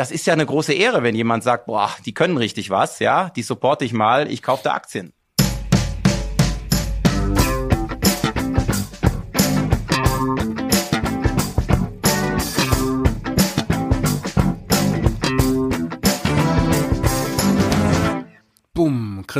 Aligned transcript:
das 0.00 0.10
ist 0.10 0.26
ja 0.26 0.32
eine 0.32 0.46
große 0.46 0.72
Ehre, 0.72 1.02
wenn 1.02 1.14
jemand 1.14 1.44
sagt, 1.44 1.66
boah, 1.66 1.94
die 2.06 2.14
können 2.14 2.38
richtig 2.38 2.70
was, 2.70 3.00
ja, 3.00 3.28
die 3.28 3.42
supporte 3.42 3.84
ich 3.84 3.92
mal, 3.92 4.32
ich 4.32 4.42
kaufe 4.42 4.62
da 4.64 4.72
Aktien. 4.72 5.12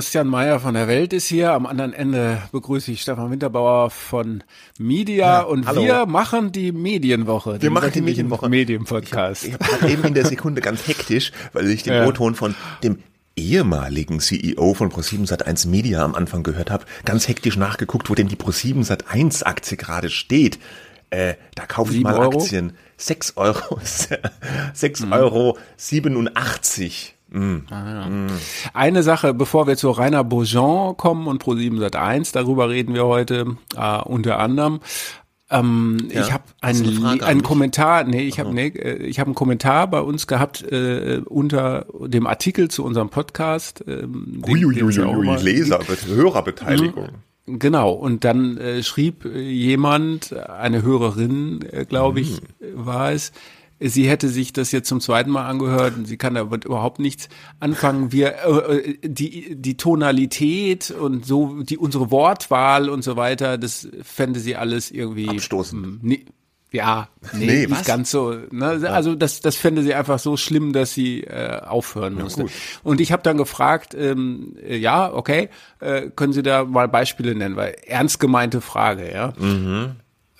Christian 0.00 0.28
Mayer 0.28 0.60
von 0.60 0.72
der 0.72 0.88
Welt 0.88 1.12
ist 1.12 1.26
hier. 1.26 1.52
Am 1.52 1.66
anderen 1.66 1.92
Ende 1.92 2.40
begrüße 2.52 2.90
ich 2.90 3.02
Stefan 3.02 3.30
Winterbauer 3.30 3.90
von 3.90 4.42
Media 4.78 5.26
ja, 5.26 5.40
und 5.42 5.66
hallo. 5.66 5.82
wir 5.82 6.06
machen 6.06 6.52
die 6.52 6.72
Medienwoche. 6.72 7.60
Wir 7.60 7.70
machen 7.70 7.90
die 7.92 8.00
Medienwoche. 8.00 8.48
Medienpodcast. 8.48 9.44
Ich, 9.44 9.52
ich 9.60 9.72
habe 9.72 9.90
eben 9.90 10.04
in 10.04 10.14
der 10.14 10.24
Sekunde 10.24 10.62
ganz 10.62 10.88
hektisch, 10.88 11.32
weil 11.52 11.68
ich 11.68 11.82
den 11.82 11.92
ja. 11.92 12.06
O-Ton 12.06 12.34
von 12.34 12.54
dem 12.82 13.00
ehemaligen 13.36 14.20
CEO 14.20 14.72
von 14.72 14.90
Pro7 14.90 15.28
Sat1 15.28 15.68
Media 15.68 16.02
am 16.02 16.14
Anfang 16.14 16.44
gehört 16.44 16.70
habe, 16.70 16.86
ganz 17.04 17.28
hektisch 17.28 17.58
nachgeguckt, 17.58 18.08
wo 18.08 18.14
denn 18.14 18.28
die 18.28 18.36
Pro7 18.36 18.86
Sat1 18.86 19.44
Aktie 19.44 19.76
gerade 19.76 20.08
steht. 20.08 20.58
Äh, 21.10 21.34
da 21.56 21.66
kaufe 21.66 21.92
ich 21.92 22.00
mal 22.00 22.16
Euro? 22.16 22.38
Aktien. 22.38 22.72
6 22.96 23.36
Euro. 23.36 23.78
6 24.72 25.00
mhm. 25.00 25.12
Euro 25.12 25.58
87. 25.76 27.16
Mm. 27.30 27.58
Ah, 27.70 27.92
ja. 27.92 28.08
mm. 28.08 28.28
Eine 28.74 29.02
Sache, 29.02 29.34
bevor 29.34 29.66
wir 29.66 29.76
zu 29.76 29.90
Rainer 29.90 30.24
Beaujean 30.24 30.96
kommen 30.96 31.26
und 31.26 31.42
Pro7 31.42 31.78
Sat1, 31.78 32.32
darüber 32.32 32.68
reden 32.68 32.94
wir 32.94 33.06
heute 33.06 33.56
äh, 33.76 33.98
unter 34.02 34.38
anderem. 34.38 34.80
Ähm, 35.50 35.98
ja, 36.12 36.22
ich 36.22 36.32
habe 36.32 36.44
einen, 36.60 37.04
eine 37.04 37.24
einen 37.24 37.42
Kommentar, 37.42 38.04
nee, 38.04 38.22
ich 38.22 38.38
habe 38.38 38.54
nee, 38.54 38.68
äh, 38.68 39.02
ich 39.04 39.18
habe 39.18 39.28
einen 39.28 39.34
Kommentar 39.34 39.88
bei 39.88 40.00
uns 40.00 40.28
gehabt 40.28 40.62
äh, 40.62 41.20
unter 41.24 41.86
dem 42.06 42.26
Artikel 42.26 42.68
zu 42.68 42.84
unserem 42.84 43.08
Podcast. 43.08 43.84
Ähm, 43.86 44.42
Uiuiui, 44.46 45.36
Leser, 45.42 45.80
Hörerbeteiligung. 46.06 47.08
Mhm. 47.46 47.58
Genau, 47.58 47.92
und 47.92 48.24
dann 48.24 48.58
äh, 48.58 48.82
schrieb 48.84 49.24
jemand, 49.24 50.32
eine 50.32 50.82
Hörerin, 50.82 51.64
äh, 51.72 51.84
glaube 51.84 52.20
ich, 52.20 52.40
mhm. 52.40 52.86
war 52.86 53.10
es, 53.12 53.32
sie 53.80 54.08
hätte 54.08 54.28
sich 54.28 54.52
das 54.52 54.72
jetzt 54.72 54.88
zum 54.88 55.00
zweiten 55.00 55.30
Mal 55.30 55.46
angehört 55.46 55.96
und 55.96 56.06
sie 56.06 56.16
kann 56.16 56.34
damit 56.34 56.64
überhaupt 56.64 56.98
nichts 56.98 57.28
anfangen. 57.58 58.12
Wir 58.12 58.34
äh, 58.44 58.76
äh, 58.76 58.98
die 59.02 59.56
die 59.56 59.76
Tonalität 59.76 60.90
und 60.90 61.24
so 61.24 61.62
die 61.62 61.78
unsere 61.78 62.10
Wortwahl 62.10 62.88
und 62.90 63.02
so 63.02 63.16
weiter, 63.16 63.58
das 63.58 63.88
fände 64.02 64.40
sie 64.40 64.56
alles 64.56 64.90
irgendwie 64.90 65.28
abstoßend. 65.28 65.84
Hm, 65.84 65.98
nee, 66.02 66.24
ja, 66.72 67.08
nee, 67.32 67.46
nee 67.46 67.66
nicht 67.66 67.70
was? 67.70 67.84
ganz 67.84 68.10
so. 68.10 68.32
Ne? 68.50 68.88
Also 68.88 69.14
das, 69.14 69.40
das 69.40 69.56
fände 69.56 69.82
sie 69.82 69.94
einfach 69.94 70.18
so 70.18 70.36
schlimm, 70.36 70.72
dass 70.72 70.92
sie 70.94 71.22
äh, 71.24 71.60
aufhören 71.60 72.14
musste. 72.14 72.42
Ja, 72.42 72.48
und 72.84 73.00
ich 73.00 73.10
habe 73.10 73.22
dann 73.22 73.38
gefragt, 73.38 73.94
ähm, 73.94 74.56
äh, 74.62 74.76
ja, 74.76 75.12
okay, 75.12 75.48
äh, 75.80 76.10
können 76.10 76.32
Sie 76.32 76.42
da 76.42 76.64
mal 76.64 76.88
Beispiele 76.88 77.34
nennen, 77.34 77.56
weil 77.56 77.74
ernst 77.86 78.20
gemeinte 78.20 78.60
Frage, 78.60 79.12
ja. 79.12 79.32
Mhm. 79.38 79.96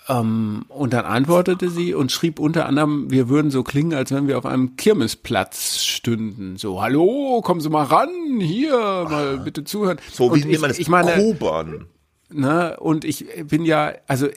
Ähm, 0.08 0.64
und 0.68 0.92
dann 0.92 1.04
antwortete 1.04 1.70
sie 1.70 1.94
und 1.94 2.10
schrieb 2.10 2.38
unter 2.38 2.66
anderem, 2.66 3.10
wir 3.10 3.28
würden 3.28 3.50
so 3.50 3.62
klingen, 3.62 3.94
als 3.94 4.12
wenn 4.12 4.26
wir 4.26 4.38
auf 4.38 4.46
einem 4.46 4.76
Kirmesplatz 4.76 5.84
stünden. 5.84 6.56
So, 6.56 6.82
hallo, 6.82 7.40
kommen 7.42 7.60
Sie 7.60 7.68
mal 7.68 7.84
ran, 7.84 8.40
hier, 8.40 8.76
mal 8.76 9.38
bitte 9.38 9.64
zuhören. 9.64 9.98
So 10.12 10.34
wie 10.34 10.58
man 10.58 10.68
das 10.68 10.78
ich 10.78 10.88
meine, 10.88 11.12
Kobern. 11.12 11.86
Ne, 12.32 12.76
und 12.78 13.04
ich 13.04 13.26
bin 13.48 13.64
ja, 13.64 13.92
also 14.06 14.28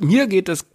mir 0.00 0.26
geht 0.26 0.48
das 0.48 0.66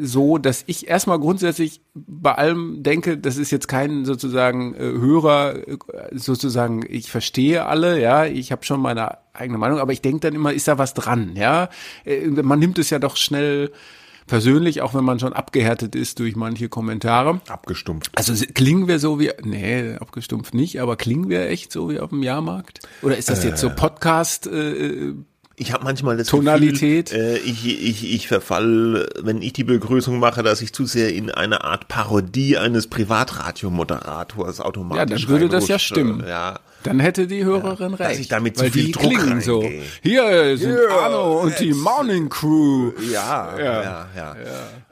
so, 0.00 0.38
dass 0.38 0.64
ich 0.66 0.88
erstmal 0.88 1.18
grundsätzlich 1.18 1.80
bei 1.94 2.34
allem 2.34 2.82
denke, 2.82 3.18
das 3.18 3.36
ist 3.36 3.50
jetzt 3.50 3.68
kein 3.68 4.04
sozusagen 4.04 4.74
äh, 4.74 4.78
Hörer, 4.78 5.68
äh, 5.68 5.76
sozusagen, 6.12 6.84
ich 6.88 7.10
verstehe 7.10 7.66
alle, 7.66 8.00
ja, 8.00 8.24
ich 8.26 8.52
habe 8.52 8.64
schon 8.64 8.80
meine 8.80 9.18
eigene 9.32 9.58
Meinung, 9.58 9.78
aber 9.78 9.92
ich 9.92 10.02
denke 10.02 10.20
dann 10.20 10.34
immer, 10.34 10.52
ist 10.52 10.68
da 10.68 10.78
was 10.78 10.94
dran, 10.94 11.32
ja? 11.36 11.68
Äh, 12.04 12.28
man 12.28 12.58
nimmt 12.58 12.78
es 12.78 12.90
ja 12.90 12.98
doch 12.98 13.16
schnell 13.16 13.72
persönlich, 14.26 14.82
auch 14.82 14.94
wenn 14.94 15.04
man 15.04 15.18
schon 15.18 15.32
abgehärtet 15.32 15.94
ist 15.94 16.18
durch 16.18 16.36
manche 16.36 16.68
Kommentare. 16.68 17.40
Abgestumpft. 17.48 18.10
Also 18.14 18.32
klingen 18.54 18.88
wir 18.88 18.98
so 18.98 19.20
wie, 19.20 19.30
nee, 19.42 19.94
abgestumpft 19.96 20.54
nicht, 20.54 20.80
aber 20.80 20.96
klingen 20.96 21.28
wir 21.28 21.48
echt 21.48 21.72
so 21.72 21.90
wie 21.90 22.00
auf 22.00 22.10
dem 22.10 22.22
Jahrmarkt? 22.22 22.80
Oder 23.02 23.16
ist 23.16 23.28
das 23.28 23.44
jetzt 23.44 23.60
so 23.60 23.70
Podcast 23.70 24.46
äh, 24.46 25.12
ich 25.56 25.72
habe 25.72 25.84
manchmal 25.84 26.16
das 26.16 26.28
Tonalität. 26.28 27.10
Gefühl, 27.10 27.20
äh, 27.20 27.38
ich, 27.38 27.66
ich, 27.66 28.12
ich 28.14 28.28
verfall, 28.28 29.08
wenn 29.20 29.42
ich 29.42 29.52
die 29.52 29.64
Begrüßung 29.64 30.18
mache, 30.18 30.42
dass 30.42 30.62
ich 30.62 30.72
zu 30.72 30.86
sehr 30.86 31.14
in 31.14 31.30
eine 31.30 31.64
Art 31.64 31.88
Parodie 31.88 32.56
eines 32.56 32.86
Privatradiomoderators 32.86 34.60
automatisch 34.60 34.98
Ja, 34.98 35.06
dann 35.06 35.28
würde 35.28 35.48
das 35.48 35.68
ja 35.68 35.78
stimmen. 35.78 36.24
Ja. 36.26 36.58
Dann 36.82 37.00
hätte 37.00 37.26
die 37.26 37.44
Hörerin 37.44 37.92
ja, 37.92 37.96
recht. 37.96 38.10
Dass 38.10 38.18
ich 38.18 38.28
damit 38.28 38.56
zu 38.56 38.70
viel 38.70 38.92
Druck 38.92 39.04
klingen 39.04 39.40
so. 39.40 39.62
Hier 40.02 40.56
sind 40.56 40.72
yeah, 40.72 41.04
Arno 41.04 41.42
und 41.42 41.58
die 41.60 41.72
Morning 41.72 42.28
Crew. 42.28 42.92
Ja, 43.12 43.58
ja, 43.58 43.64
ja. 43.64 44.08
ja. 44.16 44.36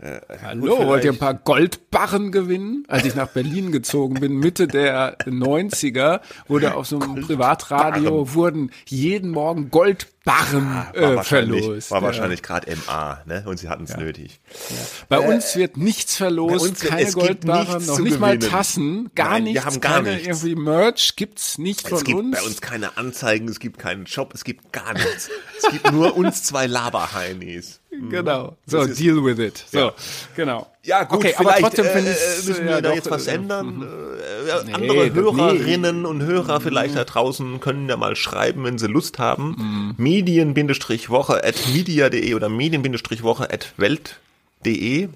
ja. 0.02 0.16
Äh, 0.16 0.20
Hallo, 0.42 0.86
wollt 0.86 1.04
ihr 1.04 1.12
ein 1.12 1.18
paar 1.18 1.34
Goldbarren 1.34 2.32
gewinnen? 2.32 2.84
Als 2.88 3.04
ich 3.04 3.14
nach 3.14 3.28
Berlin 3.28 3.72
gezogen 3.72 4.20
bin, 4.20 4.38
Mitte 4.38 4.66
der 4.66 5.18
90er, 5.20 6.20
wurde 6.48 6.74
auf 6.74 6.86
so 6.86 7.00
einem 7.00 7.20
Privatradio, 7.22 8.34
wurden 8.34 8.70
jeden 8.86 9.30
Morgen 9.30 9.70
Goldbarren 9.70 10.20
Barren 10.22 10.66
ah, 10.66 10.92
war 10.94 11.20
äh, 11.20 11.24
verlost. 11.24 11.90
War 11.90 12.02
wahrscheinlich 12.02 12.42
gerade 12.42 12.70
MA, 12.86 13.22
ne? 13.24 13.42
Und 13.46 13.58
sie 13.58 13.70
hatten 13.70 13.84
es 13.84 13.90
ja. 13.90 14.00
nötig. 14.00 14.38
Ja. 14.68 14.76
Bei 15.08 15.16
äh, 15.16 15.34
uns 15.34 15.56
wird 15.56 15.78
nichts 15.78 16.16
verlost, 16.16 16.68
uns, 16.68 16.80
keine 16.80 17.10
Goldbarren, 17.10 17.86
noch 17.86 17.98
nicht 18.00 18.20
mal 18.20 18.38
Tassen, 18.38 19.10
gar 19.14 19.30
Nein, 19.30 19.44
nichts. 19.44 19.62
Wir 19.62 19.64
haben 19.64 19.80
gar 19.80 19.92
keine 20.02 20.16
nichts. 20.16 20.26
irgendwie 20.26 20.54
Merch 20.56 21.16
gibt's 21.16 21.56
nicht 21.56 21.79
von 21.82 21.92
uns. 21.92 22.00
Es 22.00 22.06
gibt 22.06 22.18
uns. 22.18 22.36
bei 22.36 22.42
uns 22.42 22.60
keine 22.60 22.96
Anzeigen, 22.96 23.48
es 23.48 23.60
gibt 23.60 23.78
keinen 23.78 24.06
Shop, 24.06 24.32
es 24.34 24.44
gibt 24.44 24.72
gar 24.72 24.92
nichts. 24.94 25.30
es 25.58 25.70
gibt 25.70 25.92
nur 25.92 26.16
uns 26.16 26.42
zwei 26.42 26.66
Laberheinis. 26.66 27.80
Mhm. 28.00 28.10
Genau. 28.10 28.56
So, 28.66 28.86
deal 28.86 29.24
with 29.24 29.38
it. 29.38 29.64
So, 29.70 29.78
ja. 29.78 29.94
genau. 30.36 30.66
Ja, 30.82 31.04
gut, 31.04 31.18
okay, 31.18 31.34
aber 31.36 31.56
trotzdem 31.56 31.86
äh, 31.86 31.90
finde 31.90 32.12
ich, 32.12 32.46
müssen 32.46 32.64
wir 32.64 32.70
ja, 32.70 32.80
da 32.80 32.88
doch, 32.88 32.96
jetzt 32.96 33.10
was 33.10 33.26
äh, 33.26 33.34
ändern. 33.34 33.76
Mhm. 33.76 33.82
Äh, 33.82 34.64
nee, 34.64 34.72
andere 34.72 35.12
Hörerinnen 35.12 36.02
nee. 36.02 36.08
und 36.08 36.22
Hörer 36.22 36.60
vielleicht 36.60 36.96
da 36.96 37.04
draußen 37.04 37.60
können 37.60 37.88
ja 37.88 37.96
mal 37.96 38.16
schreiben, 38.16 38.64
wenn 38.64 38.78
sie 38.78 38.86
Lust 38.86 39.18
haben. 39.18 39.56
Mhm. 39.58 39.94
Medien-Woche 39.98 41.44
at 41.44 41.56
media.de 41.72 42.34
oder 42.34 42.48
Medien-Woche 42.48 43.52
at 43.52 43.74
welt.de. 43.76 45.08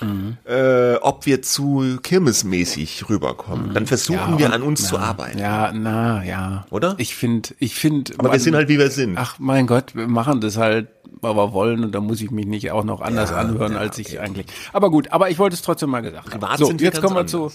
Mhm. 0.00 0.36
Äh, 0.44 0.94
ob 0.96 1.26
wir 1.26 1.42
zu 1.42 1.98
kirmesmäßig 2.02 3.08
rüberkommen. 3.08 3.74
Dann 3.74 3.86
versuchen 3.86 4.32
ja, 4.32 4.38
wir 4.38 4.52
an 4.52 4.62
uns 4.62 4.82
na, 4.82 4.88
zu 4.88 4.98
arbeiten. 4.98 5.38
Ja, 5.38 5.72
na, 5.72 6.24
ja. 6.24 6.66
Oder? 6.70 6.94
Ich 6.98 7.14
finde, 7.14 7.50
ich 7.58 7.74
finde. 7.74 8.14
Aber 8.14 8.24
man, 8.24 8.32
wir 8.32 8.40
sind 8.40 8.54
halt, 8.54 8.68
wie 8.68 8.78
wir 8.78 8.90
sind. 8.90 9.16
Ach, 9.16 9.36
mein 9.38 9.66
Gott, 9.66 9.94
wir 9.94 10.08
machen 10.08 10.40
das 10.40 10.56
halt 10.56 10.88
weil 11.22 11.36
wir 11.36 11.52
wollen 11.52 11.84
und 11.84 11.94
da 11.94 12.00
muss 12.00 12.20
ich 12.20 12.30
mich 12.30 12.46
nicht 12.46 12.70
auch 12.70 12.84
noch 12.84 13.00
anders 13.00 13.30
ja, 13.30 13.36
anhören, 13.36 13.72
ja, 13.72 13.78
als 13.78 13.98
ich 13.98 14.08
okay. 14.08 14.18
eigentlich. 14.20 14.46
Aber 14.72 14.90
gut, 14.90 15.12
aber 15.12 15.30
ich 15.30 15.38
wollte 15.38 15.54
es 15.54 15.62
trotzdem 15.62 15.90
mal 15.90 16.00
gesagt 16.00 16.30
Privat 16.30 16.52
haben. 16.52 16.58
So, 16.58 16.66
sind 16.66 16.80
jetzt 16.80 17.00
kommen 17.00 17.16
wir 17.16 17.26
zu. 17.26 17.50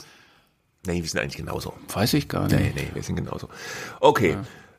Nee, 0.85 1.01
wir 1.01 1.09
sind 1.09 1.19
eigentlich 1.19 1.37
genauso. 1.37 1.73
Weiß 1.91 2.13
ich 2.13 2.27
gar 2.27 2.47
nicht. 2.47 2.59
Nee, 2.59 2.73
nee, 2.75 2.87
wir 2.93 3.01
sind 3.01 3.15
genauso. 3.15 3.49
Okay. 3.99 4.37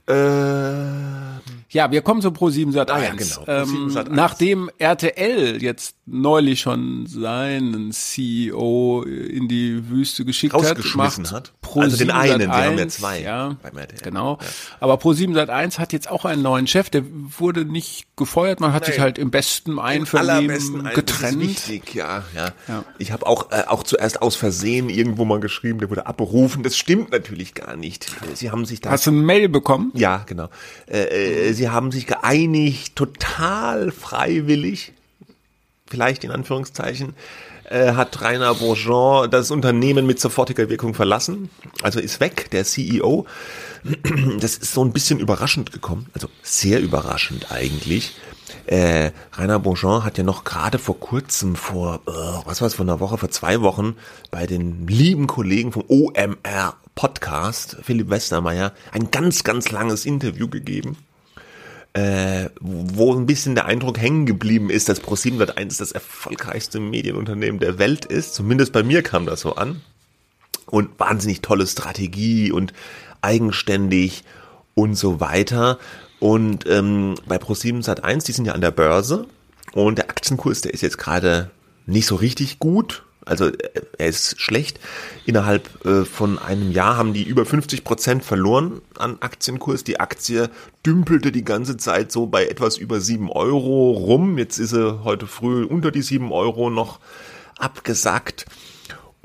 Ja. 0.08 1.36
Äh, 1.36 1.40
ja, 1.76 1.90
wir 1.90 2.00
kommen 2.00 2.22
zu 2.22 2.28
Pro7 2.28 2.72
Sat 2.72 2.90
1. 2.90 3.02
Ah, 3.02 3.04
ja, 3.04 3.14
genau. 3.14 3.74
Ähm, 3.76 3.90
Sat 3.90 4.08
1. 4.08 4.16
Nachdem 4.16 4.70
RTL 4.78 5.62
jetzt 5.62 5.96
neulich 6.06 6.60
schon 6.60 7.06
seinen 7.06 7.90
CEO 7.90 9.02
in 9.02 9.48
die 9.48 9.90
Wüste 9.90 10.24
geschickt 10.24 10.54
hat, 10.54 10.78
macht 10.94 11.32
hat. 11.32 11.52
Pro 11.60 11.80
also 11.80 11.96
den 11.96 12.12
einen, 12.12 12.40
wir 12.40 12.48
haben 12.48 12.78
ja 12.78 12.88
zwei 12.88 13.20
ja, 13.20 13.56
beim 13.62 13.76
RTL. 13.76 14.00
Genau. 14.02 14.38
Ja. 14.40 14.46
Aber 14.78 14.94
Pro7 14.94 15.34
Sat 15.34 15.50
1 15.50 15.78
hat 15.80 15.92
jetzt 15.92 16.08
auch 16.08 16.24
einen 16.24 16.42
neuen 16.42 16.68
Chef, 16.68 16.88
der 16.88 17.02
wurde 17.38 17.64
nicht 17.64 18.06
gefeuert, 18.16 18.60
man 18.60 18.72
hat 18.72 18.84
Nein. 18.84 18.92
sich 18.92 19.00
halt 19.00 19.18
im 19.18 19.32
besten 19.32 19.80
Einvernehmen 19.80 20.88
getrennt. 20.94 21.40
Wichtig, 21.40 21.94
ja, 21.94 22.22
ja. 22.34 22.52
ja. 22.68 22.84
Ich 22.98 23.10
habe 23.10 23.26
auch 23.26 23.50
äh, 23.50 23.64
auch 23.66 23.82
zuerst 23.82 24.22
aus 24.22 24.36
Versehen 24.36 24.88
irgendwo 24.88 25.24
mal 25.24 25.40
geschrieben, 25.40 25.80
der 25.80 25.90
wurde 25.90 26.06
abberufen. 26.06 26.62
Das 26.62 26.76
stimmt 26.76 27.10
natürlich 27.10 27.54
gar 27.54 27.76
nicht. 27.76 28.06
Sie 28.34 28.52
haben 28.52 28.64
sich 28.64 28.80
da 28.80 28.90
Hast 28.90 29.06
du 29.06 29.10
eine 29.10 29.20
Mail 29.20 29.48
bekommen? 29.48 29.90
Ja, 29.98 30.24
genau. 30.26 30.48
Äh, 30.86 31.48
äh, 31.48 31.52
sie 31.52 31.68
haben 31.70 31.92
sich 31.92 32.06
geeinigt, 32.06 32.96
total 32.96 33.90
freiwillig, 33.90 34.92
vielleicht 35.86 36.24
in 36.24 36.30
Anführungszeichen, 36.30 37.14
äh, 37.68 37.92
hat 37.92 38.20
Rainer 38.20 38.54
Bourgeon 38.54 39.30
das 39.30 39.50
Unternehmen 39.50 40.06
mit 40.06 40.20
sofortiger 40.20 40.68
Wirkung 40.68 40.94
verlassen, 40.94 41.50
also 41.82 41.98
ist 42.00 42.20
weg, 42.20 42.50
der 42.50 42.64
CEO. 42.64 43.26
Das 44.40 44.56
ist 44.56 44.72
so 44.72 44.84
ein 44.84 44.92
bisschen 44.92 45.20
überraschend 45.20 45.72
gekommen, 45.72 46.06
also 46.12 46.28
sehr 46.42 46.80
überraschend 46.80 47.52
eigentlich. 47.52 48.16
Äh, 48.66 49.12
Rainer 49.32 49.60
Bourgeon 49.60 50.04
hat 50.04 50.18
ja 50.18 50.24
noch 50.24 50.44
gerade 50.44 50.78
vor 50.78 50.98
kurzem, 50.98 51.54
vor, 51.54 52.00
äh, 52.06 52.10
was 52.46 52.60
war 52.60 52.66
es, 52.66 52.74
vor 52.74 52.84
einer 52.84 53.00
Woche, 53.00 53.18
vor 53.18 53.30
zwei 53.30 53.60
Wochen, 53.60 53.96
bei 54.30 54.46
den 54.46 54.88
lieben 54.88 55.26
Kollegen 55.28 55.72
vom 55.72 55.84
OMR 55.88 56.74
Podcast, 56.96 57.76
Philipp 57.82 58.10
Westermeier, 58.10 58.72
ein 58.90 59.12
ganz, 59.12 59.44
ganz 59.44 59.70
langes 59.70 60.04
Interview 60.06 60.48
gegeben, 60.48 60.96
äh, 61.92 62.48
wo 62.60 63.14
ein 63.14 63.26
bisschen 63.26 63.54
der 63.54 63.66
Eindruck 63.66 63.98
hängen 63.98 64.26
geblieben 64.26 64.70
ist, 64.70 64.88
dass 64.88 65.02
Pro701 65.02 65.78
das 65.78 65.92
erfolgreichste 65.92 66.80
Medienunternehmen 66.80 67.60
der 67.60 67.78
Welt 67.78 68.06
ist. 68.06 68.34
Zumindest 68.34 68.72
bei 68.72 68.82
mir 68.82 69.02
kam 69.02 69.26
das 69.26 69.42
so 69.42 69.54
an. 69.54 69.82
und 70.66 70.98
wahnsinnig 70.98 71.42
tolle 71.42 71.66
Strategie 71.66 72.50
und 72.50 72.72
eigenständig 73.20 74.24
und 74.74 74.96
so 74.96 75.20
weiter. 75.20 75.78
Und 76.18 76.66
ähm, 76.66 77.14
bei 77.26 77.36
Pro7 77.36 77.84
Sat1, 77.84 78.24
die 78.26 78.32
sind 78.32 78.46
ja 78.46 78.54
an 78.54 78.60
der 78.62 78.72
Börse 78.72 79.26
und 79.74 79.98
der 79.98 80.10
Aktienkurs, 80.10 80.62
der 80.62 80.74
ist 80.74 80.80
jetzt 80.80 80.98
gerade 80.98 81.50
nicht 81.86 82.06
so 82.06 82.16
richtig 82.16 82.58
gut. 82.58 83.05
Also 83.26 83.48
äh, 83.48 83.82
er 83.98 84.06
ist 84.06 84.40
schlecht. 84.40 84.80
Innerhalb 85.26 85.84
äh, 85.84 86.06
von 86.06 86.38
einem 86.38 86.72
Jahr 86.72 86.96
haben 86.96 87.12
die 87.12 87.24
über 87.24 87.44
50 87.44 87.84
Prozent 87.84 88.24
verloren 88.24 88.80
an 88.96 89.18
Aktienkurs. 89.20 89.84
Die 89.84 90.00
Aktie 90.00 90.48
dümpelte 90.86 91.32
die 91.32 91.44
ganze 91.44 91.76
Zeit 91.76 92.10
so 92.10 92.26
bei 92.26 92.46
etwas 92.46 92.78
über 92.78 93.00
sieben 93.00 93.30
Euro 93.30 93.90
rum. 93.90 94.38
Jetzt 94.38 94.58
ist 94.58 94.70
sie 94.70 95.04
heute 95.04 95.26
früh 95.26 95.64
unter 95.64 95.90
die 95.90 96.02
sieben 96.02 96.32
Euro 96.32 96.70
noch 96.70 97.00
abgesackt. 97.58 98.46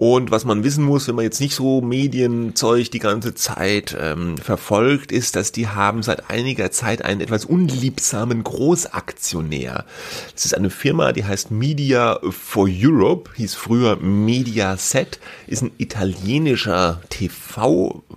Und 0.02 0.32
was 0.32 0.46
man 0.46 0.64
wissen 0.64 0.84
muss, 0.84 1.08
wenn 1.08 1.14
man 1.14 1.26
jetzt 1.26 1.40
nicht 1.40 1.54
so 1.54 1.80
Medienzeug 1.80 2.90
die 2.90 2.98
ganze 2.98 3.36
Zeit 3.36 3.96
ähm, 4.02 4.36
verfolgt, 4.36 5.12
ist, 5.12 5.36
dass 5.36 5.52
die 5.52 5.68
haben 5.68 6.02
seit 6.02 6.32
einiger 6.32 6.72
Zeit 6.72 7.06
einen 7.06 7.22
etwas 7.22 7.46
unliebsamen 7.46 8.44
Großaktionär. 8.44 9.86
Das 10.34 10.46
ist 10.46 10.58
eine 10.58 10.72
Firma, 10.72 11.12
die 11.12 11.24
heißt 11.24 11.52
Media 11.52 12.20
for 12.32 12.68
Europe, 12.68 13.30
hieß 13.36 13.54
früher 13.54 13.98
Mediaset, 13.98 15.20
ist 15.46 15.62
ein 15.62 15.72
italienischer 15.78 17.00
TV-Konzern 17.12 18.08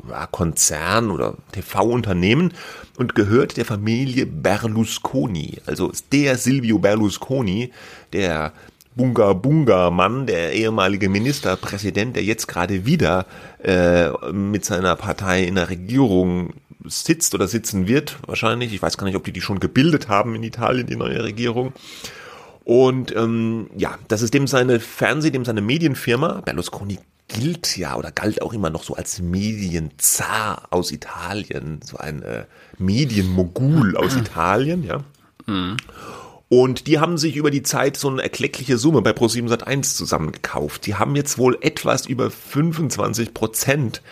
oder 1.10 1.34
TV-Unternehmen 1.52 2.54
und 2.96 3.14
gehört 3.14 3.58
der 3.58 3.66
Familie 3.66 4.24
Berlusconi. 4.24 5.58
Also 5.66 5.92
der 6.12 6.38
Silvio 6.38 6.78
Berlusconi, 6.78 7.72
der 8.14 8.54
Bunga 8.96 9.32
Bunga 9.32 9.90
Mann, 9.90 10.26
der 10.26 10.52
ehemalige 10.52 11.08
Ministerpräsident, 11.08 12.16
der 12.16 12.24
jetzt 12.24 12.46
gerade 12.46 12.86
wieder 12.86 13.26
äh, 13.62 14.10
mit 14.32 14.64
seiner 14.64 14.94
Partei 14.96 15.44
in 15.44 15.56
der 15.56 15.68
Regierung 15.68 16.54
sitzt 16.84 17.34
oder 17.34 17.48
sitzen 17.48 17.88
wird, 17.88 18.18
wahrscheinlich. 18.26 18.72
Ich 18.72 18.82
weiß 18.82 18.98
gar 18.98 19.06
nicht, 19.06 19.16
ob 19.16 19.24
die 19.24 19.32
die 19.32 19.40
schon 19.40 19.60
gebildet 19.60 20.08
haben 20.08 20.34
in 20.34 20.42
Italien, 20.42 20.86
die 20.86 20.96
neue 20.96 21.22
Regierung. 21.24 21.72
Und 22.64 23.14
ähm, 23.14 23.68
ja, 23.76 23.98
das 24.08 24.22
ist 24.22 24.32
dem 24.34 24.46
seine 24.46 24.80
Fernseh, 24.80 25.30
dem 25.30 25.44
seine 25.44 25.60
Medienfirma. 25.60 26.40
Berlusconi 26.44 26.98
gilt 27.28 27.76
ja 27.76 27.96
oder 27.96 28.10
galt 28.10 28.42
auch 28.42 28.52
immer 28.52 28.70
noch 28.70 28.84
so 28.84 28.94
als 28.94 29.20
Medienzar 29.20 30.68
aus 30.70 30.92
Italien, 30.92 31.80
so 31.82 31.96
ein 31.96 32.22
äh, 32.22 32.44
Medienmogul 32.78 33.96
aus 33.96 34.16
Italien, 34.16 34.84
ja. 34.84 35.04
Mhm. 35.46 35.76
Und 36.56 36.86
die 36.86 37.00
haben 37.00 37.18
sich 37.18 37.34
über 37.34 37.50
die 37.50 37.64
Zeit 37.64 37.96
so 37.96 38.08
eine 38.08 38.22
erkleckliche 38.22 38.78
Summe 38.78 39.02
bei 39.02 39.10
Pro7 39.10 39.48
Sat1 39.48 39.96
zusammengekauft. 39.96 40.86
Die 40.86 40.94
haben 40.94 41.16
jetzt 41.16 41.36
wohl 41.36 41.58
etwas 41.62 42.06
über 42.06 42.30
25 42.30 43.34
Prozent 43.34 44.02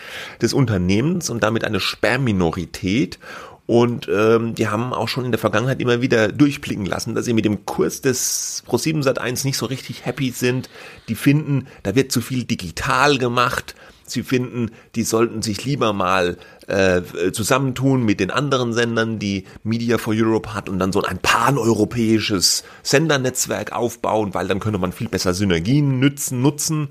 des 0.40 0.52
Unternehmens 0.52 1.30
und 1.30 1.44
damit 1.44 1.62
eine 1.62 1.78
Sperrminorität. 1.78 3.20
Und 3.66 4.08
ähm, 4.12 4.56
die 4.56 4.66
haben 4.66 4.92
auch 4.92 5.06
schon 5.06 5.24
in 5.24 5.30
der 5.30 5.38
Vergangenheit 5.38 5.80
immer 5.80 6.02
wieder 6.02 6.32
durchblicken 6.32 6.84
lassen, 6.84 7.14
dass 7.14 7.26
sie 7.26 7.32
mit 7.32 7.44
dem 7.44 7.64
Kurs 7.64 8.00
des 8.00 8.64
Pro7 8.66 9.04
Sat1 9.04 9.46
nicht 9.46 9.56
so 9.56 9.66
richtig 9.66 10.04
happy 10.04 10.30
sind. 10.30 10.68
Die 11.08 11.14
finden, 11.14 11.68
da 11.84 11.94
wird 11.94 12.10
zu 12.10 12.20
viel 12.20 12.42
digital 12.42 13.18
gemacht. 13.18 13.76
Sie 14.04 14.24
finden, 14.24 14.72
die 14.96 15.04
sollten 15.04 15.42
sich 15.42 15.64
lieber 15.64 15.92
mal 15.92 16.38
äh, 16.68 17.02
zusammentun 17.32 18.04
mit 18.04 18.20
den 18.20 18.30
anderen 18.30 18.72
Sendern, 18.72 19.18
die 19.18 19.44
Media 19.64 19.98
for 19.98 20.14
Europe 20.16 20.54
hat 20.54 20.68
und 20.68 20.78
dann 20.78 20.92
so 20.92 21.02
ein 21.02 21.18
paneuropäisches 21.18 22.64
Sendernetzwerk 22.82 23.72
aufbauen, 23.72 24.34
weil 24.34 24.48
dann 24.48 24.60
könnte 24.60 24.78
man 24.78 24.92
viel 24.92 25.08
besser 25.08 25.34
Synergien 25.34 25.98
nützen, 25.98 26.42
nutzen. 26.42 26.88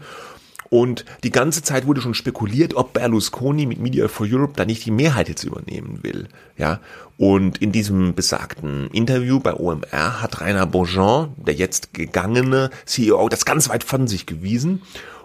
Und 0.69 1.03
die 1.25 1.31
ganze 1.31 1.63
Zeit 1.63 1.85
wurde 1.85 1.99
schon 1.99 2.13
spekuliert, 2.13 2.75
ob 2.75 2.93
Berlusconi 2.93 3.65
mit 3.65 3.79
Media 3.79 4.07
for 4.07 4.25
Europe 4.29 4.53
da 4.55 4.63
nicht 4.63 4.85
die 4.85 4.91
Mehrheit 4.91 5.27
jetzt 5.27 5.43
übernehmen 5.43 5.99
will. 6.01 6.29
Ja. 6.57 6.79
Und 7.17 7.57
in 7.57 7.73
diesem 7.73 8.15
besagten 8.15 8.87
Interview 8.91 9.41
bei 9.41 9.53
OMR 9.53 10.21
hat 10.21 10.39
Rainer 10.39 10.65
Beaujean, 10.65 11.33
der 11.35 11.55
jetzt 11.55 11.93
gegangene 11.93 12.69
CEO, 12.85 13.27
das 13.27 13.43
ganz 13.43 13.67
weit 13.67 13.83
von 13.83 14.07
sich 14.07 14.25
gewiesen 14.25 14.81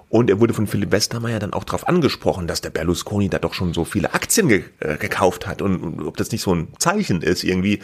und 0.09 0.31
er 0.31 0.41
wurde 0.41 0.55
von 0.55 0.67
Philipp 0.67 0.93
Westermeier 0.93 1.39
dann 1.39 1.53
auch 1.53 1.65
darauf 1.65 1.89
angesprochen, 1.89 2.47
dass 2.47 2.61
der 2.61 2.71
Berlusconi 2.71 3.29
da 3.29 3.39
doch 3.39 3.55
schon 3.55 3.75
so 3.75 3.85
viele 3.85 4.15
Aktien 4.15 4.49
ge 4.49 4.65
äh, 4.81 4.97
gekauft 4.97 5.47
hat 5.47 5.63
und, 5.63 5.83
und, 5.83 6.07
ob 6.07 6.17
das 6.17 6.31
nicht 6.31 6.43
so 6.43 6.55
ein 6.55 6.69
Zeichen 6.79 7.23
ist 7.23 7.45
irgendwie. 7.45 7.81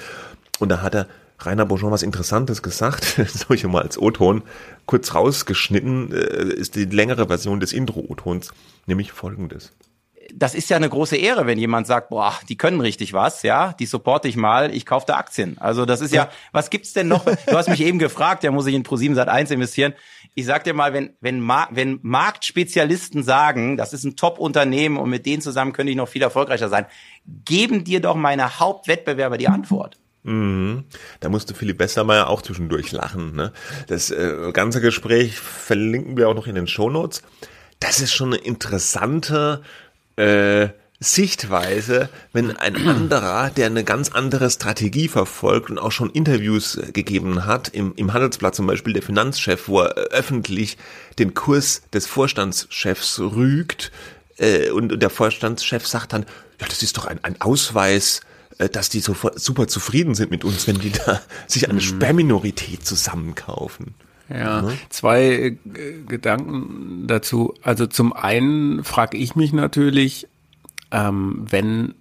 Und 0.58 0.68
da 0.68 0.82
hat 0.82 0.94
er 0.94 1.08
Rainer 1.40 1.66
Bourgeon 1.66 1.90
was 1.90 2.02
Interessantes 2.02 2.62
gesagt, 2.62 3.18
habe 3.44 3.54
ich 3.54 3.64
mal 3.64 3.82
als 3.82 3.98
O-Ton 3.98 4.42
kurz 4.86 5.14
rausgeschnitten, 5.14 6.12
äh, 6.12 6.54
ist 6.54 6.76
die 6.76 6.84
längere 6.84 7.26
Version 7.26 7.58
des 7.58 7.72
Intro-O-Tons, 7.72 8.52
nämlich 8.86 9.12
folgendes 9.12 9.72
das 10.34 10.54
ist 10.54 10.70
ja 10.70 10.76
eine 10.76 10.88
große 10.88 11.16
Ehre, 11.16 11.46
wenn 11.46 11.58
jemand 11.58 11.86
sagt, 11.86 12.08
boah, 12.08 12.38
die 12.48 12.56
können 12.56 12.80
richtig 12.80 13.12
was, 13.12 13.42
ja, 13.42 13.72
die 13.74 13.86
supporte 13.86 14.28
ich 14.28 14.36
mal, 14.36 14.74
ich 14.74 14.86
kaufe 14.86 15.06
da 15.06 15.16
Aktien. 15.16 15.56
Also 15.58 15.84
das 15.86 16.00
ist 16.00 16.12
ja, 16.12 16.30
was 16.52 16.70
gibt's 16.70 16.92
denn 16.92 17.08
noch? 17.08 17.24
Du 17.24 17.56
hast 17.56 17.68
mich 17.68 17.82
eben 17.82 17.98
gefragt, 17.98 18.44
ja, 18.44 18.50
muss 18.50 18.66
ich 18.66 18.74
in 18.74 18.84
Pro7 18.84 19.14
Sat 19.14 19.28
1 19.28 19.50
investieren? 19.50 19.94
Ich 20.34 20.46
sag 20.46 20.64
dir 20.64 20.74
mal, 20.74 20.92
wenn 20.92 21.10
wenn 21.20 21.40
Mar 21.40 21.68
wenn 21.70 21.98
Marktspezialisten 22.02 23.22
sagen, 23.22 23.76
das 23.76 23.92
ist 23.92 24.04
ein 24.04 24.16
Top-Unternehmen 24.16 24.96
und 24.96 25.10
mit 25.10 25.26
denen 25.26 25.42
zusammen 25.42 25.72
könnte 25.72 25.90
ich 25.90 25.96
noch 25.96 26.08
viel 26.08 26.22
erfolgreicher 26.22 26.68
sein, 26.68 26.86
geben 27.44 27.84
dir 27.84 28.00
doch 28.00 28.16
meine 28.16 28.58
Hauptwettbewerber 28.58 29.38
die 29.38 29.48
Antwort. 29.48 29.98
Mhm. 30.22 30.84
Da 31.20 31.28
musste 31.28 31.54
Philipp 31.54 31.78
Westermeier 31.78 32.28
auch 32.28 32.42
zwischendurch 32.42 32.92
lachen. 32.92 33.34
Ne? 33.34 33.52
Das 33.88 34.10
äh, 34.10 34.52
ganze 34.52 34.80
Gespräch 34.80 35.38
verlinken 35.38 36.16
wir 36.16 36.28
auch 36.28 36.34
noch 36.34 36.46
in 36.46 36.54
den 36.54 36.66
Shownotes. 36.66 37.22
Das 37.80 38.00
ist 38.00 38.12
schon 38.12 38.32
eine 38.32 38.42
interessante 38.42 39.62
äh, 40.22 40.68
Sichtweise, 41.00 42.08
wenn 42.32 42.56
ein 42.56 42.76
anderer, 42.86 43.50
der 43.50 43.66
eine 43.66 43.82
ganz 43.82 44.10
andere 44.10 44.48
Strategie 44.50 45.08
verfolgt 45.08 45.68
und 45.70 45.78
auch 45.78 45.90
schon 45.90 46.10
Interviews 46.10 46.76
äh, 46.76 46.92
gegeben 46.92 47.44
hat, 47.44 47.68
im, 47.68 47.92
im 47.96 48.12
Handelsblatt 48.12 48.54
zum 48.54 48.66
Beispiel 48.66 48.92
der 48.92 49.02
Finanzchef, 49.02 49.66
wo 49.66 49.80
er 49.80 49.94
öffentlich 50.12 50.78
den 51.18 51.34
Kurs 51.34 51.82
des 51.92 52.06
Vorstandschefs 52.06 53.18
rügt 53.18 53.90
äh, 54.38 54.70
und, 54.70 54.92
und 54.92 55.02
der 55.02 55.10
Vorstandschef 55.10 55.86
sagt 55.86 56.12
dann, 56.12 56.24
ja, 56.60 56.66
das 56.68 56.82
ist 56.82 56.96
doch 56.96 57.06
ein, 57.06 57.18
ein 57.24 57.40
Ausweis, 57.40 58.20
äh, 58.58 58.68
dass 58.68 58.88
die 58.88 59.00
so 59.00 59.16
super 59.34 59.66
zufrieden 59.66 60.14
sind 60.14 60.30
mit 60.30 60.44
uns, 60.44 60.68
wenn 60.68 60.78
die 60.78 60.92
da 60.92 61.20
sich 61.48 61.64
eine 61.64 61.74
mhm. 61.74 61.80
Sperrminorität 61.80 62.86
zusammenkaufen. 62.86 63.94
Ja, 64.28 64.62
mhm. 64.62 64.72
zwei 64.88 65.22
äh, 65.22 65.56
Gedanken 66.06 67.06
dazu. 67.06 67.54
Also 67.62 67.86
zum 67.86 68.12
einen 68.12 68.84
frage 68.84 69.16
ich 69.16 69.36
mich 69.36 69.52
natürlich, 69.52 70.28
ähm, 70.90 71.46
wenn 71.48 71.94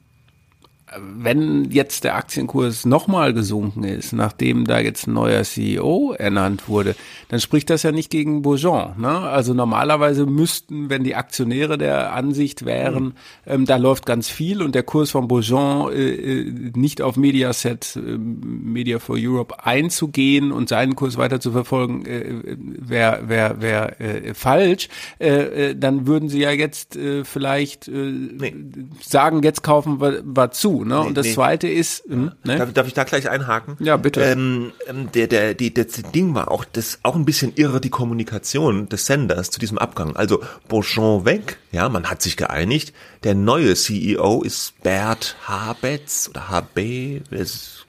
wenn 1.00 1.72
jetzt 1.72 2.04
der 2.04 2.16
Aktienkurs 2.16 2.86
nochmal 2.86 3.34
gesunken 3.34 3.84
ist, 3.84 4.12
nachdem 4.12 4.66
da 4.66 4.80
jetzt 4.80 5.08
ein 5.08 5.14
neuer 5.14 5.44
CEO 5.44 6.14
ernannt 6.18 6.68
wurde, 6.68 6.96
dann 7.30 7.40
spricht 7.40 7.70
das 7.70 7.84
ja 7.84 7.92
nicht 7.92 8.10
gegen 8.10 8.42
Bourgeon. 8.42 9.00
Ne? 9.00 9.08
Also 9.08 9.54
normalerweise 9.54 10.26
müssten, 10.26 10.90
wenn 10.90 11.04
die 11.04 11.16
Aktionäre 11.16 11.78
der 11.78 12.14
Ansicht 12.14 12.66
wären, 12.66 13.04
mhm. 13.04 13.14
ähm, 13.46 13.66
da 13.66 13.78
läuft 13.78 14.06
ganz 14.06 14.28
viel 14.28 14.62
und 14.62 14.76
der 14.76 14.84
Kurs 14.84 15.12
von 15.12 15.28
Bourgeon 15.30 15.92
äh, 15.94 16.40
äh 16.40 16.72
nicht 16.76 17.02
auf 17.02 17.16
Mediaset, 17.16 17.96
äh, 17.96 18.18
Media 18.18 19.00
for 19.00 19.16
Europe 19.18 19.66
einzugehen 19.66 20.52
und 20.52 20.68
seinen 20.68 20.96
Kurs 20.96 21.18
weiter 21.18 21.40
zu 21.40 21.52
verfolgen, 21.52 22.06
äh, 22.06 22.58
wäre 22.58 23.30
wär, 23.30 23.62
wär, 23.62 24.02
äh, 24.02 24.34
falsch. 24.34 24.90
Äh, 25.20 25.70
äh, 25.70 25.76
dann 25.76 26.06
würden 26.06 26.28
sie 26.28 26.42
ja 26.42 26.52
jetzt 26.52 26.98
äh, 26.98 27.24
vielleicht 27.24 27.88
äh, 27.88 27.92
nee. 27.92 28.54
sagen, 29.02 29.42
jetzt 29.44 29.64
kaufen 29.64 30.02
wir, 30.02 30.22
wir 30.26 30.52
zu. 30.52 30.81
Ne? 30.84 31.00
Nee, 31.00 31.08
und 31.08 31.18
das 31.18 31.28
nee. 31.28 31.34
zweite 31.34 31.68
ist, 31.68 32.04
hm, 32.08 32.32
ne? 32.44 32.58
darf, 32.58 32.74
darf, 32.74 32.88
ich 32.88 32.94
da 32.94 33.04
gleich 33.04 33.30
einhaken? 33.30 33.78
Ja, 33.80 33.98
bitte. 33.98 34.22
Ähm, 34.22 34.72
ähm, 34.88 35.12
der, 35.12 35.28
der, 35.28 35.54
die, 35.54 35.74
das 35.74 36.02
Ding 36.14 36.34
war 36.36 36.52
auch, 36.52 36.66
das 36.66 37.00
auch 37.04 37.16
ein 37.16 37.26
bisschen 37.26 37.54
irre, 37.56 37.82
die 37.82 37.90
Kommunikation 37.90 38.90
des 38.90 39.06
Senders 39.06 39.50
zu 39.50 39.60
diesem 39.60 39.78
Abgang. 39.78 40.16
Also 40.16 40.42
Beauchamp 40.68 41.26
weg, 41.26 41.58
ja, 41.72 41.90
man 41.90 42.10
hat 42.10 42.22
sich 42.22 42.38
geeinigt. 42.38 42.94
Der 43.24 43.36
neue 43.36 43.76
CEO 43.76 44.42
ist 44.44 44.82
Bert 44.84 45.36
Habetz 45.48 46.30
oder 46.30 46.50
HB, 46.50 47.22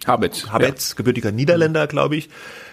Habetz, 0.06 0.46
Habetz, 0.48 0.90
ja. 0.90 0.96
gebürtiger 0.96 1.32
Niederländer, 1.32 1.86
glaube 1.86 2.16
ich. 2.16 2.28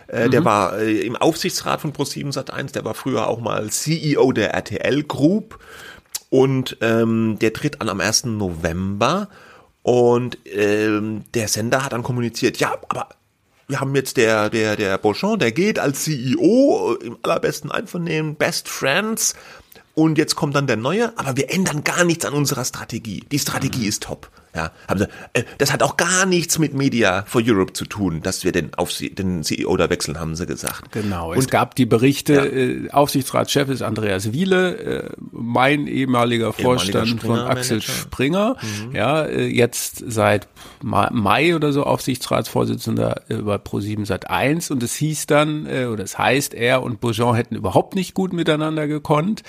Äh, 0.07 0.25
mhm. 0.25 0.31
Der 0.31 0.45
war 0.45 0.77
äh, 0.79 0.99
im 1.01 1.15
Aufsichtsrat 1.15 1.81
von 1.81 1.93
Pro7 1.93 2.33
Sat1, 2.33 2.73
der 2.73 2.85
war 2.85 2.93
früher 2.93 3.27
auch 3.27 3.39
mal 3.39 3.69
CEO 3.69 4.31
der 4.31 4.53
RTL 4.53 5.03
Group 5.03 5.59
und 6.29 6.77
ähm, 6.81 7.37
der 7.39 7.53
tritt 7.53 7.81
an 7.81 7.89
am 7.89 7.99
1. 7.99 8.25
November 8.25 9.29
und 9.83 10.37
ähm, 10.45 11.23
der 11.33 11.47
Sender 11.47 11.83
hat 11.83 11.93
dann 11.93 12.03
kommuniziert, 12.03 12.57
ja, 12.57 12.73
aber 12.89 13.09
wir 13.67 13.79
haben 13.79 13.95
jetzt 13.95 14.17
der, 14.17 14.49
der, 14.49 14.75
der 14.75 14.97
Beauchamp, 14.97 15.39
der 15.39 15.51
geht 15.51 15.77
als 15.79 16.03
CEO 16.03 16.97
im 17.01 17.17
allerbesten 17.21 17.71
Einvernehmen, 17.71 18.35
Best 18.35 18.67
Friends. 18.67 19.35
Und 19.93 20.17
jetzt 20.17 20.35
kommt 20.35 20.55
dann 20.55 20.65
der 20.65 20.77
neue, 20.77 21.17
aber 21.17 21.37
wir 21.37 21.51
ändern 21.51 21.83
gar 21.83 22.03
nichts 22.03 22.25
an 22.25 22.33
unserer 22.33 22.65
Strategie. 22.65 23.23
Die 23.31 23.39
Strategie 23.39 23.81
mhm. 23.81 23.89
ist 23.89 24.03
top. 24.03 24.29
Ja, 24.55 24.71
haben 24.87 24.99
sie, 24.99 25.07
äh, 25.33 25.43
das 25.59 25.71
hat 25.71 25.83
auch 25.83 25.95
gar 25.95 26.25
nichts 26.25 26.57
mit 26.57 26.73
Media 26.73 27.23
for 27.27 27.41
Europe 27.45 27.73
zu 27.73 27.85
tun, 27.85 28.21
dass 28.23 28.43
wir 28.43 28.51
den, 28.51 28.73
Aufsie 28.73 29.13
den 29.13 29.43
CEO 29.43 29.77
da 29.77 29.89
wechseln, 29.91 30.19
haben 30.19 30.35
sie 30.35 30.47
gesagt. 30.47 30.91
Genau, 30.91 31.33
es 31.33 31.47
gab 31.49 31.75
die 31.75 31.85
Berichte, 31.85 32.33
ja. 32.33 32.45
äh, 32.45 32.89
Aufsichtsratschef 32.89 33.69
ist 33.69 33.83
Andreas 33.83 34.33
Wiele, 34.33 34.77
äh, 34.77 35.09
mein 35.31 35.85
ehemaliger 35.85 36.51
Vorstand 36.53 37.21
von 37.21 37.39
Axel 37.39 37.77
Manager. 37.77 37.91
Springer, 37.93 38.55
mhm. 38.61 38.95
ja, 38.95 39.23
äh, 39.23 39.45
jetzt 39.45 40.03
seit 40.07 40.47
Mai 40.81 41.55
oder 41.55 41.71
so 41.71 41.83
Aufsichtsratsvorsitzender 41.83 43.21
äh, 43.29 43.35
bei 43.35 43.55
Pro7 43.57 44.05
seit 44.05 44.29
1 44.31 44.71
und 44.71 44.81
es 44.81 44.95
hieß 44.95 45.27
dann, 45.27 45.67
äh, 45.67 45.85
oder 45.85 46.03
es 46.03 46.17
heißt, 46.17 46.55
er 46.55 46.81
und 46.81 47.01
Beaujean 47.01 47.35
hätten 47.35 47.55
überhaupt 47.55 47.93
nicht 47.93 48.15
gut 48.15 48.33
miteinander 48.33 48.87
gekonnt. 48.87 49.43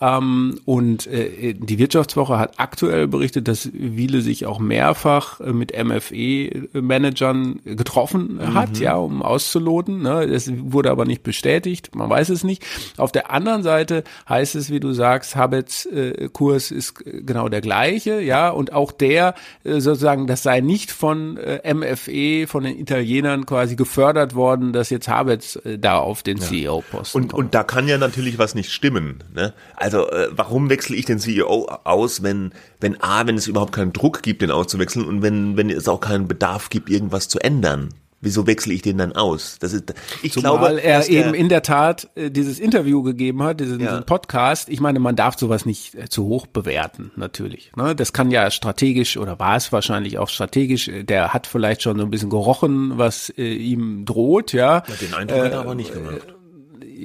Ähm, 0.00 0.60
und 0.64 1.08
die 1.10 1.78
Wirtschaftswoche 1.78 2.38
hat 2.38 2.58
aktuell 2.58 3.08
berichtet, 3.08 3.48
dass 3.48 3.70
Wiele 3.72 4.20
sich 4.20 4.43
auch 4.46 4.58
mehrfach 4.58 5.40
äh, 5.40 5.52
mit 5.52 5.72
MFE-Managern 5.76 7.60
getroffen 7.64 8.36
mhm. 8.36 8.54
hat, 8.54 8.78
ja, 8.78 8.96
um 8.96 9.22
auszuloten. 9.22 10.02
Ne? 10.02 10.26
Das 10.26 10.50
wurde 10.52 10.90
aber 10.90 11.04
nicht 11.04 11.22
bestätigt, 11.22 11.94
man 11.94 12.10
weiß 12.10 12.28
es 12.30 12.44
nicht. 12.44 12.64
Auf 12.96 13.12
der 13.12 13.30
anderen 13.30 13.62
Seite 13.62 14.04
heißt 14.28 14.54
es, 14.54 14.70
wie 14.70 14.80
du 14.80 14.92
sagst, 14.92 15.36
Habets 15.36 15.86
äh, 15.86 16.28
Kurs 16.32 16.70
ist 16.70 16.94
genau 17.04 17.48
der 17.48 17.60
gleiche, 17.60 18.20
ja, 18.20 18.50
und 18.50 18.72
auch 18.72 18.92
der 18.92 19.34
äh, 19.64 19.80
sozusagen, 19.80 20.26
das 20.26 20.42
sei 20.42 20.60
nicht 20.60 20.90
von 20.90 21.36
äh, 21.36 21.72
MFE, 21.72 22.46
von 22.46 22.64
den 22.64 22.78
Italienern 22.78 23.46
quasi 23.46 23.76
gefördert 23.76 24.34
worden, 24.34 24.72
dass 24.72 24.90
jetzt 24.90 25.08
Habets 25.08 25.56
äh, 25.56 25.78
da 25.78 25.98
auf 25.98 26.22
den 26.22 26.38
ja. 26.38 26.44
CEO-Posten 26.44 27.16
und, 27.16 27.28
kommt. 27.28 27.44
Und 27.44 27.54
da 27.54 27.62
kann 27.64 27.88
ja 27.88 27.98
natürlich 27.98 28.38
was 28.38 28.54
nicht 28.54 28.70
stimmen. 28.70 29.22
Ne? 29.34 29.52
Also 29.76 30.08
äh, 30.10 30.28
warum 30.30 30.70
wechsle 30.70 30.96
ich 30.96 31.04
den 31.04 31.18
CEO 31.18 31.66
aus, 31.84 32.22
wenn, 32.22 32.52
wenn 32.84 33.02
A, 33.02 33.26
wenn 33.26 33.36
es 33.36 33.46
überhaupt 33.46 33.72
keinen 33.72 33.94
Druck 33.94 34.22
gibt, 34.22 34.42
den 34.42 34.50
auszuwechseln 34.50 35.06
und 35.06 35.22
wenn, 35.22 35.56
wenn 35.56 35.70
es 35.70 35.88
auch 35.88 36.00
keinen 36.00 36.28
Bedarf 36.28 36.68
gibt, 36.68 36.90
irgendwas 36.90 37.28
zu 37.28 37.40
ändern? 37.40 37.88
Wieso 38.20 38.46
wechsle 38.46 38.72
ich 38.72 38.82
den 38.82 38.98
dann 38.98 39.12
aus? 39.12 39.58
Das 39.58 39.72
ist, 39.72 39.94
ich 40.22 40.32
Zumal 40.32 40.58
glaube, 40.58 40.82
er 40.82 41.08
eben 41.08 41.34
in 41.34 41.48
der 41.48 41.62
Tat 41.62 42.10
äh, 42.14 42.30
dieses 42.30 42.58
Interview 42.58 43.02
gegeben 43.02 43.42
hat, 43.42 43.60
diesen, 43.60 43.80
ja. 43.80 43.90
diesen, 43.90 44.04
Podcast. 44.04 44.68
Ich 44.68 44.80
meine, 44.80 44.98
man 44.98 45.16
darf 45.16 45.38
sowas 45.38 45.66
nicht 45.66 45.94
äh, 45.94 46.08
zu 46.08 46.24
hoch 46.24 46.46
bewerten, 46.46 47.10
natürlich. 47.16 47.72
Ne? 47.76 47.94
Das 47.94 48.12
kann 48.12 48.30
ja 48.30 48.50
strategisch 48.50 49.16
oder 49.16 49.38
war 49.38 49.56
es 49.56 49.72
wahrscheinlich 49.72 50.18
auch 50.18 50.28
strategisch. 50.28 50.90
Der 51.02 51.34
hat 51.34 51.46
vielleicht 51.46 51.82
schon 51.82 51.98
so 51.98 52.04
ein 52.04 52.10
bisschen 52.10 52.30
gerochen, 52.30 52.96
was 52.96 53.30
äh, 53.30 53.54
ihm 53.54 54.04
droht, 54.04 54.52
ja. 54.52 54.84
ja 54.88 54.94
den 55.00 55.14
Eindruck 55.14 55.38
äh, 55.38 55.44
hat 55.44 55.52
er 55.52 55.60
aber 55.60 55.74
nicht 55.74 55.92
gemacht 55.92 56.34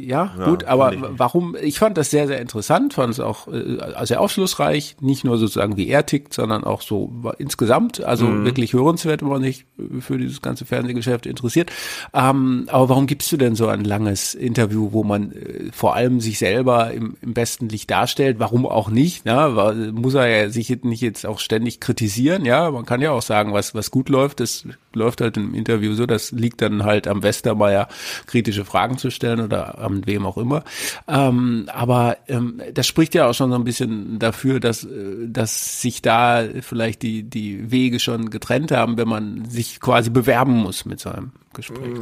ja, 0.06 0.34
ja 0.38 0.46
gut, 0.46 0.64
aber 0.66 0.94
ich 0.94 1.00
warum, 1.02 1.56
ich 1.62 1.80
fand 1.80 1.98
das 1.98 2.10
sehr, 2.10 2.28
sehr 2.28 2.40
interessant, 2.40 2.94
fand 2.94 3.14
es 3.14 3.20
auch 3.20 3.48
äh, 3.48 4.06
sehr 4.06 4.22
aufschlussreich, 4.22 4.98
nicht 5.02 5.24
nur 5.24 5.38
sozusagen 5.38 5.78
wie 5.78 5.88
er 5.88 6.06
tickt, 6.06 6.34
sondern 6.34 6.64
auch 6.64 6.82
so 6.82 7.12
insgesamt, 7.38 8.04
also 8.04 8.26
mhm. 8.26 8.46
wirklich 8.46 8.74
hörenswert, 8.74 9.22
wenn 9.22 9.30
man 9.30 9.42
sich 9.42 9.66
für 10.00 10.18
dieses 10.18 10.42
ganze 10.42 10.66
Fernsehgeschäft 10.66 11.26
interessiert. 11.26 11.72
Ähm, 12.14 12.66
aber 12.68 12.90
warum 12.90 13.08
gibst 13.08 13.32
du 13.32 13.38
denn 13.38 13.56
so 13.56 13.68
ein 13.68 13.84
langes 13.84 14.34
Interview, 14.34 14.90
wo 14.92 15.04
man 15.04 15.32
äh, 15.32 15.72
vor 15.72 15.96
allem 15.96 16.20
sich 16.20 16.40
selber 16.40 16.92
im, 16.92 17.16
im 17.22 17.34
besten 17.34 17.70
Licht 17.70 17.90
darstellt? 17.90 18.40
Warum 18.40 18.66
auch 18.66 18.90
nicht? 18.90 19.26
Ne? 19.26 19.92
Muss 19.94 20.14
er 20.14 20.28
ja 20.28 20.50
sich 20.50 20.70
nicht 20.84 21.02
jetzt 21.02 21.26
auch 21.26 21.40
ständig 21.40 21.80
kritisieren, 21.80 22.46
ja? 22.46 22.72
Man 22.72 22.86
kann 22.86 23.02
ja 23.02 23.12
auch 23.12 23.22
sagen, 23.22 23.54
was, 23.54 23.76
was 23.76 23.92
gut 23.92 24.10
läuft, 24.10 24.40
das 24.40 24.66
läuft 24.94 25.22
halt 25.22 25.38
im 25.38 25.54
Interview 25.54 25.94
so, 25.94 26.06
das 26.06 26.32
liegt 26.32 26.62
dann 26.62 26.84
halt 26.84 27.08
am 27.08 27.24
Westermeier, 27.24 27.88
kritische 28.26 28.66
Fragen 28.66 28.98
zu 28.98 29.12
stellen 29.12 29.42
oder 29.42 29.80
am 29.90 30.06
wem 30.08 30.26
auch 30.26 30.38
immer. 30.38 30.64
Ähm, 31.08 31.68
aber 31.74 32.18
ähm, 32.28 32.62
das 32.74 32.88
spricht 32.88 33.16
ja 33.16 33.28
auch 33.28 33.34
schon 33.34 33.50
so 33.50 33.56
ein 33.56 33.64
bisschen 33.64 34.20
dafür, 34.20 34.60
dass, 34.60 34.84
äh, 34.84 35.28
dass 35.28 35.82
sich 35.82 36.02
da 36.02 36.44
vielleicht 36.62 37.02
die, 37.02 37.24
die 37.24 37.72
Wege 37.72 38.00
schon 38.00 38.30
getrennt 38.30 38.72
haben, 38.72 38.98
wenn 38.98 39.08
man 39.08 39.46
sich 39.46 39.80
quasi 39.80 40.10
bewerben 40.10 40.54
muss 40.54 40.86
mit 40.86 41.00
so 41.00 41.10
einem 41.10 41.32
Gespräch. 41.54 42.00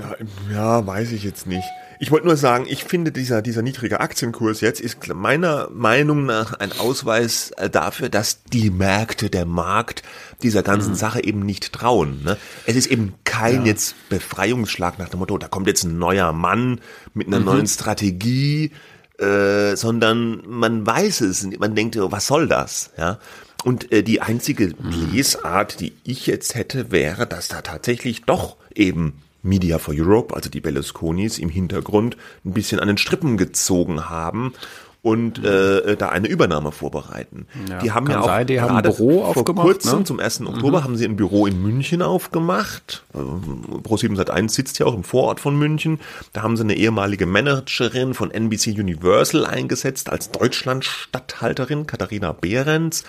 Ja 0.52 0.86
weiß 0.86 1.12
ich 1.12 1.24
jetzt 1.24 1.48
nicht. 1.48 1.68
Ich 2.00 2.12
wollte 2.12 2.28
nur 2.28 2.38
sagen, 2.38 2.66
ich 2.68 2.84
finde 2.84 3.12
dieser, 3.12 3.42
dieser 3.42 3.62
niedrige 3.62 4.00
Aktienkurs 4.00 4.62
jetzt 4.62 4.80
ist 4.80 5.08
meiner 5.14 5.70
Meinung 5.72 6.26
nach 6.26 6.54
ein 6.54 6.72
Ausweis 6.72 7.52
äh, 7.52 7.70
dafür, 7.70 8.10
dass 8.10 8.44
die 8.44 8.70
Märkte, 8.70 9.30
der 9.30 9.46
Markt 9.46 10.04
dieser 10.44 10.62
ganzen 10.62 10.92
mhm. 10.92 10.96
Sache 10.96 11.24
eben 11.24 11.40
nicht 11.40 11.74
trauen. 11.74 12.22
Ne? 12.24 12.38
Es 12.66 12.76
ist 12.76 12.88
eben 12.88 13.16
kein 13.24 13.62
ja. 13.62 13.68
jetzt 13.68 13.96
Befreiungsschlag 14.10 15.00
nach 15.00 15.10
dem 15.10 15.20
Motto, 15.20 15.38
da 15.38 15.48
kommt 15.48 15.68
jetzt 15.68 15.84
ein 15.84 15.98
neuer 15.98 16.34
Mann 16.34 16.82
mit 17.14 17.28
einer 17.28 17.40
mhm. 17.40 17.46
neuen 17.46 17.68
Strategie, 17.68 18.72
äh, 19.18 19.76
sondern 19.76 20.44
man 20.48 20.86
weiß 20.86 21.22
es, 21.22 21.48
man 21.58 21.74
denkt, 21.74 21.98
was 22.00 22.28
soll 22.28 22.48
das? 22.48 22.92
Ja. 22.98 23.20
Und 23.64 23.92
äh, 23.92 24.04
die 24.04 24.22
einzige 24.22 24.68
mhm. 24.68 25.12
Lesart, 25.12 25.80
die 25.80 25.94
ich 26.04 26.28
jetzt 26.28 26.54
hätte, 26.54 26.92
wäre, 26.92 27.26
dass 27.26 27.48
da 27.48 27.62
tatsächlich 27.62 28.24
doch 28.24 28.58
eben 28.76 29.22
Media 29.44 29.78
for 29.80 29.94
Europe, 29.96 30.36
also 30.36 30.50
die 30.50 30.62
Berlusconis 30.62 31.40
im 31.40 31.50
Hintergrund 31.50 32.18
ein 32.46 32.54
bisschen 32.54 32.80
an 32.80 32.88
den 32.88 32.98
Strippen 32.98 33.38
gezogen 33.38 34.10
haben 34.10 34.54
und 35.02 35.44
äh, 35.44 35.96
da 35.96 36.10
eine 36.10 36.28
Übernahme 36.28 36.72
vorbereiten. 36.72 37.46
Ja, 37.70 37.80
die 37.80 37.92
haben 37.92 38.10
ja 38.10 38.22
auch 38.22 38.26
sein, 38.26 38.48
die 38.48 38.60
haben 38.60 38.76
ein 38.76 38.84
Büro 38.84 39.20
vor 39.20 39.28
aufgemacht, 39.28 39.66
kurzem, 39.66 40.00
ne? 40.00 40.04
zum 40.06 40.20
1. 40.20 40.42
Oktober, 40.42 40.80
mhm. 40.80 40.84
haben 40.84 40.98
sie 40.98 41.06
ein 41.06 41.16
Büro 41.16 41.46
in 41.46 41.62
München 41.62 42.02
aufgemacht. 42.02 43.04
Pro7 43.14 44.18
Sat1 44.18 44.50
sitzt 44.50 44.80
ja 44.80 44.86
auch 44.86 44.96
im 44.96 45.04
Vorort 45.04 45.40
von 45.40 45.58
München. 45.58 46.00
Da 46.34 46.42
haben 46.42 46.58
sie 46.58 46.64
eine 46.64 46.76
ehemalige 46.76 47.26
Managerin 47.26 48.14
von 48.14 48.32
NBC 48.32 48.78
Universal 48.78 49.46
eingesetzt 49.46 50.10
als 50.10 50.32
Deutschland-Statthalterin, 50.32 51.88
Katharina 51.88 52.34
Behrens. 52.34 53.04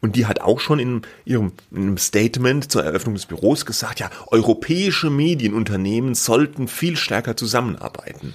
Und 0.00 0.16
die 0.16 0.26
hat 0.26 0.40
auch 0.40 0.60
schon 0.60 0.78
in 0.78 1.02
ihrem 1.24 1.52
in 1.70 1.96
Statement 1.98 2.70
zur 2.70 2.84
Eröffnung 2.84 3.14
des 3.14 3.26
Büros 3.26 3.64
gesagt, 3.64 4.00
ja, 4.00 4.10
europäische 4.26 5.08
Medienunternehmen 5.08 6.14
sollten 6.14 6.68
viel 6.68 6.96
stärker 6.96 7.36
zusammenarbeiten. 7.36 8.34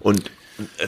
Und 0.00 0.30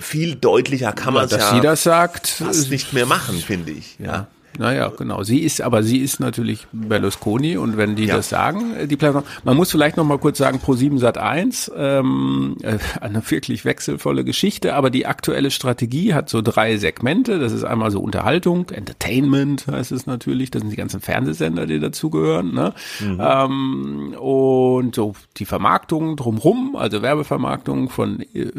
viel 0.00 0.34
deutlicher 0.34 0.92
kann 0.92 1.14
man 1.14 1.26
es 1.26 1.32
ja, 1.32 1.38
dass 1.38 1.50
sie 1.50 1.60
das 1.60 1.82
sagt, 1.82 2.26
fast 2.28 2.70
nicht 2.70 2.92
mehr 2.92 3.06
machen, 3.06 3.38
finde 3.38 3.72
ich. 3.72 3.96
Ja. 3.98 4.26
Naja, 4.58 4.90
genau. 4.96 5.22
Sie 5.22 5.40
ist, 5.40 5.60
aber 5.62 5.82
sie 5.82 5.98
ist 5.98 6.20
natürlich 6.20 6.66
Berlusconi 6.72 7.56
und 7.56 7.76
wenn 7.76 7.96
die 7.96 8.06
ja. 8.06 8.16
das 8.16 8.28
sagen, 8.28 8.74
äh, 8.76 8.86
die 8.86 8.96
Plattform, 8.96 9.24
man 9.44 9.56
muss 9.56 9.70
vielleicht 9.70 9.96
noch 9.96 10.04
mal 10.04 10.18
kurz 10.18 10.38
sagen, 10.38 10.58
Pro 10.58 10.74
7 10.74 10.98
Sat 10.98 11.18
1, 11.18 11.70
ähm, 11.76 12.56
äh, 12.62 12.78
eine 13.00 13.22
wirklich 13.30 13.64
wechselvolle 13.64 14.24
Geschichte, 14.24 14.74
aber 14.74 14.90
die 14.90 15.06
aktuelle 15.06 15.50
Strategie 15.50 16.14
hat 16.14 16.28
so 16.28 16.42
drei 16.42 16.76
Segmente. 16.76 17.38
Das 17.38 17.52
ist 17.52 17.64
einmal 17.64 17.90
so 17.90 18.00
Unterhaltung, 18.00 18.68
Entertainment 18.70 19.66
heißt 19.66 19.92
es 19.92 20.06
natürlich, 20.06 20.50
das 20.50 20.62
sind 20.62 20.70
die 20.70 20.76
ganzen 20.76 21.00
Fernsehsender, 21.00 21.66
die 21.66 21.78
dazugehören, 21.78 22.52
ne? 22.52 22.74
Mhm. 23.00 23.20
Ähm, 23.20 24.14
und 24.18 24.94
so 24.94 25.14
die 25.36 25.46
Vermarktung 25.46 26.16
drumrum, 26.16 26.76
also 26.76 27.02
Werbevermarktung 27.02 27.88
von 27.88 28.20
äh, 28.34 28.50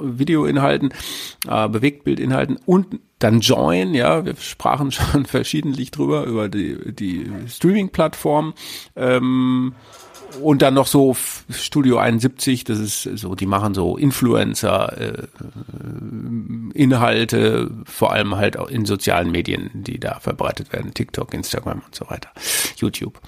Videoinhalten, 0.00 0.90
äh, 1.48 1.68
Bewegtbildinhalten 1.68 2.58
und 2.64 3.00
dann 3.22 3.40
Join, 3.40 3.94
ja, 3.94 4.24
wir 4.24 4.36
sprachen 4.36 4.90
schon 4.92 5.26
verschiedentlich 5.26 5.90
drüber, 5.90 6.24
über 6.24 6.48
die, 6.48 6.94
die 6.94 7.30
Streaming-Plattform. 7.48 8.54
Ähm, 8.96 9.74
und 10.40 10.62
dann 10.62 10.72
noch 10.72 10.86
so 10.86 11.14
Studio 11.50 11.98
71, 11.98 12.64
das 12.64 12.78
ist 12.78 13.02
so, 13.02 13.34
die 13.34 13.44
machen 13.44 13.74
so 13.74 13.98
Influencer 13.98 14.98
äh, 14.98 15.26
Inhalte, 16.74 17.70
vor 17.84 18.12
allem 18.12 18.36
halt 18.36 18.56
auch 18.56 18.68
in 18.68 18.86
sozialen 18.86 19.30
Medien, 19.30 19.70
die 19.74 20.00
da 20.00 20.20
verbreitet 20.20 20.72
werden, 20.72 20.94
TikTok, 20.94 21.34
Instagram 21.34 21.82
und 21.84 21.94
so 21.94 22.08
weiter, 22.08 22.30
YouTube. 22.76 23.20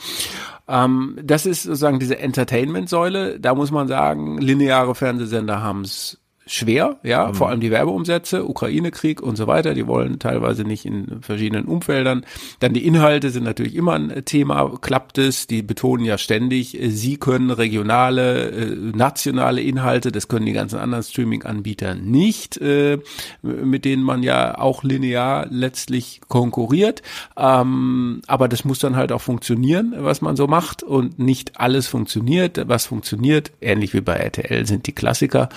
Ähm, 0.66 1.18
das 1.22 1.44
ist 1.44 1.64
sozusagen 1.64 1.98
diese 1.98 2.18
Entertainment-Säule. 2.18 3.38
Da 3.38 3.54
muss 3.54 3.70
man 3.70 3.86
sagen, 3.86 4.38
lineare 4.38 4.94
Fernsehsender 4.94 5.62
haben 5.62 5.82
es 5.82 6.23
schwer, 6.46 6.98
ja, 7.02 7.28
mhm. 7.28 7.34
vor 7.34 7.48
allem 7.48 7.60
die 7.60 7.70
Werbeumsätze, 7.70 8.46
Ukraine-Krieg 8.46 9.22
und 9.22 9.36
so 9.36 9.46
weiter, 9.46 9.74
die 9.74 9.86
wollen 9.86 10.18
teilweise 10.18 10.64
nicht 10.64 10.84
in 10.84 11.22
verschiedenen 11.22 11.64
Umfeldern. 11.64 12.26
Dann 12.60 12.74
die 12.74 12.86
Inhalte 12.86 13.30
sind 13.30 13.44
natürlich 13.44 13.74
immer 13.74 13.94
ein 13.94 14.24
Thema, 14.24 14.78
klappt 14.80 15.18
es, 15.18 15.46
die 15.46 15.62
betonen 15.62 16.04
ja 16.04 16.18
ständig, 16.18 16.80
äh, 16.80 16.90
sie 16.90 17.16
können 17.16 17.50
regionale, 17.50 18.50
äh, 18.50 18.76
nationale 18.94 19.62
Inhalte, 19.62 20.12
das 20.12 20.28
können 20.28 20.46
die 20.46 20.52
ganzen 20.52 20.78
anderen 20.78 21.04
Streaming-Anbieter 21.04 21.94
nicht, 21.94 22.58
äh, 22.58 22.98
mit 23.42 23.84
denen 23.84 24.02
man 24.02 24.22
ja 24.22 24.58
auch 24.58 24.82
linear 24.82 25.46
letztlich 25.48 26.20
konkurriert. 26.28 27.02
Ähm, 27.36 28.20
aber 28.26 28.48
das 28.48 28.64
muss 28.64 28.78
dann 28.78 28.96
halt 28.96 29.12
auch 29.12 29.22
funktionieren, 29.22 29.94
was 29.96 30.20
man 30.20 30.36
so 30.36 30.46
macht 30.46 30.82
und 30.82 31.18
nicht 31.18 31.58
alles 31.58 31.86
funktioniert. 31.86 32.60
Was 32.66 32.86
funktioniert, 32.86 33.52
ähnlich 33.60 33.94
wie 33.94 34.00
bei 34.00 34.14
RTL, 34.14 34.66
sind 34.66 34.86
die 34.86 34.92
Klassiker. 34.92 35.48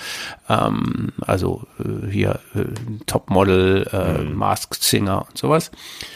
Ähm, 0.48 0.77
ähm, 0.78 1.12
also 1.20 1.62
äh, 1.78 2.10
hier 2.10 2.40
äh, 2.54 2.64
Topmodel, 3.06 3.88
äh, 3.92 4.22
mhm. 4.22 4.36
Masked 4.36 4.82
Singer 4.82 5.26
und 5.28 5.38
sowas. 5.38 5.70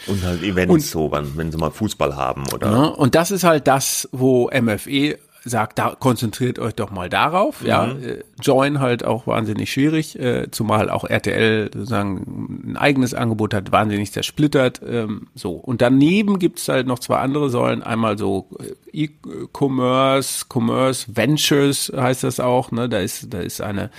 Und 0.07 0.23
halt 0.23 0.43
Events 0.43 0.73
und, 0.73 0.81
so, 0.81 1.11
wenn, 1.11 1.35
wenn 1.37 1.51
sie 1.51 1.57
mal 1.57 1.71
Fußball 1.71 2.15
haben 2.15 2.43
oder. 2.53 2.71
Ja, 2.71 2.83
und 2.85 3.15
das 3.15 3.31
ist 3.31 3.43
halt 3.43 3.67
das, 3.67 4.07
wo 4.11 4.49
MFE 4.49 5.17
sagt, 5.45 5.77
da 5.77 5.95
konzentriert 5.99 6.57
euch 6.59 6.73
doch 6.73 6.91
mal 6.91 7.09
darauf. 7.09 7.61
Mhm. 7.61 7.67
Ja, 7.67 7.87
äh, 7.87 8.23
Join 8.41 8.79
halt 8.79 9.03
auch 9.03 9.27
wahnsinnig 9.27 9.71
schwierig, 9.71 10.17
äh, 10.17 10.49
zumal 10.51 10.89
auch 10.89 11.03
RTL 11.03 11.69
sozusagen 11.73 12.71
ein 12.71 12.77
eigenes 12.77 13.13
Angebot 13.13 13.53
hat, 13.53 13.71
wahnsinnig 13.71 14.11
zersplittert. 14.11 14.81
Ähm, 14.87 15.27
so 15.35 15.53
und 15.53 15.81
daneben 15.81 16.39
gibt's 16.39 16.67
halt 16.67 16.87
noch 16.87 16.99
zwei 16.99 17.17
andere 17.17 17.49
Säulen. 17.49 17.83
Einmal 17.83 18.17
so 18.17 18.47
äh, 18.59 19.05
E-Commerce, 19.05 20.45
Commerce 20.51 21.07
Ventures 21.13 21.91
heißt 21.95 22.23
das 22.23 22.39
auch. 22.39 22.71
Ne, 22.71 22.87
da 22.87 22.99
ist 22.99 23.33
da 23.33 23.39
ist 23.39 23.61
eine 23.61 23.89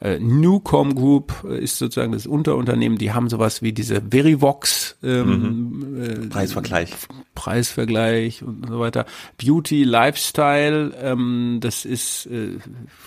äh, 0.00 0.18
Newcom 0.18 0.94
Group 0.94 1.44
ist 1.44 1.78
sozusagen 1.78 2.12
das 2.12 2.26
Unterunternehmen, 2.26 2.98
die 2.98 3.12
haben 3.12 3.28
sowas 3.28 3.62
wie 3.62 3.72
diese 3.72 4.02
Verivox 4.10 4.96
ähm, 5.02 5.70
mhm. 5.70 6.02
äh, 6.02 6.14
Preisvergleich. 6.28 6.90
Preisvergleich 7.34 8.42
und 8.42 8.66
so 8.68 8.80
weiter. 8.80 9.06
Beauty, 9.38 9.84
Lifestyle, 9.84 10.92
ähm, 11.00 11.58
das 11.60 11.84
ist 11.84 12.26
äh, 12.26 12.58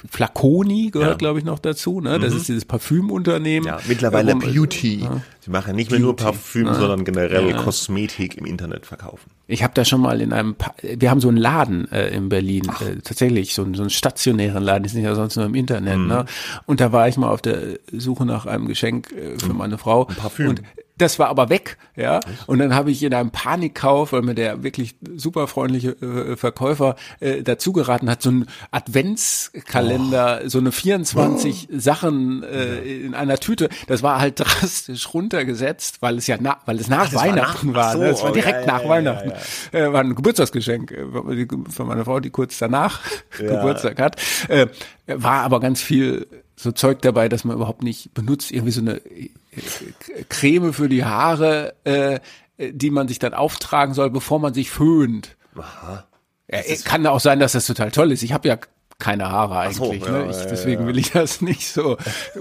Flaconi 0.10 0.90
gehört, 0.92 1.12
ja. 1.12 1.18
glaube 1.18 1.40
ich, 1.40 1.46
noch 1.46 1.60
dazu. 1.60 2.02
Ne? 2.02 2.20
Das 2.20 2.34
mhm. 2.34 2.40
ist 2.40 2.48
dieses 2.48 2.66
Parfümunternehmen. 2.66 3.68
Ja, 3.68 3.80
mittlerweile 3.88 4.32
ähm, 4.32 4.40
Beauty. 4.40 5.02
Ja. 5.02 5.22
Sie 5.50 5.54
machen 5.54 5.76
nicht 5.76 5.90
mehr 5.90 6.00
nur 6.00 6.16
Parfüm, 6.16 6.68
ja. 6.68 6.76
sondern 6.76 7.04
generell 7.04 7.56
Kosmetik 7.56 8.38
im 8.38 8.46
Internet 8.46 8.86
verkaufen. 8.86 9.32
Ich 9.48 9.64
habe 9.64 9.74
da 9.74 9.84
schon 9.84 10.00
mal 10.00 10.22
in 10.22 10.32
einem, 10.32 10.54
pa 10.54 10.76
wir 10.84 11.10
haben 11.10 11.22
so 11.22 11.28
einen 11.28 11.38
Laden 11.38 11.92
äh, 11.92 12.10
in 12.10 12.30
Berlin, 12.30 12.70
äh, 12.82 12.98
tatsächlich 13.04 13.56
so, 13.56 13.64
so 13.74 13.82
einen 13.82 13.90
stationären 13.90 14.62
Laden, 14.62 14.84
die 14.84 14.90
sind 14.90 15.02
ja 15.02 15.16
sonst 15.16 15.38
nur 15.38 15.48
im 15.48 15.56
Internet. 15.56 15.98
Mhm. 15.98 16.08
Ne? 16.08 16.26
Und 16.68 16.82
da 16.82 16.92
war 16.92 17.08
ich 17.08 17.18
mal 17.18 17.32
auf 17.32 17.42
der 17.42 17.80
Suche 17.92 18.28
nach 18.28 18.46
einem 18.46 18.68
Geschenk 18.68 19.12
äh, 19.12 19.40
für 19.40 19.56
meine 19.56 19.80
Frau. 19.80 20.06
Ein 20.06 20.16
Parfüm. 20.18 20.50
Und 20.50 20.62
das 21.00 21.18
war 21.18 21.30
aber 21.30 21.50
weg, 21.50 21.78
ja. 21.96 22.20
Und 22.46 22.60
dann 22.60 22.76
habe 22.76 22.92
ich 22.92 23.02
in 23.04 23.14
einem 23.14 23.32
Panikkauf, 23.32 24.12
weil 24.12 24.22
mir 24.22 24.36
der 24.36 24.64
wirklich 24.64 24.96
super 25.16 25.48
freundliche 25.48 25.92
äh, 26.02 26.36
Verkäufer 26.36 26.96
äh, 27.20 27.42
dazu 27.42 27.72
geraten 27.72 28.10
hat, 28.10 28.22
so 28.22 28.32
ein 28.32 28.46
Adventskalender, 28.72 30.42
oh. 30.44 30.50
so 30.50 30.60
eine 30.60 30.72
24 30.72 31.70
oh. 31.72 31.76
Sachen 31.80 32.44
äh, 32.44 32.80
in 32.80 33.16
einer 33.16 33.38
Tüte. 33.38 33.70
Das 33.88 34.04
war 34.04 34.20
halt 34.20 34.40
drastisch 34.40 35.14
runtergesetzt, 35.14 36.02
weil 36.02 36.18
es 36.18 36.28
ja 36.28 36.38
na, 36.40 36.58
weil 36.66 36.80
es 36.80 36.90
nach 36.90 37.08
Ach, 37.10 37.16
Weihnachten 37.16 37.74
war. 37.74 37.96
Ne? 37.96 38.02
War, 38.02 38.08
so, 38.08 38.12
das 38.12 38.24
war 38.24 38.32
direkt 38.34 38.68
ja, 38.68 38.74
nach 38.74 38.84
ja, 38.84 38.90
Weihnachten. 38.90 39.32
Ja, 39.72 39.80
äh, 39.80 39.94
war 39.94 40.02
ein 40.02 40.16
Geburtstagsgeschenk 40.16 40.92
äh, 40.92 41.48
von 41.70 41.88
meiner 41.88 42.04
Frau, 42.06 42.20
die 42.20 42.30
kurz 42.30 42.58
danach 42.60 43.00
Geburtstag 43.38 44.00
hat. 44.00 44.22
Äh, 44.50 44.68
war 45.08 45.44
aber 45.44 45.60
ganz 45.60 45.82
viel 45.82 46.28
so 46.60 46.74
Zeug 46.74 47.02
dabei, 47.02 47.30
dass 47.30 47.46
man 47.46 47.56
überhaupt 47.56 47.84
nicht 47.84 48.14
benutzt. 48.14 48.52
Irgendwie 48.52 48.72
so 48.72 48.82
eine 48.82 48.98
äh, 48.98 49.30
Creme 50.30 50.74
für 50.74 50.90
die 50.90 51.06
Haare, 51.06 51.74
äh, 51.84 52.20
die 52.58 52.92
man 52.92 53.08
sich 53.08 53.20
dann 53.20 53.34
auftragen 53.34 53.94
soll, 53.94 54.10
bevor 54.10 54.40
man 54.40 54.54
sich 54.54 54.70
föhnt. 54.70 55.38
Aha. 55.56 56.06
Ja, 56.52 56.62
kann 56.84 57.06
auch 57.06 57.20
sein, 57.20 57.40
dass 57.40 57.52
das 57.52 57.66
total 57.68 57.92
toll 57.92 58.12
ist. 58.12 58.24
Ich 58.24 58.34
habe 58.34 58.48
ja 58.48 58.58
keine 59.00 59.32
Haare 59.32 59.60
eigentlich. 59.60 59.78
So, 59.78 60.12
ne? 60.12 60.26
ja, 60.26 60.30
ich, 60.30 60.46
deswegen 60.48 60.82
ja, 60.82 60.88
will 60.88 60.98
ich 60.98 61.12
das 61.12 61.42
nicht 61.42 61.68
so. 61.68 61.98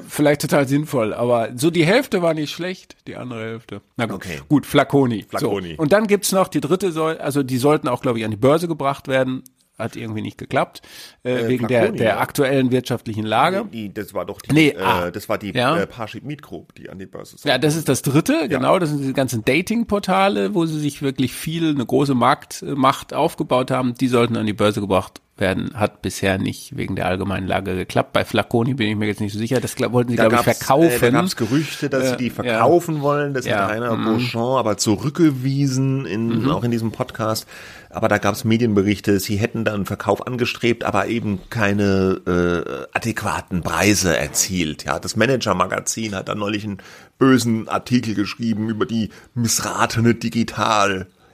Vielleicht 0.08 0.40
total 0.40 0.66
sinnvoll, 0.66 1.14
aber 1.14 1.50
so 1.54 1.70
die 1.70 1.86
Hälfte 1.86 2.20
war 2.20 2.34
nicht 2.34 2.50
schlecht, 2.50 2.96
die 3.06 3.16
andere 3.16 3.40
Hälfte. 3.40 3.80
Na 3.96 4.06
gut, 4.06 4.16
okay. 4.16 4.40
gut 4.48 4.66
Flaconi. 4.66 5.24
Flaconi. 5.28 5.76
So. 5.76 5.82
Und 5.82 5.92
dann 5.92 6.08
gibt's 6.08 6.32
noch 6.32 6.48
die 6.48 6.60
dritte 6.60 6.90
Säule, 6.90 7.20
also 7.20 7.44
die 7.44 7.58
sollten 7.58 7.86
auch, 7.86 8.02
glaube 8.02 8.18
ich, 8.18 8.24
an 8.24 8.32
die 8.32 8.36
Börse 8.36 8.66
gebracht 8.66 9.06
werden 9.06 9.44
hat 9.78 9.96
irgendwie 9.96 10.22
nicht 10.22 10.38
geklappt 10.38 10.82
äh, 11.24 11.32
äh, 11.32 11.48
wegen 11.48 11.66
Flaconi, 11.66 11.90
der 11.90 11.98
der 11.98 12.08
ja. 12.08 12.18
aktuellen 12.18 12.70
wirtschaftlichen 12.70 13.24
Lage. 13.24 13.64
Die, 13.72 13.92
das 13.92 14.12
war 14.14 14.26
doch 14.26 14.40
die, 14.40 14.52
nee, 14.52 14.68
äh, 14.68 14.80
ah, 14.80 15.10
das 15.10 15.28
war 15.28 15.38
die 15.38 15.52
ja. 15.52 15.78
äh, 15.78 15.86
Parship 15.86 16.24
Meet 16.24 16.42
Group, 16.42 16.74
die 16.74 16.90
an 16.90 16.98
die 16.98 17.06
Börse. 17.06 17.36
Ja, 17.44 17.58
das 17.58 17.76
ist 17.76 17.88
das 17.88 18.02
dritte, 18.02 18.32
ja. 18.32 18.46
genau. 18.46 18.78
Das 18.78 18.90
sind 18.90 19.02
die 19.02 19.12
ganzen 19.12 19.44
Dating-Portale, 19.44 20.54
wo 20.54 20.66
sie 20.66 20.78
sich 20.78 21.02
wirklich 21.02 21.32
viel 21.32 21.70
eine 21.70 21.86
große 21.86 22.14
Marktmacht 22.14 23.14
aufgebaut 23.14 23.70
haben. 23.70 23.94
Die 23.94 24.08
sollten 24.08 24.36
an 24.36 24.46
die 24.46 24.52
Börse 24.52 24.80
gebracht 24.80 25.20
werden, 25.40 25.72
hat 25.74 26.02
bisher 26.02 26.38
nicht 26.38 26.76
wegen 26.76 26.96
der 26.96 27.06
allgemeinen 27.06 27.46
Lage 27.46 27.76
geklappt. 27.76 28.12
Bei 28.12 28.24
Flaconi 28.24 28.74
bin 28.74 28.88
ich 28.88 28.96
mir 28.96 29.06
jetzt 29.06 29.20
nicht 29.20 29.32
so 29.32 29.38
sicher. 29.38 29.60
Das 29.60 29.78
wollten 29.78 30.10
sie, 30.10 30.16
glaube 30.16 30.36
ich, 30.36 30.40
verkaufen. 30.42 30.90
Äh, 30.90 31.00
da 31.00 31.10
gab 31.10 31.24
es 31.24 31.36
Gerüchte, 31.36 31.88
dass 31.88 32.04
äh, 32.04 32.10
sie 32.10 32.16
die 32.16 32.30
verkaufen 32.30 32.96
ja. 32.96 33.02
wollen. 33.02 33.34
Das 33.34 33.46
ja. 33.46 33.62
hat 33.62 33.70
Rainer 33.70 33.96
mhm. 33.96 34.04
Beauchamp 34.04 34.58
aber 34.58 34.76
zurückgewiesen, 34.76 36.06
in, 36.06 36.42
mhm. 36.42 36.50
auch 36.50 36.64
in 36.64 36.70
diesem 36.70 36.92
Podcast. 36.92 37.46
Aber 37.90 38.08
da 38.08 38.18
gab 38.18 38.34
es 38.34 38.44
Medienberichte, 38.44 39.18
sie 39.18 39.36
hätten 39.36 39.64
dann 39.64 39.86
Verkauf 39.86 40.26
angestrebt, 40.26 40.84
aber 40.84 41.06
eben 41.06 41.40
keine 41.48 42.20
äh, 42.26 42.96
adäquaten 42.96 43.62
Preise 43.62 44.16
erzielt. 44.16 44.84
Ja, 44.84 44.98
das 44.98 45.16
Manager-Magazin 45.16 46.14
hat 46.14 46.28
dann 46.28 46.38
neulich 46.38 46.64
einen 46.64 46.78
bösen 47.18 47.68
Artikel 47.68 48.14
geschrieben 48.14 48.68
über 48.68 48.86
die 48.86 49.10
missratene 49.34 50.14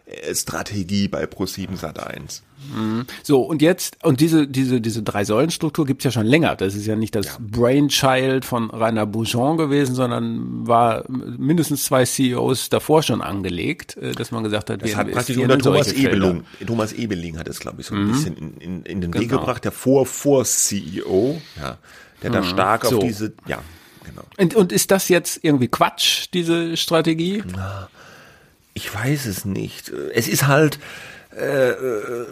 Digitalstrategie 0.07 1.09
bei 1.09 1.25
Pro7 1.25 1.79
Sat1. 1.79 2.41
Mhm. 2.75 3.07
So, 3.23 3.43
und 3.43 3.63
jetzt, 3.63 4.03
und 4.05 4.21
diese, 4.21 4.47
diese, 4.47 4.81
diese 4.81 5.03
Drei-Säulen-Struktur 5.03 5.87
gibt's 5.87 6.05
ja 6.05 6.11
schon 6.11 6.27
länger. 6.27 6.57
Das 6.57 6.75
ist 6.75 6.87
ja 6.87 6.97
nicht 6.97 7.15
das 7.15 7.27
ja. 7.27 7.37
Brainchild 7.41 8.45
von 8.45 8.71
Rainer 8.71 9.07
Boujon 9.07 9.57
gewesen, 9.57 9.95
sondern 9.95 10.67
war 10.67 11.05
mindestens 11.09 11.85
zwei 11.85 12.05
CEOs 12.05 12.69
davor 12.69 13.03
schon 13.03 13.23
angelegt, 13.23 13.97
äh, 13.97 14.13
dass 14.13 14.31
man 14.31 14.45
gesagt 14.45 14.71
hat, 14.71 14.83
das 14.83 14.89
wir 14.89 14.97
hat 14.97 15.11
praktisch 15.11 15.37
unter 15.37 15.59
Thomas 15.59 15.93
Ebeling, 15.93 16.45
Thomas 16.67 16.93
Ebeling 16.93 17.39
hat 17.39 17.49
es, 17.49 17.61
glaube 17.61 17.81
ich, 17.81 17.87
so 17.87 17.95
ein 17.95 18.05
mhm. 18.05 18.13
bisschen 18.13 18.37
in, 18.37 18.57
in, 18.59 18.83
in 18.83 19.01
den 19.01 19.15
Weg 19.15 19.29
genau. 19.29 19.41
gebracht, 19.41 19.65
der 19.65 19.73
Vor-Vor-CEO, 19.73 21.41
ja, 21.61 21.79
der 22.23 22.31
mhm. 22.31 22.35
da 22.35 22.43
stark 22.43 22.87
so. 22.87 22.99
auf 22.99 23.05
diese, 23.05 23.35
ja, 23.47 23.61
genau. 24.05 24.23
Und, 24.39 24.55
und 24.55 24.73
ist 24.73 24.91
das 24.91 25.09
jetzt 25.09 25.41
irgendwie 25.43 25.69
Quatsch, 25.69 26.29
diese 26.33 26.77
Strategie? 26.77 27.43
Ich 28.75 28.93
weiß 28.93 29.27
es 29.27 29.45
nicht. 29.45 29.93
Es 30.13 30.29
ist 30.29 30.47
halt, 30.47 30.79
äh, 31.37 31.71
äh, 31.71 32.27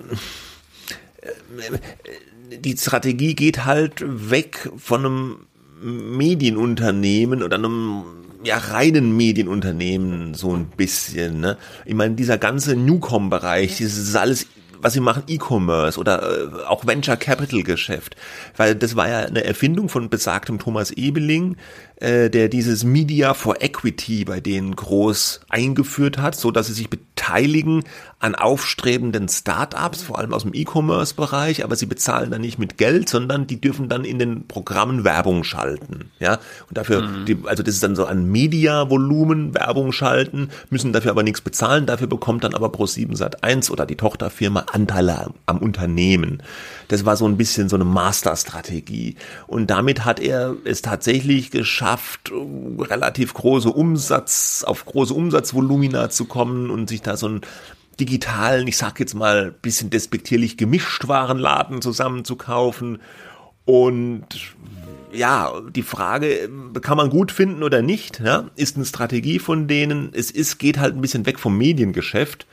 die 2.51 2.77
Strategie 2.77 3.35
geht 3.35 3.65
halt 3.65 4.03
weg 4.05 4.71
von 4.77 5.07
einem 5.07 5.47
Medienunternehmen 5.81 7.43
oder 7.43 7.57
einem 7.57 8.03
ja, 8.45 8.59
reinen 8.59 9.17
Medienunternehmen 9.17 10.35
so 10.35 10.55
ein 10.55 10.67
bisschen. 10.67 11.41
Ne? 11.41 11.59
Ich 11.85 11.95
meine, 11.95 12.17
dieser 12.17 12.39
ganze 12.39 12.75
Newcom-Bereich, 12.75 13.77
dieses 13.77 14.17
alles 14.17 14.47
was 14.83 14.95
sie 14.95 15.01
machen, 15.01 15.23
E-Commerce 15.29 15.99
oder 15.99 16.23
äh, 16.23 16.65
auch 16.67 16.87
Venture 16.87 17.17
Capital 17.17 17.63
Geschäft. 17.63 18.17
Weil 18.57 18.75
das 18.75 18.97
war 18.97 19.09
ja 19.09 19.21
eine 19.21 19.45
Erfindung 19.45 19.89
von 19.89 20.11
besagtem 20.11 20.59
Thomas 20.59 20.91
Ebeling, 20.91 21.57
äh, 21.97 22.31
der 22.31 22.49
dieses 22.49 22.85
Media 22.85 23.35
for 23.35 23.63
Equity 23.63 24.25
bei 24.25 24.41
denen 24.41 24.75
groß 24.75 25.43
eingeführt 25.49 26.19
hat, 26.19 26.35
so 26.35 26.51
dass 26.51 26.67
sie 26.67 26.73
sich 26.73 26.91
beteiligen 26.91 27.85
an 28.19 28.35
aufstrebenden 28.35 29.29
Startups, 29.29 30.03
vor 30.03 30.19
allem 30.19 30.33
aus 30.33 30.43
dem 30.43 30.55
E-Commerce-Bereich, 30.55 31.65
aber 31.65 31.75
sie 31.75 31.87
bezahlen 31.87 32.31
dann 32.31 32.41
nicht 32.41 32.59
mit 32.59 32.79
Geld, 32.79 33.09
sondern 33.09 33.49
die 33.49 33.61
dürfen 33.61 33.89
dann 33.89 34.05
in 34.05 34.21
den 34.21 34.47
Programmen 34.47 35.03
Werbung 35.03 35.43
schalten. 35.43 36.11
Ja, 36.21 36.39
und 36.69 36.79
dafür, 36.79 37.03
mhm. 37.03 37.25
die, 37.27 37.39
also 37.47 37.65
das 37.65 37.75
ist 37.75 37.83
dann 37.83 37.97
so 37.97 38.05
ein 38.05 38.25
Media-Volumen, 38.31 39.55
Werbung 39.55 39.91
schalten, 39.91 40.51
müssen 40.71 40.93
dafür 40.93 41.11
aber 41.11 41.25
nichts 41.25 41.41
bezahlen, 41.41 41.87
dafür 41.87 42.07
bekommt 42.07 42.45
dann 42.45 42.55
aber 42.55 42.69
Pro7 42.69 43.17
Sat1 43.17 43.71
oder 43.71 43.87
die 43.87 43.97
Tochterfirma 43.97 44.67
Anteile 44.73 45.19
am, 45.19 45.35
am 45.47 45.59
Unternehmen. 45.59 46.43
Das 46.89 47.05
war 47.05 47.17
so 47.17 47.27
ein 47.27 47.37
bisschen 47.37 47.69
so 47.69 47.77
eine 47.77 47.85
Masterstrategie. 47.85 49.17
Und 49.49 49.69
damit 49.69 50.05
hat 50.05 50.21
er 50.21 50.55
es 50.65 50.83
tatsächlich 50.83 51.51
geschafft, 51.51 51.82
relativ 52.79 53.35
große 53.35 53.71
Umsatz, 53.71 54.65
auf 54.67 54.85
große 54.85 55.15
Umsatzvolumina 55.15 56.11
zu 56.11 56.27
kommen 56.27 56.71
und 56.71 56.89
sich 56.89 57.03
da 57.03 57.17
so 57.17 57.29
ein 57.29 57.41
digitalen, 58.01 58.67
ich 58.67 58.77
sag 58.77 58.99
jetzt 59.01 59.15
mal 59.15 59.53
bisschen 59.53 59.91
despektierlich 59.91 60.57
Gemischtwarenladen 60.57 61.83
zusammenzukaufen. 61.83 63.01
Und 63.65 64.27
ja, 65.13 65.53
die 65.71 65.83
Frage, 65.83 66.49
kann 66.81 66.97
man 66.97 67.11
gut 67.11 67.31
finden 67.33 67.63
oder 67.63 67.83
nicht, 67.83 68.21
ja, 68.21 68.51
ist 68.57 68.77
eine 68.77 68.87
Strategie 68.87 69.39
von 69.39 69.69
denen. 69.69 70.11
Es 70.15 70.31
ist, 70.31 70.59
geht 70.59 70.79
halt 70.79 70.95
ein 70.95 71.01
bisschen 71.01 71.27
weg 71.27 71.39
vom 71.39 71.57
Mediengeschäft. 71.57 72.47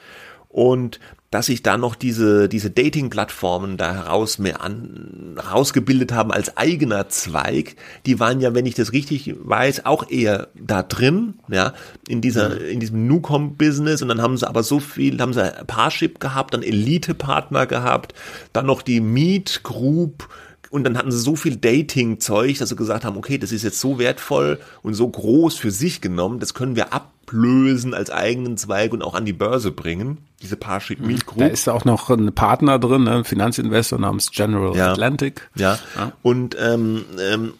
Und 0.50 1.00
dass 1.32 1.46
sich 1.46 1.62
da 1.62 1.78
noch 1.78 1.96
diese, 1.96 2.50
diese 2.50 2.72
Dating-Plattformen 2.72 3.78
da 3.78 3.94
heraus 3.94 4.39
mehr 4.39 4.62
an, 4.63 5.36
herausgebildet 5.39 6.12
haben 6.12 6.32
als 6.32 6.58
eigener 6.58 7.08
Zweig, 7.10 7.76
die 8.06 8.20
waren 8.20 8.42
ja, 8.42 8.56
wenn 8.56 8.65
ich 8.65 8.76
das 8.76 8.94
richtig 8.94 9.36
weiß, 9.39 9.86
auch 9.86 10.10
eher 10.10 10.48
da 10.56 10.82
drin, 10.82 11.36
ja, 11.48 11.74
in 12.08 12.22
dieser, 12.22 12.50
mhm. 12.50 12.65
in 12.65 12.80
diesem 12.80 13.08
Newcom-Business 13.08 14.02
und 14.02 14.08
dann 14.08 14.22
haben 14.22 14.38
sie 14.38 14.48
aber 14.48 14.63
so 14.63 14.80
viel, 14.80 15.20
haben 15.20 15.34
sie 15.34 15.54
Parship 15.68 16.20
gehabt, 16.20 16.54
dann 16.54 16.63
Elite-Partner 16.63 17.68
gehabt, 17.68 18.13
dann 18.52 18.65
noch 18.65 18.82
die 18.82 19.00
Meet 19.00 19.62
Group, 19.63 20.28
und 20.69 20.84
dann 20.84 20.97
hatten 20.97 21.12
sie 21.12 21.19
so 21.19 21.36
viel 21.36 21.55
Dating-Zeug, 21.55 22.58
dass 22.60 22.69
sie 22.69 22.75
gesagt 22.75 23.05
haben, 23.05 23.17
okay, 23.17 23.38
das 23.38 23.51
ist 23.51 23.63
jetzt 23.63 23.79
so 23.79 23.99
wertvoll 23.99 24.60
und 24.82 24.93
so 24.93 25.08
groß 25.08 25.58
für 25.58 25.71
sich 25.71 26.01
genommen, 26.01 26.39
das 26.39 26.53
können 26.53 26.75
wir 26.75 26.93
ablösen 26.93 27.93
als 27.93 28.10
eigenen 28.10 28.58
Zweig 28.58 28.93
und 28.93 29.01
auch 29.01 29.15
an 29.15 29.25
die 29.25 29.34
Börse 29.34 29.71
bringen. 29.71 30.19
Diese 30.41 30.55
Parship 30.55 30.99
Meet 30.99 31.25
Group. 31.25 31.39
Da 31.39 31.47
ist 31.47 31.67
auch 31.67 31.86
noch 31.86 32.10
ein 32.10 32.34
Partner 32.34 32.79
drin, 32.79 33.03
ne? 33.03 33.17
ein 33.17 33.23
Finanzinvestor 33.25 33.99
namens 33.99 34.32
General 34.32 34.75
ja. 34.75 34.91
Atlantic. 34.91 35.49
Ja. 35.55 35.77
ja. 35.97 36.13
Und 36.21 36.55
ähm, 36.60 37.05
ähm, 37.19 37.53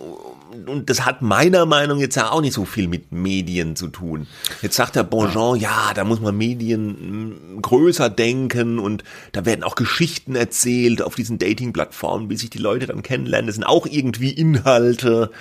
und 0.66 0.90
das 0.90 1.06
hat 1.06 1.22
meiner 1.22 1.66
Meinung 1.66 1.98
nach 1.98 2.02
jetzt 2.02 2.16
ja 2.16 2.32
auch 2.32 2.42
nicht 2.42 2.54
so 2.54 2.66
viel 2.66 2.88
mit 2.88 3.12
Medien 3.12 3.76
zu 3.76 3.88
tun. 3.88 4.28
Jetzt 4.62 4.76
sagt 4.76 4.96
der 4.96 5.04
Bonjean, 5.04 5.60
ja, 5.60 5.94
da 5.94 6.04
muss 6.04 6.20
man 6.20 6.36
Medien 6.38 7.58
mm, 7.58 7.62
größer 7.62 8.10
denken 8.10 8.80
und 8.80 9.04
da 9.32 9.46
werden 9.46 9.64
auch 9.64 9.76
Geschichten 9.76 10.36
erzählt 10.36 11.02
auf 11.02 11.16
diesen 11.16 11.38
Dating-Plattformen, 11.38 12.30
wie 12.30 12.38
sich 12.38 12.50
die 12.50 12.58
Leute 12.58 12.88
dann 12.88 13.04
kennenlernen. 13.04 13.48
Das 13.48 13.56
sind 13.56 13.64
auch 13.64 13.86
irgendwie 13.86 14.32
Inhalte. 14.32 15.32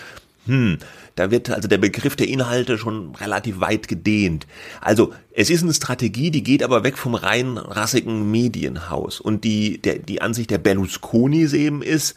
Hm, 0.47 0.79
da 1.15 1.31
wird 1.31 1.51
also 1.51 1.69
der 1.69 1.79
Begriff 1.79 2.17
der 2.17 2.29
Inhalte 2.29 2.79
schon 2.79 3.15
relativ 3.17 3.61
weit 3.61 3.89
gedehnt. 3.89 4.47
Also 4.81 5.13
es 5.33 5.51
ist 5.51 5.63
eine 5.63 5.75
Strategie, 5.75 6.31
die 6.31 6.43
geht 6.43 6.63
aber 6.63 6.85
weg 6.85 6.97
vom 6.97 7.15
rein 7.15 7.59
rassigen 7.59 8.31
Medienhaus. 8.31 9.21
Und 9.21 9.45
die, 9.45 9.79
der, 9.79 9.99
die 9.99 10.23
Ansicht 10.23 10.51
der 10.51 10.59
Berlusconis 10.59 11.55
eben 11.55 11.83
ist, 11.83 12.15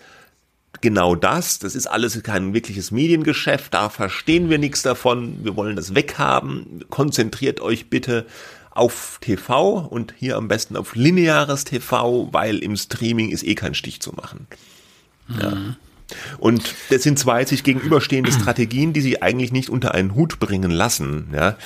genau 0.81 1.15
das. 1.15 1.59
Das 1.59 1.75
ist 1.75 1.87
alles 1.87 2.21
kein 2.23 2.53
wirkliches 2.53 2.91
Mediengeschäft. 2.91 3.73
Da 3.73 3.89
verstehen 3.89 4.49
wir 4.49 4.57
nichts 4.57 4.81
davon. 4.81 5.43
Wir 5.43 5.55
wollen 5.55 5.75
das 5.75 5.95
weghaben. 5.95 6.85
Konzentriert 6.89 7.61
euch 7.61 7.89
bitte 7.89 8.25
auf 8.71 9.17
TV 9.21 9.79
und 9.79 10.13
hier 10.17 10.37
am 10.37 10.47
besten 10.47 10.77
auf 10.77 10.95
lineares 10.95 11.65
TV, 11.65 12.29
weil 12.31 12.59
im 12.59 12.77
Streaming 12.77 13.29
ist 13.29 13.43
eh 13.43 13.55
kein 13.55 13.73
Stich 13.73 14.01
zu 14.01 14.13
machen. 14.13 14.47
Ja. 15.39 15.75
Und 16.39 16.75
das 16.89 17.03
sind 17.03 17.19
zwei 17.19 17.45
sich 17.45 17.63
gegenüberstehende 17.63 18.31
Strategien, 18.31 18.93
die 18.93 19.01
sie 19.01 19.21
eigentlich 19.21 19.51
nicht 19.51 19.69
unter 19.69 19.93
einen 19.93 20.15
Hut 20.15 20.39
bringen 20.39 20.71
lassen. 20.71 21.27
Ja. 21.33 21.57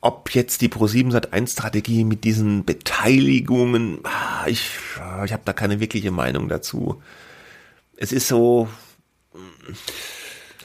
Ob 0.00 0.34
jetzt 0.34 0.60
die 0.60 0.68
Pro7 0.68 1.10
Sat 1.10 1.32
1 1.32 1.52
Strategie 1.52 2.04
mit 2.04 2.24
diesen 2.24 2.64
Beteiligungen, 2.64 3.98
ah, 4.04 4.46
ich, 4.46 4.70
ich 5.24 5.32
habe 5.32 5.42
da 5.44 5.52
keine 5.54 5.80
wirkliche 5.80 6.10
Meinung 6.10 6.48
dazu. 6.48 7.02
Es 7.96 8.12
ist 8.12 8.28
so, 8.28 8.68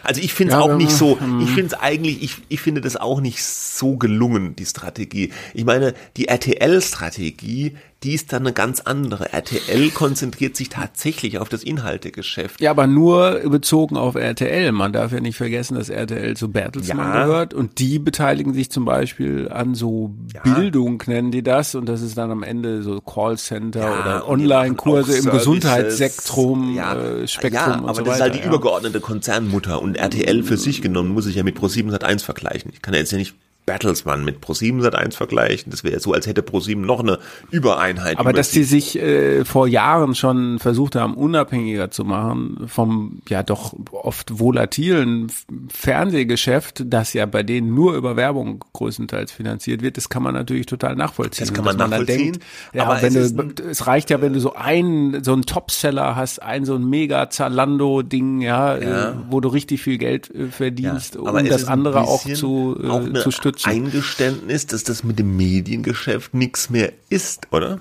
also 0.04 0.22
ich 0.22 0.34
finde 0.34 0.54
es 0.54 0.60
ja, 0.60 0.64
auch 0.64 0.76
nicht 0.76 0.92
so, 0.92 1.20
hm. 1.20 1.42
ich 1.42 1.50
finde 1.50 1.68
es 1.68 1.74
eigentlich, 1.74 2.24
ich, 2.24 2.36
ich 2.48 2.62
finde 2.62 2.82
das 2.82 2.96
auch 2.96 3.22
nicht 3.22 3.44
so 3.44 3.98
gelungen, 3.98 4.56
die 4.56 4.66
Strategie. 4.66 5.32
Ich 5.54 5.66
meine, 5.66 5.94
die 6.18 6.28
RTL-Strategie, 6.28 7.78
die 8.04 8.14
ist 8.14 8.32
dann 8.32 8.44
eine 8.44 8.54
ganz 8.54 8.80
andere. 8.80 9.34
RTL 9.34 9.90
konzentriert 9.92 10.56
sich 10.56 10.70
tatsächlich 10.70 11.38
auf 11.38 11.50
das 11.50 11.64
Inhaltegeschäft. 11.64 12.62
Ja, 12.62 12.72
aber 12.72 12.88
nur 12.88 13.42
bezogen 13.50 13.98
auf 13.98 14.16
RTL. 14.16 14.72
Man 14.72 14.94
darf 14.94 15.12
ja 15.12 15.20
nicht 15.20 15.36
vergessen, 15.36 15.76
dass 15.76 15.90
RTL 15.90 16.38
zu 16.38 16.50
Bertelsmann 16.50 17.14
ja. 17.14 17.26
gehört 17.26 17.54
und 17.54 17.80
die 17.80 18.00
beteiligen 18.00 18.54
sich 18.54 18.72
zum 18.72 18.86
Beispiel 18.86 19.50
an 19.50 19.76
so 19.76 20.16
ja. 20.34 20.42
Bildung, 20.44 21.04
nennen 21.08 21.32
die 21.32 21.44
das, 21.44 21.76
und 21.76 21.88
das 21.88 22.02
ist 22.02 22.18
dann 22.18 22.32
am 22.32 22.44
Ende 22.44 22.84
so 22.84 23.02
Callcenter 23.02 23.82
ja, 23.82 24.00
oder 24.00 24.30
Online-Kurse 24.30 25.18
im 25.18 25.26
Gesundheitssektrum, 25.30 26.76
ja. 26.76 26.96
Äh, 26.96 27.28
Spektrum 27.28 27.54
ja, 27.54 27.84
aber 27.84 27.96
so 27.96 28.04
das 28.04 28.16
ist 28.16 28.22
halt 28.22 28.36
die 28.36 28.44
übergeordnete 28.44 29.02
Konzernmutter 29.02 29.82
und 29.82 29.96
RTL 29.96 30.44
für 30.44 30.58
sich 30.58 30.82
genommen 30.82 31.10
muss 31.10 31.26
ich 31.26 31.36
ja 31.36 31.44
mit 31.44 31.58
Pro7 31.58 31.92
Sat1 31.92 32.24
vergleichen. 32.24 32.72
Ich 32.74 32.82
kann 32.82 32.94
ja 32.94 33.02
jetzt 33.02 33.12
ja 33.12 33.18
nicht 33.18 33.36
Bertelsmann 33.70 34.26
mit 34.26 34.44
Pro7 34.44 34.82
Sat1 34.82 35.14
vergleichen. 35.14 35.70
Das 35.70 35.84
wäre 35.84 36.00
so, 36.00 36.12
als 36.12 36.26
hätte 36.26 36.42
Pro7 36.42 36.78
noch 36.78 37.02
eine 37.02 37.20
Übereinheit. 37.52 38.18
Aber 38.18 38.34
dass 38.34 38.50
sie 38.50 38.64
sich 38.64 38.98
äh, 38.98 39.46
vor 39.46 39.68
Jahren 39.68 40.16
schon 40.16 40.58
versucht 40.58 40.96
haben, 40.96 41.14
unabhängiger 41.14 41.92
zu 41.92 42.04
machen 42.04 42.64
vom 42.66 43.22
ja 43.30 43.44
doch 43.44 43.76
oft 43.92 44.40
volatilen 44.40 45.32
Fernsehgeschäft, 45.72 46.84
das 46.88 47.14
ja 47.14 47.28
bei 47.28 47.44
denen 47.44 47.76
nur 47.76 47.94
über 47.94 48.16
Werbung 48.16 48.66
größtenteils 48.74 49.32
finanziert 49.32 49.84
wird, 49.84 49.98
das 49.98 50.10
kann 50.10 50.24
man 50.24 50.34
natürlich 50.34 50.66
total 50.66 50.96
nachvollziehen. 50.96 51.46
Das 51.46 51.54
kann 51.54 51.64
man 51.64 51.78
nachvollziehen. 51.78 52.34
denkt, 52.34 52.46
ja, 52.74 52.86
aber 52.86 53.04
wenn 53.04 53.16
es, 53.16 53.36
du, 53.36 53.64
es 53.70 53.86
reicht 53.86 54.10
ja, 54.10 54.20
wenn 54.20 54.34
du 54.34 54.40
so 54.40 54.56
einen, 54.56 55.24
so 55.24 55.34
einen 55.34 55.44
Topseller 55.44 56.16
hast, 56.16 56.42
ein 56.42 56.66
so 56.66 56.74
ein 56.74 56.90
mega 56.90 57.30
Zalando-Ding, 57.30 58.42
ja, 58.42 58.76
ja. 58.78 59.10
Äh, 59.10 59.14
wo 59.30 59.42
du 59.42 59.50
richtig 59.50 59.84
viel 59.84 60.00
Geld 60.00 60.34
äh, 60.34 60.48
verdienst, 60.48 61.14
ja, 61.14 61.22
um 61.22 61.46
das 61.46 61.66
andere 61.66 62.02
auch 62.02 62.26
zu, 62.26 62.76
äh, 62.82 62.88
auch 62.88 63.14
zu 63.22 63.30
stützen 63.30 63.59
Eingeständnis, 63.64 64.68
dass 64.68 64.84
das 64.84 65.04
mit 65.04 65.20
dem 65.20 65.36
Mediengeschäft 65.36 66.34
nichts 66.34 66.70
mehr 66.70 66.94
ist, 67.10 67.48
oder? 67.52 67.80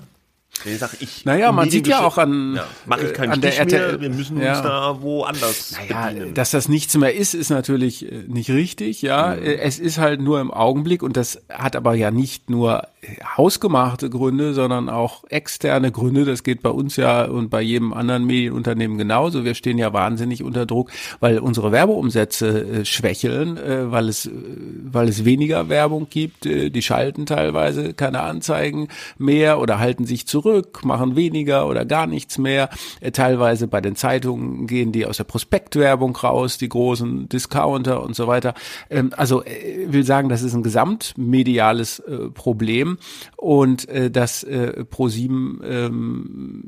Sag, 0.77 0.97
ich 0.99 1.25
naja, 1.25 1.51
man 1.51 1.69
sieht 1.69 1.87
ja 1.87 2.01
auch 2.05 2.17
an, 2.17 2.55
ja, 2.57 2.67
mach 2.85 2.97
ich 2.97 3.13
keinen 3.13 3.31
an 3.31 3.41
der 3.41 3.57
RTL. 3.57 3.91
Mehr, 3.91 4.01
wir 4.01 4.09
müssen 4.09 4.41
ja. 4.41 4.53
uns 4.53 4.61
da 4.61 5.01
woanders 5.01 5.71
naja, 5.71 6.09
bedienen. 6.09 6.33
Dass 6.33 6.51
das 6.51 6.67
nichts 6.67 6.95
mehr 6.97 7.15
ist, 7.15 7.33
ist 7.33 7.49
natürlich 7.49 8.11
äh, 8.11 8.23
nicht 8.27 8.49
richtig, 8.49 9.01
ja. 9.01 9.35
Mhm. 9.35 9.43
Es 9.43 9.79
ist 9.79 9.97
halt 9.97 10.21
nur 10.21 10.41
im 10.41 10.51
Augenblick 10.51 11.01
und 11.01 11.15
das 11.15 11.41
hat 11.49 11.75
aber 11.75 11.95
ja 11.95 12.11
nicht 12.11 12.49
nur 12.49 12.83
hausgemachte 13.37 14.09
Gründe, 14.09 14.53
sondern 14.53 14.89
auch 14.89 15.23
externe 15.29 15.91
Gründe. 15.91 16.25
Das 16.25 16.43
geht 16.43 16.61
bei 16.61 16.69
uns 16.69 16.97
ja 16.97 17.25
und 17.25 17.49
bei 17.49 17.61
jedem 17.61 17.93
anderen 17.93 18.25
Medienunternehmen 18.25 18.97
genauso. 18.97 19.45
Wir 19.45 19.55
stehen 19.55 19.77
ja 19.77 19.93
wahnsinnig 19.93 20.43
unter 20.43 20.65
Druck, 20.65 20.91
weil 21.19 21.39
unsere 21.39 21.71
Werbeumsätze 21.71 22.81
äh, 22.81 22.85
schwächeln, 22.85 23.57
äh, 23.57 23.91
weil 23.91 24.09
es, 24.09 24.25
äh, 24.25 24.31
weil 24.83 25.07
es 25.07 25.23
weniger 25.23 25.69
Werbung 25.69 26.07
gibt. 26.09 26.45
Äh, 26.45 26.69
die 26.69 26.81
schalten 26.81 27.25
teilweise 27.25 27.93
keine 27.93 28.21
Anzeigen 28.21 28.89
mehr 29.17 29.59
oder 29.59 29.79
halten 29.79 30.05
sich 30.05 30.27
zurück, 30.27 30.48
machen 30.83 31.15
weniger 31.15 31.67
oder 31.67 31.85
gar 31.85 32.07
nichts 32.07 32.37
mehr. 32.37 32.69
Äh, 33.01 33.11
teilweise 33.11 33.67
bei 33.67 33.81
den 33.81 33.95
Zeitungen 33.95 34.67
gehen 34.67 34.91
die 34.91 35.05
aus 35.05 35.17
der 35.17 35.23
Prospektwerbung 35.23 36.15
raus, 36.15 36.57
die 36.57 36.69
großen 36.69 37.29
Discounter 37.29 38.03
und 38.03 38.15
so 38.15 38.27
weiter. 38.27 38.53
Ähm, 38.89 39.11
also 39.15 39.43
äh, 39.43 39.87
will 39.87 40.03
sagen, 40.03 40.29
das 40.29 40.41
ist 40.41 40.53
ein 40.53 40.63
gesamtmediales 40.63 42.03
Problem 42.33 42.59
Problem 42.59 42.97
und 43.35 43.87
äh, 43.89 44.11
das 44.11 44.43
äh, 44.43 44.83
Pro7, 44.91 45.63
ähm, 45.63 46.63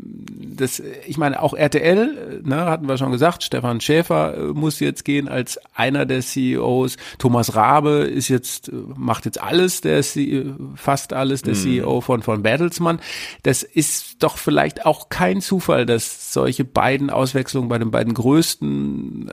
das, 0.55 0.81
ich 1.05 1.17
meine 1.17 1.41
auch 1.41 1.53
RTL, 1.53 2.41
ne, 2.43 2.65
hatten 2.65 2.87
wir 2.87 2.97
schon 2.97 3.11
gesagt, 3.11 3.43
Stefan 3.43 3.81
Schäfer 3.81 4.37
äh, 4.37 4.39
muss 4.53 4.79
jetzt 4.79 5.03
gehen 5.03 5.27
als 5.27 5.59
einer 5.75 6.05
der 6.05 6.21
CEOs. 6.21 6.97
Thomas 7.17 7.55
Rabe 7.55 8.03
ist 8.03 8.29
jetzt 8.29 8.69
äh, 8.69 8.73
macht 8.95 9.25
jetzt 9.25 9.41
alles, 9.41 9.81
der 9.81 10.01
CEO, 10.01 10.53
fast 10.75 11.13
alles, 11.13 11.41
der 11.41 11.55
mhm. 11.55 11.59
CEO 11.59 12.01
von 12.01 12.21
von 12.21 12.41
Bertelsmann. 12.41 12.99
Das 13.43 13.63
ist 13.73 14.23
doch 14.23 14.37
vielleicht 14.37 14.85
auch 14.85 15.09
kein 15.09 15.41
Zufall, 15.41 15.85
dass 15.85 16.33
solche 16.33 16.65
beiden 16.65 17.09
Auswechslungen 17.09 17.69
bei 17.69 17.77
den 17.77 17.91
beiden 17.91 18.13
größten, 18.13 19.31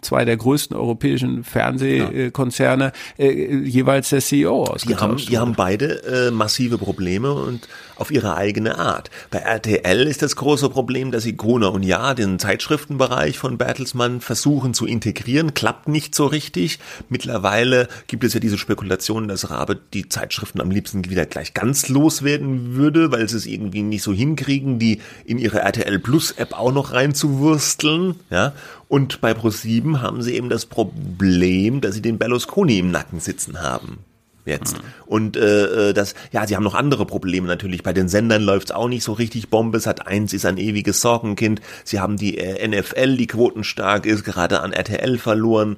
zwei 0.00 0.24
der 0.24 0.36
größten 0.36 0.76
europäischen 0.76 1.44
Fernsehkonzerne 1.44 2.92
ja. 3.18 3.24
äh, 3.24 3.58
jeweils 3.64 4.10
der 4.10 4.20
CEO 4.20 4.64
ausgetauscht 4.64 4.88
die 4.88 4.96
haben, 4.96 5.16
die 5.16 5.38
haben 5.38 5.54
beide 5.54 6.28
äh, 6.28 6.30
massive 6.30 6.78
Probleme 6.78 7.32
und 7.32 7.68
auf 7.96 8.10
ihre 8.10 8.36
eigene 8.36 8.78
Art. 8.78 9.10
Bei 9.30 9.38
RTL 9.38 10.06
ist 10.06 10.22
das 10.22 10.36
große 10.36 10.70
Problem, 10.70 11.10
dass 11.10 11.22
sie 11.22 11.36
Gruner 11.36 11.72
und 11.72 11.82
Ja, 11.82 12.14
den 12.14 12.38
Zeitschriftenbereich 12.38 13.38
von 13.38 13.58
Bertelsmann, 13.58 14.20
versuchen 14.20 14.74
zu 14.74 14.86
integrieren, 14.86 15.54
klappt 15.54 15.88
nicht 15.88 16.14
so 16.14 16.26
richtig. 16.26 16.78
Mittlerweile 17.08 17.88
gibt 18.06 18.24
es 18.24 18.34
ja 18.34 18.40
diese 18.40 18.58
Spekulation, 18.58 19.28
dass 19.28 19.50
Rabe 19.50 19.78
die 19.92 20.08
Zeitschriften 20.08 20.60
am 20.60 20.70
liebsten 20.70 21.08
wieder 21.08 21.26
gleich 21.26 21.54
ganz 21.54 21.88
loswerden 21.88 22.74
würde, 22.74 23.12
weil 23.12 23.28
sie 23.28 23.36
es 23.36 23.46
irgendwie 23.46 23.61
nicht 23.70 24.02
so 24.02 24.12
hinkriegen, 24.12 24.78
die 24.78 25.00
in 25.24 25.38
ihre 25.38 25.60
RTL 25.60 25.98
Plus 25.98 26.32
App 26.32 26.52
auch 26.52 26.72
noch 26.72 26.92
reinzuwursteln, 26.92 28.16
ja. 28.30 28.52
Und 28.88 29.20
bei 29.20 29.32
Pro7 29.32 30.00
haben 30.00 30.22
sie 30.22 30.34
eben 30.34 30.50
das 30.50 30.66
Problem, 30.66 31.80
dass 31.80 31.94
sie 31.94 32.02
den 32.02 32.18
Berlusconi 32.18 32.78
im 32.78 32.90
Nacken 32.90 33.20
sitzen 33.20 33.62
haben 33.62 33.98
jetzt. 34.44 34.78
Mhm. 34.78 34.82
Und 35.06 35.36
äh, 35.36 35.90
äh, 35.90 35.92
das, 35.92 36.14
ja, 36.32 36.46
sie 36.46 36.56
haben 36.56 36.64
noch 36.64 36.74
andere 36.74 37.06
Probleme 37.06 37.46
natürlich. 37.46 37.82
Bei 37.82 37.92
den 37.92 38.08
Sendern 38.08 38.42
läuft's 38.42 38.72
auch 38.72 38.88
nicht 38.88 39.04
so 39.04 39.12
richtig 39.12 39.50
Bombe. 39.50 39.80
Sat 39.80 40.06
1 40.06 40.32
ist 40.32 40.46
ein 40.46 40.58
ewiges 40.58 41.00
Sorgenkind. 41.00 41.60
Sie 41.84 42.00
haben 42.00 42.16
die 42.16 42.38
äh, 42.38 42.66
NFL, 42.66 43.16
die 43.16 43.26
quotenstark 43.26 44.06
ist, 44.06 44.24
gerade 44.24 44.60
an 44.60 44.72
RTL 44.72 45.18
verloren. 45.18 45.76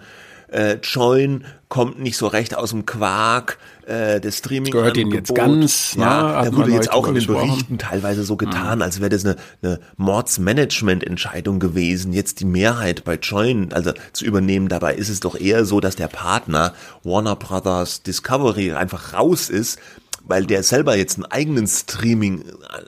Äh, 0.48 0.78
Join 0.82 1.44
kommt 1.68 2.00
nicht 2.00 2.16
so 2.16 2.26
recht 2.26 2.56
aus 2.56 2.70
dem 2.70 2.86
Quark 2.86 3.58
äh, 3.86 4.20
des 4.20 4.38
streaming 4.38 4.72
das 4.72 4.80
gehört 4.80 4.96
ihnen 4.96 5.12
jetzt 5.12 5.34
ganz 5.34 5.94
ja 5.94 6.44
da 6.44 6.56
wurde 6.56 6.72
jetzt 6.72 6.92
auch 6.92 7.06
in 7.08 7.14
den 7.14 7.26
Berichten 7.26 7.78
teilweise 7.78 8.24
so 8.24 8.36
getan, 8.36 8.78
mhm. 8.78 8.82
als 8.82 9.00
wäre 9.00 9.10
das 9.10 9.24
eine, 9.24 9.36
eine 9.62 9.80
Mordsmanagement-Entscheidung 9.96 11.58
gewesen, 11.58 12.12
jetzt 12.12 12.40
die 12.40 12.44
Mehrheit 12.44 13.04
bei 13.04 13.16
Join 13.16 13.72
also 13.72 13.92
zu 14.12 14.24
übernehmen. 14.24 14.68
Dabei 14.68 14.94
ist 14.94 15.08
es 15.08 15.20
doch 15.20 15.38
eher 15.38 15.64
so, 15.64 15.80
dass 15.80 15.96
der 15.96 16.08
Partner 16.08 16.74
Warner 17.02 17.36
Brothers 17.36 18.02
Discovery 18.02 18.72
einfach 18.72 19.14
raus 19.14 19.50
ist 19.50 19.78
weil 20.26 20.46
der 20.46 20.62
selber 20.62 20.96
jetzt 20.96 21.16
einen 21.16 21.26
eigenen 21.26 21.66
Streaming, 21.66 22.44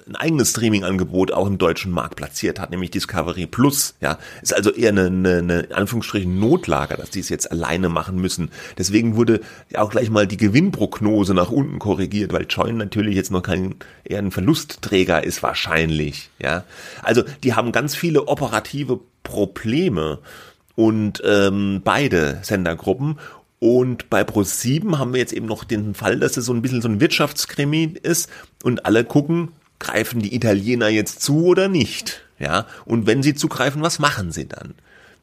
ein 0.07 0.17
eigenes 0.17 0.51
Streaming-Angebot 0.51 1.33
auch 1.33 1.47
im 1.47 1.59
deutschen 1.59 1.93
Markt 1.93 2.17
platziert 2.17 2.59
hat, 2.59 2.71
nämlich 2.71 2.91
Discovery 2.91 3.47
Plus. 3.47 3.95
Ja, 4.01 4.19
ist 4.43 4.55
also 4.55 4.71
eher 4.73 4.91
eine, 4.91 5.07
eine, 5.07 5.39
eine 5.39 5.75
Anführungsstrichen 5.75 6.39
Notlager, 6.39 6.97
dass 6.97 7.11
die 7.11 7.21
es 7.21 7.29
jetzt 7.29 7.51
alleine 7.51 7.89
machen 7.89 8.17
müssen. 8.17 8.51
Deswegen 8.79 9.17
wurde 9.17 9.41
auch 9.75 9.91
gleich 9.91 10.11
mal 10.11 10.27
die 10.27 10.39
Gewinnprognose 10.39 11.35
nach 11.35 11.51
unten 11.51 11.79
korrigiert, 11.79 12.33
weil 12.33 12.47
Join 12.49 12.77
natürlich 12.79 13.17
jetzt 13.17 13.31
noch 13.31 13.43
kein 13.43 13.77
eher 14.05 14.19
ein 14.19 14.31
Verlustträger 14.31 15.23
ist 15.23 15.43
wahrscheinlich. 15.43 16.31
Ja, 16.39 16.65
also 17.03 17.23
die 17.45 17.55
haben 17.55 17.73
ganz 17.73 17.95
viele 17.95 18.29
operative 18.29 19.01
Probleme 19.23 20.21
und 20.77 21.23
ähm, 21.25 21.81
beide 21.83 22.39
Sendergruppen 22.43 23.19
und 23.59 24.11
bei 24.11 24.23
Pro7 24.23 24.99
haben 24.99 25.13
wir 25.13 25.21
jetzt 25.21 25.33
eben 25.33 25.47
noch 25.47 25.65
den 25.65 25.95
Fall, 25.95 26.19
dass 26.21 26.37
es 26.37 26.47
so 26.47 26.53
ein 26.53 26.63
bisschen 26.63 26.83
so 26.83 26.89
ein 26.89 27.01
Wirtschaftskrimi 27.01 27.95
ist 28.03 28.31
und 28.63 28.85
alle 28.85 29.05
gucken, 29.05 29.53
greifen 29.79 30.21
die 30.21 30.35
Italiener 30.35 30.89
jetzt 30.89 31.23
zu 31.23 31.47
oder 31.47 31.69
nicht? 31.69 32.23
Ja, 32.39 32.67
und 32.85 33.07
wenn 33.07 33.23
sie 33.23 33.35
zugreifen, 33.35 33.81
was 33.81 33.99
machen 33.99 34.31
sie 34.31 34.47
dann? 34.47 34.75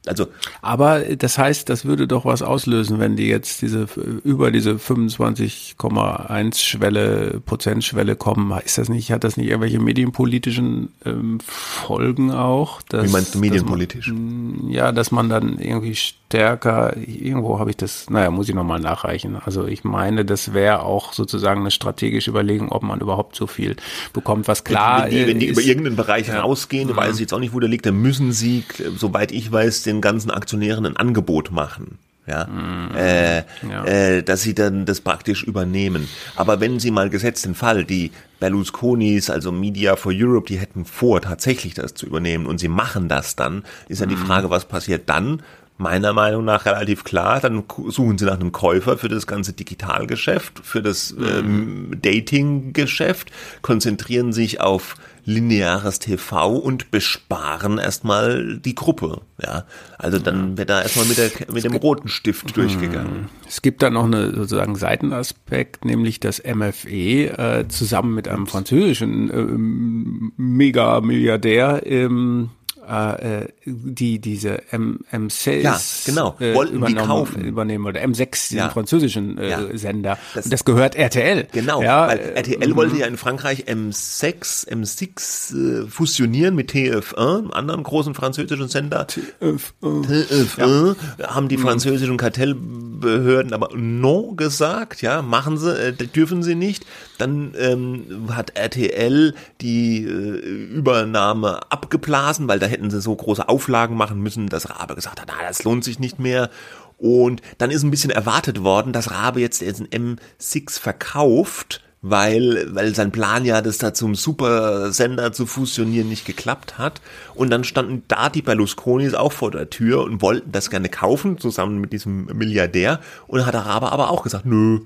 Also, 0.05 0.27
aber 0.61 0.99
das 1.15 1.37
heißt, 1.37 1.69
das 1.69 1.85
würde 1.85 2.07
doch 2.07 2.25
was 2.25 2.41
auslösen, 2.41 2.99
wenn 2.99 3.15
die 3.15 3.27
jetzt 3.27 3.61
diese 3.61 3.87
über 4.25 4.51
diese 4.51 4.73
25,1 4.73 6.61
Schwelle 6.61 7.41
Prozentschwelle 7.45 8.17
kommen. 8.17 8.59
Ist 8.65 8.77
das 8.77 8.89
nicht? 8.89 9.11
Hat 9.11 9.23
das 9.23 9.37
nicht 9.37 9.47
irgendwelche 9.47 9.79
medienpolitischen 9.79 10.89
ähm, 11.05 11.39
Folgen 11.39 12.31
auch? 12.31 12.81
Dass, 12.81 13.07
Wie 13.07 13.11
meinst 13.13 13.35
du 13.35 13.39
medienpolitisch? 13.39 14.09
Man, 14.09 14.69
ja, 14.69 14.91
dass 14.91 15.11
man 15.11 15.29
dann 15.29 15.57
irgendwie 15.57 15.95
stärker. 15.95 16.97
Irgendwo 16.97 17.59
habe 17.59 17.69
ich 17.69 17.77
das. 17.77 18.09
Naja, 18.09 18.29
muss 18.29 18.49
ich 18.49 18.55
nochmal 18.55 18.81
nachreichen. 18.81 19.37
Also 19.37 19.67
ich 19.67 19.85
meine, 19.85 20.25
das 20.25 20.53
wäre 20.53 20.81
auch 20.81 21.13
sozusagen 21.13 21.61
eine 21.61 21.71
strategische 21.71 22.31
Überlegung, 22.31 22.73
ob 22.73 22.83
man 22.83 22.99
überhaupt 22.99 23.35
so 23.35 23.47
viel 23.47 23.77
bekommt. 24.11 24.49
Was 24.49 24.65
klar 24.65 25.03
wenn 25.03 25.11
die, 25.11 25.27
wenn 25.27 25.39
die 25.39 25.45
ist, 25.47 25.57
über 25.57 25.61
irgendeinen 25.61 25.95
Bereich 25.95 26.27
ja. 26.27 26.41
rausgehen, 26.41 26.89
mhm. 26.89 26.97
weiß 26.97 27.15
ich 27.15 27.21
jetzt 27.21 27.33
auch 27.33 27.39
nicht, 27.39 27.53
wo 27.53 27.59
der 27.59 27.69
liegt, 27.69 27.85
dann 27.85 28.01
müssen 28.01 28.33
sie, 28.33 28.63
soweit 28.97 29.31
ich 29.31 29.51
weiß, 29.51 29.83
den 29.83 29.92
ganzen 30.01 30.31
Aktionären 30.31 30.85
ein 30.85 30.97
Angebot 30.97 31.51
machen. 31.51 31.97
Ja, 32.25 32.45
mm, 32.45 32.95
äh, 32.95 33.37
ja. 33.37 33.85
Äh, 33.85 34.23
dass 34.23 34.43
sie 34.43 34.55
dann 34.55 34.85
das 34.85 35.01
praktisch 35.01 35.43
übernehmen. 35.43 36.07
Aber 36.37 36.61
wenn 36.61 36.79
sie 36.79 36.89
mal 36.89 37.09
gesetzt 37.09 37.43
den 37.45 37.53
Fall, 37.53 37.83
die 37.83 38.11
Berlusconis, 38.39 39.29
also 39.29 39.51
Media 39.51 39.97
for 39.97 40.13
Europe, 40.15 40.47
die 40.47 40.57
hätten 40.57 40.85
vor, 40.85 41.21
tatsächlich 41.21 41.73
das 41.73 41.95
zu 41.95 42.05
übernehmen 42.05 42.45
und 42.45 42.59
sie 42.59 42.69
machen 42.69 43.09
das 43.09 43.35
dann, 43.35 43.63
ist 43.89 43.99
ja 43.99 44.05
die 44.05 44.15
mhm. 44.15 44.25
Frage, 44.25 44.49
was 44.49 44.65
passiert 44.65 45.09
dann? 45.09 45.41
Meiner 45.77 46.13
Meinung 46.13 46.45
nach 46.45 46.65
relativ 46.65 47.03
klar, 47.03 47.41
dann 47.41 47.63
suchen 47.89 48.17
sie 48.17 48.25
nach 48.25 48.39
einem 48.39 48.53
Käufer 48.53 48.97
für 48.97 49.09
das 49.09 49.27
ganze 49.27 49.51
Digitalgeschäft, 49.51 50.61
für 50.63 50.81
das 50.81 51.13
mhm. 51.13 51.25
ähm, 51.25 51.91
Datinggeschäft, 52.01 53.31
konzentrieren 53.61 54.31
sich 54.31 54.61
auf 54.61 54.95
lineares 55.25 55.99
TV 55.99 56.55
und 56.55 56.91
besparen 56.91 57.77
erstmal 57.77 58.57
die 58.57 58.75
Gruppe. 58.75 59.21
Ja, 59.41 59.65
also 59.97 60.19
dann 60.19 60.57
wird 60.57 60.69
da 60.69 60.81
erstmal 60.81 61.05
mit, 61.05 61.17
der, 61.17 61.31
mit 61.51 61.63
dem 61.63 61.75
roten 61.75 62.07
Stift 62.07 62.47
hm. 62.47 62.53
durchgegangen. 62.53 63.29
Es 63.47 63.61
gibt 63.61 63.81
da 63.81 63.89
noch 63.89 64.05
einen 64.05 64.35
sozusagen 64.35 64.75
Seitenaspekt, 64.75 65.85
nämlich 65.85 66.19
das 66.19 66.41
MFE 66.43 66.89
äh, 67.37 67.67
zusammen 67.67 68.13
mit 68.13 68.27
einem 68.27 68.47
französischen 68.47 69.29
äh, 69.29 70.33
Mega-Milliardär 70.37 71.83
ähm, 71.85 72.49
äh, 72.87 73.43
äh, 73.43 73.47
die 73.65 74.19
diese 74.19 74.71
M, 74.71 74.99
M6 75.11 75.61
ja, 75.61 75.79
genau. 76.05 76.35
äh, 76.39 76.93
kaufen. 76.93 77.43
übernehmen 77.43 77.85
oder 77.85 78.01
M6 78.01 78.55
ja. 78.55 78.67
den 78.67 78.71
französischen 78.71 79.37
äh, 79.37 79.49
ja. 79.49 79.77
Sender 79.77 80.17
das, 80.33 80.49
das 80.49 80.65
gehört 80.65 80.95
RTL 80.95 81.47
genau 81.51 81.81
ja, 81.81 82.07
weil 82.07 82.19
RTL 82.35 82.71
äh, 82.71 82.75
wollte 82.75 82.97
ja 82.97 83.07
in 83.07 83.17
Frankreich 83.17 83.65
M6 83.65 84.67
M6 84.69 85.83
äh, 85.83 85.87
fusionieren 85.87 86.55
mit 86.55 86.71
TF1 86.71 87.39
einem 87.39 87.51
anderen 87.51 87.83
großen 87.83 88.13
französischen 88.15 88.67
Sender 88.67 89.07
TF1, 89.07 89.71
TF1 89.81 90.95
haben 91.23 91.47
die 91.47 91.57
mhm. 91.57 91.61
französischen 91.61 92.17
Kartellbehörden 92.17 93.53
aber 93.53 93.69
no 93.75 94.33
gesagt 94.33 95.01
ja 95.01 95.21
machen 95.21 95.57
sie 95.57 95.73
äh, 95.73 95.93
dürfen 95.93 96.43
sie 96.43 96.55
nicht 96.55 96.85
dann 97.17 97.53
ähm, 97.57 98.29
hat 98.35 98.57
RTL 98.57 99.33
die 99.61 100.03
äh, 100.03 100.09
Übernahme 100.09 101.59
abgeblasen 101.71 102.47
weil 102.47 102.59
da 102.59 102.65
hätten 102.65 102.89
sie 102.89 103.01
so 103.01 103.15
große 103.15 103.47
Auflagen 103.47 103.95
machen 103.95 104.21
müssen, 104.21 104.47
dass 104.47 104.69
Rabe 104.69 104.95
gesagt 104.95 105.21
hat, 105.21 105.27
na, 105.27 105.47
das 105.47 105.63
lohnt 105.63 105.83
sich 105.83 105.99
nicht 105.99 106.19
mehr. 106.19 106.49
Und 106.97 107.41
dann 107.57 107.71
ist 107.71 107.83
ein 107.83 107.91
bisschen 107.91 108.11
erwartet 108.11 108.63
worden, 108.63 108.93
dass 108.93 109.11
Rabe 109.11 109.41
jetzt 109.41 109.61
den 109.61 110.17
M6 110.39 110.79
verkauft, 110.79 111.81
weil, 112.01 112.67
weil 112.73 112.93
sein 112.95 113.11
Plan 113.11 113.45
ja, 113.45 113.61
das 113.61 113.77
da 113.77 113.93
zum 113.93 114.15
Supersender 114.15 115.31
zu 115.31 115.45
fusionieren, 115.45 116.09
nicht 116.09 116.25
geklappt 116.25 116.77
hat. 116.77 117.01
Und 117.33 117.49
dann 117.49 117.63
standen 117.63 118.03
da 118.07 118.29
die 118.29 118.41
Berlusconis 118.41 119.13
auch 119.13 119.31
vor 119.31 119.51
der 119.51 119.69
Tür 119.69 120.03
und 120.03 120.21
wollten 120.21 120.51
das 120.51 120.69
gerne 120.69 120.89
kaufen, 120.89 121.37
zusammen 121.37 121.79
mit 121.79 121.93
diesem 121.93 122.25
Milliardär. 122.25 122.99
Und 123.27 123.45
hat 123.45 123.55
Rabe 123.55 123.91
aber 123.91 124.09
auch 124.09 124.23
gesagt, 124.23 124.45
nö, 124.45 124.81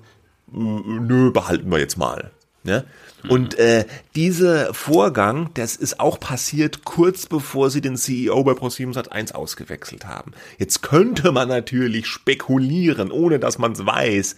nö, 0.52 1.32
behalten 1.32 1.70
wir 1.72 1.80
jetzt 1.80 1.98
mal. 1.98 2.32
Ne? 2.64 2.86
Und 3.30 3.56
äh, 3.56 3.86
dieser 4.16 4.74
Vorgang, 4.74 5.50
das 5.54 5.76
ist 5.76 6.00
auch 6.00 6.20
passiert 6.20 6.84
kurz 6.86 7.26
bevor 7.26 7.70
sie 7.70 7.82
den 7.82 7.98
CEO 7.98 8.44
bei 8.44 8.52
Pro7 8.52 8.94
Sat1 8.94 9.34
ausgewechselt 9.34 10.06
haben. 10.06 10.32
Jetzt 10.58 10.82
könnte 10.82 11.32
man 11.32 11.48
natürlich 11.48 12.08
spekulieren, 12.08 13.12
ohne 13.12 13.40
dass 13.40 13.58
man 13.58 13.72
es 13.72 13.86
weiß, 13.86 14.36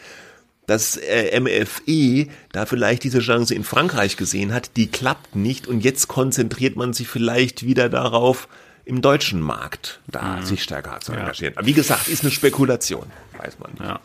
dass 0.66 0.98
äh, 0.98 1.40
MFE 1.40 2.28
da 2.52 2.66
vielleicht 2.66 3.04
diese 3.04 3.20
Chance 3.20 3.56
in 3.56 3.64
Frankreich 3.64 4.18
gesehen 4.18 4.54
hat, 4.54 4.72
die 4.78 4.88
klappt 4.88 5.36
nicht 5.36 5.68
und 5.68 5.84
jetzt 5.84 6.08
konzentriert 6.08 6.76
man 6.76 6.94
sich 6.94 7.08
vielleicht 7.08 7.64
wieder 7.64 7.90
darauf, 7.90 8.48
im 8.86 9.04
deutschen 9.04 9.40
Markt 9.40 10.00
da 10.08 10.38
mhm. 10.38 10.46
sich 10.46 10.64
stärker 10.64 11.00
zu 11.00 11.12
engagieren. 11.12 11.54
Ja. 11.54 11.60
Aber 11.60 11.68
wie 11.68 11.74
gesagt, 11.74 12.08
ist 12.08 12.24
eine 12.24 12.32
Spekulation, 12.32 13.06
weiß 13.38 13.60
man 13.60 13.72
nicht. 13.74 13.84
Ja. 13.84 14.00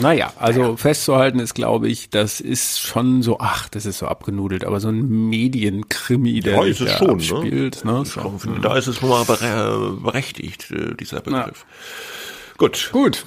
Naja, 0.00 0.32
also 0.36 0.60
naja. 0.60 0.76
festzuhalten 0.76 1.38
ist, 1.38 1.54
glaube 1.54 1.88
ich, 1.88 2.10
das 2.10 2.40
ist 2.40 2.80
schon 2.80 3.22
so, 3.22 3.38
ach, 3.40 3.68
das 3.68 3.86
ist 3.86 3.98
so 3.98 4.06
abgenudelt, 4.06 4.64
aber 4.64 4.80
so 4.80 4.88
ein 4.88 5.28
Medienkrimi, 5.28 6.40
der 6.40 6.54
ja, 6.54 6.64
ist 6.64 6.80
es 6.80 6.92
schon, 6.92 7.10
abspielt. 7.10 7.84
Ne? 7.84 7.92
ne? 7.92 8.06
Schon, 8.06 8.38
finde, 8.38 8.60
da 8.60 8.76
ist 8.76 8.86
es 8.86 8.96
schon 8.96 9.08
mal 9.08 9.24
berechtigt, 9.24 10.70
äh, 10.70 10.94
dieser 10.94 11.20
Begriff. 11.20 11.66
Ja. 11.68 12.54
Gut. 12.58 12.90
Gut. 12.92 13.24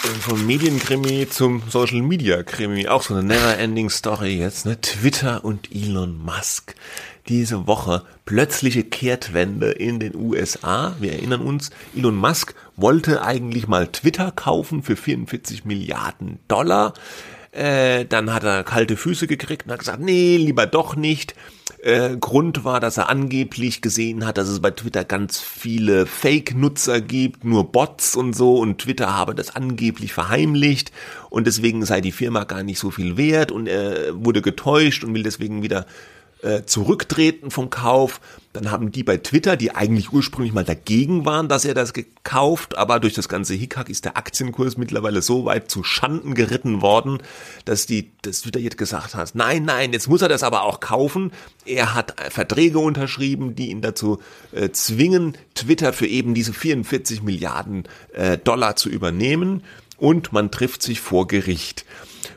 Vom 0.00 0.46
Medienkrimi 0.46 1.28
zum 1.28 1.62
Social 1.68 2.00
Media 2.00 2.42
Krimi. 2.42 2.88
Auch 2.88 3.02
so 3.02 3.14
eine 3.14 3.22
never 3.22 3.58
ending 3.58 3.90
Story 3.90 4.38
jetzt, 4.38 4.64
ne? 4.64 4.80
Twitter 4.80 5.44
und 5.44 5.74
Elon 5.74 6.16
Musk 6.16 6.74
diese 7.28 7.66
Woche 7.66 8.02
plötzliche 8.24 8.82
Kehrtwende 8.82 9.70
in 9.70 10.00
den 10.00 10.16
USA. 10.16 10.96
Wir 10.98 11.12
erinnern 11.12 11.42
uns, 11.42 11.70
Elon 11.94 12.16
Musk 12.16 12.54
wollte 12.76 13.22
eigentlich 13.22 13.68
mal 13.68 13.86
Twitter 13.88 14.32
kaufen 14.32 14.82
für 14.82 14.96
44 14.96 15.64
Milliarden 15.64 16.38
Dollar. 16.48 16.94
Äh, 17.52 18.04
dann 18.04 18.32
hat 18.32 18.44
er 18.44 18.62
kalte 18.62 18.96
Füße 18.96 19.26
gekriegt 19.26 19.66
und 19.66 19.72
hat 19.72 19.80
gesagt, 19.80 20.00
nee, 20.00 20.36
lieber 20.36 20.66
doch 20.66 20.94
nicht. 20.94 21.34
Äh, 21.82 22.16
Grund 22.18 22.64
war, 22.64 22.78
dass 22.78 22.96
er 22.96 23.08
angeblich 23.08 23.80
gesehen 23.80 24.24
hat, 24.26 24.38
dass 24.38 24.48
es 24.48 24.60
bei 24.60 24.70
Twitter 24.70 25.04
ganz 25.04 25.40
viele 25.40 26.06
Fake-Nutzer 26.06 27.00
gibt, 27.00 27.44
nur 27.44 27.72
Bots 27.72 28.14
und 28.14 28.36
so, 28.36 28.58
und 28.58 28.78
Twitter 28.78 29.16
habe 29.16 29.34
das 29.34 29.56
angeblich 29.56 30.12
verheimlicht 30.12 30.92
und 31.30 31.46
deswegen 31.46 31.84
sei 31.84 32.00
die 32.00 32.12
Firma 32.12 32.44
gar 32.44 32.62
nicht 32.62 32.78
so 32.78 32.90
viel 32.90 33.16
wert 33.16 33.50
und 33.50 33.66
er 33.66 34.14
wurde 34.14 34.42
getäuscht 34.42 35.02
und 35.02 35.14
will 35.14 35.22
deswegen 35.22 35.62
wieder 35.62 35.86
äh, 36.42 36.62
zurücktreten 36.64 37.50
vom 37.50 37.70
Kauf. 37.70 38.20
Dann 38.52 38.72
haben 38.72 38.90
die 38.90 39.04
bei 39.04 39.16
Twitter, 39.16 39.56
die 39.56 39.76
eigentlich 39.76 40.12
ursprünglich 40.12 40.52
mal 40.52 40.64
dagegen 40.64 41.24
waren, 41.24 41.48
dass 41.48 41.64
er 41.64 41.74
das 41.74 41.92
gekauft, 41.92 42.76
aber 42.76 42.98
durch 42.98 43.14
das 43.14 43.28
ganze 43.28 43.54
Hickhack 43.54 43.88
ist 43.88 44.04
der 44.04 44.16
Aktienkurs 44.16 44.76
mittlerweile 44.76 45.22
so 45.22 45.44
weit 45.44 45.70
zu 45.70 45.84
Schanden 45.84 46.34
geritten 46.34 46.82
worden, 46.82 47.18
dass 47.64 47.86
die, 47.86 48.10
das 48.22 48.42
Twitter 48.42 48.58
jetzt 48.58 48.76
gesagt 48.76 49.14
hat, 49.14 49.34
nein, 49.36 49.64
nein, 49.64 49.92
jetzt 49.92 50.08
muss 50.08 50.22
er 50.22 50.28
das 50.28 50.42
aber 50.42 50.64
auch 50.64 50.80
kaufen. 50.80 51.30
Er 51.64 51.94
hat 51.94 52.16
Verträge 52.30 52.80
unterschrieben, 52.80 53.54
die 53.54 53.70
ihn 53.70 53.82
dazu 53.82 54.18
äh, 54.50 54.70
zwingen, 54.70 55.38
Twitter 55.54 55.92
für 55.92 56.08
eben 56.08 56.34
diese 56.34 56.52
44 56.52 57.22
Milliarden 57.22 57.84
äh, 58.14 58.36
Dollar 58.36 58.74
zu 58.74 58.88
übernehmen 58.88 59.62
und 59.96 60.32
man 60.32 60.50
trifft 60.50 60.82
sich 60.82 61.00
vor 61.00 61.28
Gericht. 61.28 61.84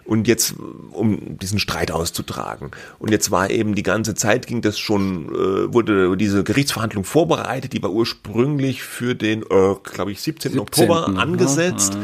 Und 0.06 0.28
jetzt, 0.28 0.56
um 0.91 1.38
diesen 1.38 1.60
Streit 1.60 1.91
auszutragen. 1.91 2.72
Und 3.00 3.12
jetzt 3.12 3.32
war 3.32 3.50
eben 3.50 3.76
die 3.76 3.84
ganze 3.84 4.15
Zeit 4.15 4.48
ging 4.48 4.62
das 4.62 4.80
schon, 4.80 5.30
äh, 5.30 5.74
wurde 5.74 6.15
diese 6.17 6.43
Gerichtsverhandlung 6.43 7.04
vorbereitet, 7.04 7.74
die 7.74 7.84
war 7.84 7.91
ursprünglich 7.91 8.84
für 8.84 9.15
den, 9.15 9.41
äh, 9.43 9.76
glaube 9.84 10.12
ich, 10.12 10.22
17. 10.22 10.54
17. 10.54 10.60
Oktober 10.60 11.08
angesetzt. 11.17 11.93
Ja. 11.93 12.00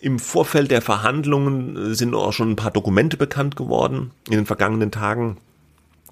Im 0.00 0.18
Vorfeld 0.18 0.70
der 0.70 0.82
Verhandlungen 0.82 1.94
sind 1.94 2.14
auch 2.14 2.32
schon 2.32 2.50
ein 2.50 2.56
paar 2.56 2.72
Dokumente 2.72 3.16
bekannt 3.16 3.54
geworden 3.54 4.10
in 4.28 4.36
den 4.36 4.46
vergangenen 4.46 4.90
Tagen 4.90 5.36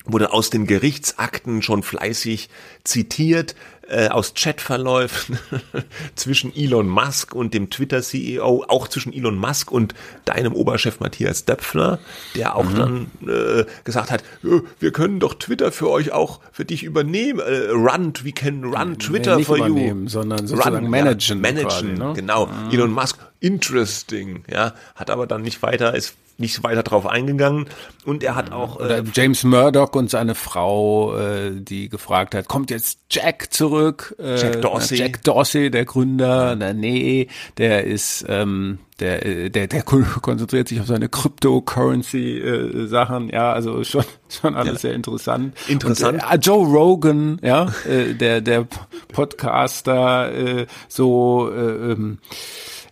wurde 0.04 0.32
aus 0.32 0.50
den 0.50 0.66
Gerichtsakten 0.66 1.62
schon 1.62 1.82
fleißig 1.82 2.48
zitiert, 2.84 3.54
äh, 3.90 4.08
aus 4.08 4.34
Chatverläufen 4.34 5.38
zwischen 6.14 6.54
Elon 6.54 6.88
Musk 6.88 7.34
und 7.34 7.54
dem 7.54 7.70
Twitter-CEO, 7.70 8.64
auch 8.68 8.88
zwischen 8.88 9.12
Elon 9.12 9.36
Musk 9.36 9.70
und 9.72 9.94
deinem 10.24 10.54
Oberchef 10.54 11.00
Matthias 11.00 11.44
Döpfner, 11.44 11.98
der 12.34 12.56
auch 12.56 12.68
mhm. 12.68 12.76
dann 12.76 13.10
äh, 13.26 13.64
gesagt 13.84 14.10
hat, 14.10 14.22
wir 14.42 14.92
können 14.92 15.20
doch 15.20 15.34
Twitter 15.34 15.72
für 15.72 15.90
euch 15.90 16.12
auch, 16.12 16.40
für 16.52 16.64
dich 16.64 16.82
übernehmen, 16.82 17.40
äh, 17.40 17.70
run, 17.70 18.12
we 18.22 18.32
can 18.32 18.64
run 18.64 18.98
Twitter 18.98 19.36
nee, 19.36 19.44
for 19.44 19.58
you. 19.58 20.08
sondern 20.08 20.46
sozusagen 20.46 20.76
run, 20.76 20.90
managen. 20.90 21.42
Ja, 21.42 21.52
managen, 21.52 21.68
quasi, 21.68 21.86
ne? 21.86 22.12
genau. 22.14 22.46
Mhm. 22.46 22.70
Elon 22.70 22.92
Musk, 22.92 23.18
interesting, 23.40 24.44
ja, 24.48 24.74
hat 24.94 25.10
aber 25.10 25.26
dann 25.26 25.42
nicht 25.42 25.62
weiter, 25.62 25.94
ist 25.94 26.14
nicht 26.40 26.64
weiter 26.64 26.82
drauf 26.82 27.06
eingegangen. 27.06 27.66
Und 28.04 28.22
er 28.22 28.34
hat 28.34 28.52
auch. 28.52 28.80
Äh, 28.80 29.02
James 29.12 29.44
Murdoch 29.44 29.92
und 29.92 30.10
seine 30.10 30.34
Frau, 30.34 31.16
äh, 31.16 31.52
die 31.54 31.88
gefragt 31.88 32.34
hat, 32.34 32.48
kommt 32.48 32.70
jetzt 32.70 32.98
Jack 33.10 33.52
zurück? 33.52 34.16
Äh, 34.18 34.40
Jack 34.40 34.62
Dorsey. 34.62 34.98
Jack 34.98 35.22
Dorsey, 35.22 35.70
der 35.70 35.84
Gründer. 35.84 36.56
Na, 36.56 36.72
nee, 36.72 37.28
der 37.58 37.84
ist, 37.84 38.24
ähm, 38.28 38.78
der, 39.00 39.26
äh, 39.26 39.50
der, 39.50 39.66
der 39.66 39.82
konzentriert 40.22 40.68
sich 40.68 40.80
auf 40.80 40.86
seine 40.86 41.08
Cryptocurrency-Sachen. 41.08 43.30
Äh, 43.30 43.34
ja, 43.34 43.52
also 43.52 43.82
schon, 43.84 44.04
schon 44.28 44.54
alles 44.54 44.74
ja. 44.74 44.78
sehr 44.78 44.94
interessant. 44.94 45.56
Interessant. 45.68 46.22
Und, 46.22 46.32
äh, 46.32 46.36
Joe 46.36 46.64
Rogan, 46.66 47.40
ja, 47.42 47.72
äh, 47.88 48.14
der, 48.14 48.40
der 48.40 48.68
Podcaster, 49.12 50.32
äh, 50.32 50.66
so, 50.88 51.50
äh, 51.52 51.92
ähm, 51.92 52.18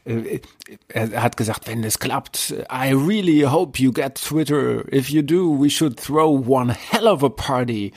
äh, 0.05 0.41
er 0.89 1.23
hat 1.23 1.37
gesagt, 1.37 1.67
wenn 1.67 1.83
es 1.85 1.99
klappt, 1.99 2.55
I 2.71 2.93
really 2.93 3.43
hope 3.43 3.81
you 3.81 3.93
get 3.93 4.17
Twitter. 4.17 4.85
If 4.93 5.09
you 5.09 5.23
do, 5.23 5.59
we 5.59 5.71
should 5.71 5.99
throw 5.99 6.29
one 6.29 6.75
hell 6.91 7.07
of 7.07 7.23
a 7.23 7.29
party. 7.29 7.93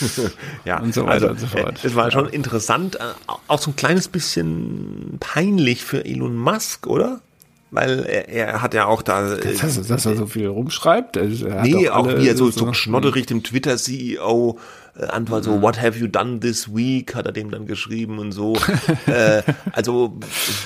ja, 0.64 0.80
und 0.80 0.94
so 0.94 1.06
weiter 1.06 1.12
also, 1.12 1.28
und 1.28 1.40
so 1.40 1.46
fort. 1.46 1.84
Es 1.84 1.94
war 1.94 2.10
schon 2.10 2.28
interessant, 2.28 2.96
äh, 2.96 3.12
auch 3.46 3.58
so 3.58 3.70
ein 3.70 3.76
kleines 3.76 4.08
bisschen 4.08 5.18
peinlich 5.20 5.84
für 5.84 6.04
Elon 6.04 6.36
Musk, 6.36 6.86
oder? 6.86 7.20
Weil 7.70 8.00
er, 8.00 8.28
er 8.28 8.62
hat 8.62 8.74
ja 8.74 8.86
auch 8.86 9.02
da. 9.02 9.36
Das, 9.36 9.60
dass, 9.60 9.86
dass 9.86 10.06
er 10.06 10.16
so 10.16 10.26
viel 10.26 10.48
rumschreibt. 10.48 11.16
Also 11.16 11.46
nee, 11.46 11.88
auch, 11.88 12.06
auch 12.06 12.18
wie 12.18 12.26
er 12.26 12.36
so, 12.36 12.50
so 12.50 12.72
schnodderig 12.72 13.26
dem 13.26 13.44
Twitter-CEO 13.44 14.58
äh, 14.58 14.60
Antwort 15.08 15.44
so, 15.44 15.62
what 15.62 15.80
have 15.80 15.98
you 15.98 16.06
done 16.06 16.40
this 16.40 16.72
week, 16.74 17.14
hat 17.14 17.26
er 17.26 17.32
dem 17.32 17.50
dann 17.50 17.66
geschrieben 17.66 18.18
und 18.18 18.32
so. 18.32 18.56
äh, 19.06 19.42
also, 19.72 20.18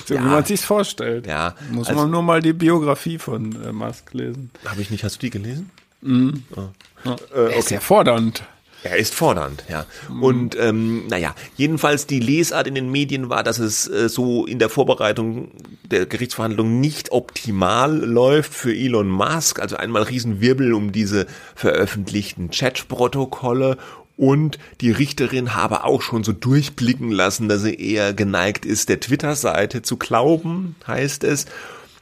so 0.05 0.13
ja, 0.13 0.21
wie 0.21 0.25
man 0.25 0.45
sich's 0.45 0.65
vorstellt. 0.65 1.27
Ja. 1.27 1.55
Muss 1.71 1.87
also, 1.87 2.01
man 2.01 2.11
nur 2.11 2.23
mal 2.23 2.41
die 2.41 2.53
Biografie 2.53 3.17
von 3.17 3.63
äh, 3.63 3.71
Musk 3.71 4.13
lesen. 4.13 4.51
Habe 4.65 4.81
ich 4.81 4.91
nicht, 4.91 5.03
hast 5.03 5.17
du 5.17 5.19
die 5.21 5.29
gelesen? 5.29 5.69
Mhm. 6.01 6.43
Oh. 6.55 6.69
Ja. 7.03 7.15
Äh, 7.33 7.47
okay. 7.47 7.59
Ist 7.59 7.71
ja 7.71 7.79
fordernd. 7.79 8.43
Er 8.85 8.97
ist 8.97 9.15
fordernd, 9.15 9.63
ja. 9.67 9.87
Mhm. 10.09 10.23
Und 10.23 10.59
ähm, 10.59 11.07
naja, 11.07 11.33
jedenfalls 11.57 12.05
die 12.05 12.19
Lesart 12.19 12.67
in 12.67 12.75
den 12.75 12.91
Medien 12.91 13.29
war, 13.29 13.41
dass 13.41 13.57
es 13.57 13.87
äh, 13.87 14.09
so 14.09 14.45
in 14.45 14.59
der 14.59 14.69
Vorbereitung 14.69 15.49
der 15.85 16.05
Gerichtsverhandlung 16.05 16.79
nicht 16.79 17.11
optimal 17.11 17.97
läuft 17.97 18.53
für 18.53 18.75
Elon 18.75 19.09
Musk. 19.09 19.59
Also 19.59 19.75
einmal 19.75 20.03
Riesenwirbel 20.03 20.71
um 20.73 20.91
diese 20.91 21.25
veröffentlichten 21.55 22.51
Chat-Protokolle 22.51 23.77
und 24.17 24.59
die 24.81 24.91
Richterin 24.91 25.55
habe 25.55 25.83
auch 25.83 26.01
schon 26.01 26.23
so 26.23 26.31
durchblicken 26.31 27.11
lassen, 27.11 27.49
dass 27.49 27.61
sie 27.61 27.75
eher 27.75 28.13
geneigt 28.13 28.65
ist, 28.65 28.89
der 28.89 28.99
Twitter-Seite 28.99 29.81
zu 29.81 29.97
glauben, 29.97 30.75
heißt 30.87 31.23
es. 31.23 31.45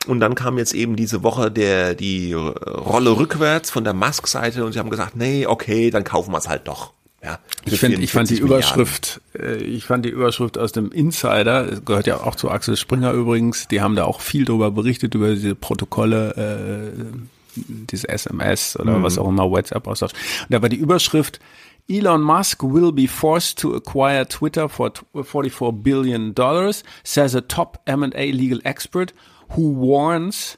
Und 0.05 0.19
dann 0.19 0.35
kam 0.35 0.57
jetzt 0.57 0.73
eben 0.73 0.95
diese 0.95 1.23
Woche 1.23 1.49
der, 1.49 1.95
die 1.95 2.33
Rolle 2.33 3.17
rückwärts 3.17 3.71
von 3.71 3.83
der 3.83 3.93
Musk-Seite 3.93 4.65
und 4.65 4.73
sie 4.73 4.79
haben 4.79 4.89
gesagt, 4.89 5.15
nee, 5.15 5.47
okay, 5.47 5.89
dann 5.89 6.03
kaufen 6.03 6.31
wir 6.31 6.37
es 6.37 6.49
halt 6.49 6.67
doch. 6.67 6.93
Ja, 7.23 7.39
ich, 7.63 7.79
find, 7.79 7.97
ich 7.99 8.11
fand 8.11 8.29
die 8.29 8.37
Überschrift, 8.37 9.21
äh, 9.39 9.55
ich 9.55 9.85
fand 9.85 10.03
die 10.03 10.09
Überschrift 10.09 10.57
aus 10.57 10.73
dem 10.73 10.91
Insider, 10.91 11.79
gehört 11.85 12.05
ja 12.05 12.19
auch 12.19 12.35
zu 12.35 12.51
Axel 12.51 12.75
Springer 12.75 13.13
übrigens, 13.13 13.69
die 13.69 13.79
haben 13.79 13.95
da 13.95 14.03
auch 14.03 14.19
viel 14.19 14.43
drüber 14.43 14.71
berichtet, 14.71 15.15
über 15.15 15.33
diese 15.33 15.55
Protokolle, 15.55 16.91
äh, 16.93 17.15
diese 17.55 18.09
SMS 18.09 18.77
oder 18.77 18.97
mhm. 18.97 19.03
was 19.03 19.17
auch 19.17 19.29
immer, 19.29 19.49
WhatsApp-Austausch. 19.49 20.11
Und 20.11 20.49
da 20.49 20.61
war 20.61 20.67
die 20.67 20.75
Überschrift, 20.75 21.39
Elon 21.89 22.21
Musk 22.21 22.63
will 22.63 22.91
be 22.91 23.07
forced 23.07 23.57
to 23.59 23.73
acquire 23.73 24.23
Twitter 24.23 24.67
for 24.67 24.89
$44 24.89 25.83
billion, 25.83 26.33
says 27.03 27.35
a 27.35 27.41
top 27.41 27.81
M&A 27.85 28.31
legal 28.31 28.59
expert 28.63 29.11
who 29.51 29.69
warns 29.69 30.57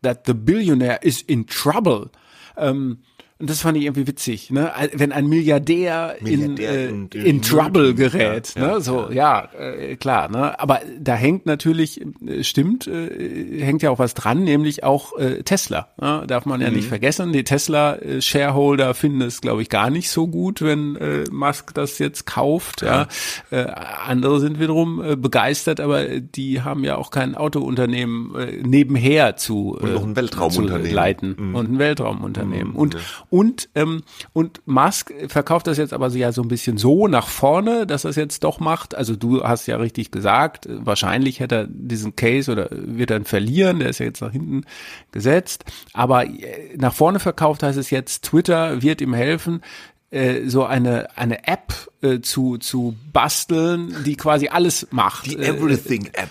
that 0.00 0.24
the 0.24 0.34
billionaire 0.34 0.98
is 1.02 1.22
in 1.28 1.44
trouble. 1.44 2.10
Um, 2.56 3.02
Und 3.42 3.50
das 3.50 3.62
fand 3.62 3.76
ich 3.76 3.82
irgendwie 3.82 4.06
witzig, 4.06 4.52
ne? 4.52 4.70
Wenn 4.92 5.10
ein 5.10 5.26
Milliardär, 5.26 6.14
Milliardär 6.20 6.88
in, 6.88 7.10
äh, 7.12 7.18
in, 7.18 7.26
in, 7.26 7.42
Trouble 7.42 7.92
gerät, 7.92 8.54
ja, 8.54 8.74
ne? 8.74 8.80
so, 8.80 9.08
ja, 9.10 9.48
ja 9.52 9.58
äh, 9.58 9.96
klar, 9.96 10.30
ne? 10.30 10.60
Aber 10.60 10.78
da 10.96 11.16
hängt 11.16 11.44
natürlich, 11.44 12.00
äh, 12.24 12.44
stimmt, 12.44 12.86
äh, 12.86 13.60
hängt 13.60 13.82
ja 13.82 13.90
auch 13.90 13.98
was 13.98 14.14
dran, 14.14 14.44
nämlich 14.44 14.84
auch 14.84 15.18
äh, 15.18 15.42
Tesla. 15.42 15.88
Ne? 16.00 16.22
Darf 16.28 16.46
man 16.46 16.60
ja 16.60 16.70
mhm. 16.70 16.76
nicht 16.76 16.86
vergessen. 16.86 17.32
Die 17.32 17.42
Tesla-Shareholder 17.42 18.94
finden 18.94 19.22
es, 19.22 19.40
glaube 19.40 19.62
ich, 19.62 19.68
gar 19.68 19.90
nicht 19.90 20.10
so 20.10 20.28
gut, 20.28 20.62
wenn 20.62 20.94
äh, 20.94 21.24
Musk 21.32 21.74
das 21.74 21.98
jetzt 21.98 22.26
kauft. 22.26 22.82
Ja. 22.82 23.08
ja? 23.50 23.58
Äh, 23.58 23.72
andere 24.06 24.38
sind 24.38 24.60
wiederum 24.60 25.02
äh, 25.02 25.16
begeistert, 25.16 25.80
aber 25.80 26.04
die 26.20 26.62
haben 26.62 26.84
ja 26.84 26.94
auch 26.94 27.10
kein 27.10 27.34
Autounternehmen 27.34 28.36
äh, 28.36 28.62
nebenher 28.62 29.34
zu, 29.34 29.76
äh, 29.80 29.84
und 29.84 29.94
noch 29.94 30.04
ein 30.04 30.14
Weltraumunternehmen. 30.14 30.90
zu 30.90 30.94
leiten 30.94 31.36
mhm. 31.36 31.54
und 31.56 31.72
ein 31.72 31.78
Weltraumunternehmen. 31.80 32.74
Mhm. 32.74 32.76
Und 32.76 32.96
und, 33.32 33.70
ähm, 33.74 34.02
und 34.34 34.60
Musk 34.66 35.10
verkauft 35.28 35.66
das 35.66 35.78
jetzt 35.78 35.94
aber 35.94 36.10
so 36.10 36.18
ja 36.18 36.32
so 36.32 36.42
ein 36.42 36.48
bisschen 36.48 36.76
so 36.76 37.08
nach 37.08 37.28
vorne, 37.28 37.86
dass 37.86 38.04
er 38.04 38.10
es 38.10 38.16
jetzt 38.16 38.44
doch 38.44 38.60
macht. 38.60 38.94
Also 38.94 39.16
du 39.16 39.42
hast 39.42 39.66
ja 39.66 39.78
richtig 39.78 40.10
gesagt, 40.10 40.68
wahrscheinlich 40.68 41.40
hätte 41.40 41.54
er 41.54 41.66
diesen 41.66 42.14
Case 42.14 42.52
oder 42.52 42.68
wird 42.70 43.10
er 43.10 43.16
ihn 43.16 43.24
verlieren, 43.24 43.78
der 43.78 43.88
ist 43.88 44.00
ja 44.00 44.04
jetzt 44.04 44.20
nach 44.20 44.32
hinten 44.32 44.64
gesetzt. 45.12 45.64
Aber 45.94 46.26
äh, 46.26 46.76
nach 46.76 46.92
vorne 46.92 47.20
verkauft 47.20 47.62
heißt 47.62 47.78
es 47.78 47.88
jetzt, 47.88 48.24
Twitter 48.24 48.82
wird 48.82 49.00
ihm 49.00 49.14
helfen, 49.14 49.62
äh, 50.10 50.46
so 50.46 50.64
eine 50.64 51.16
eine 51.16 51.48
App 51.48 51.72
äh, 52.02 52.20
zu 52.20 52.58
zu 52.58 52.96
basteln, 53.14 53.96
die 54.04 54.16
quasi 54.16 54.48
alles 54.48 54.88
macht. 54.90 55.24
Die 55.24 55.38
Everything 55.38 56.10
App 56.12 56.28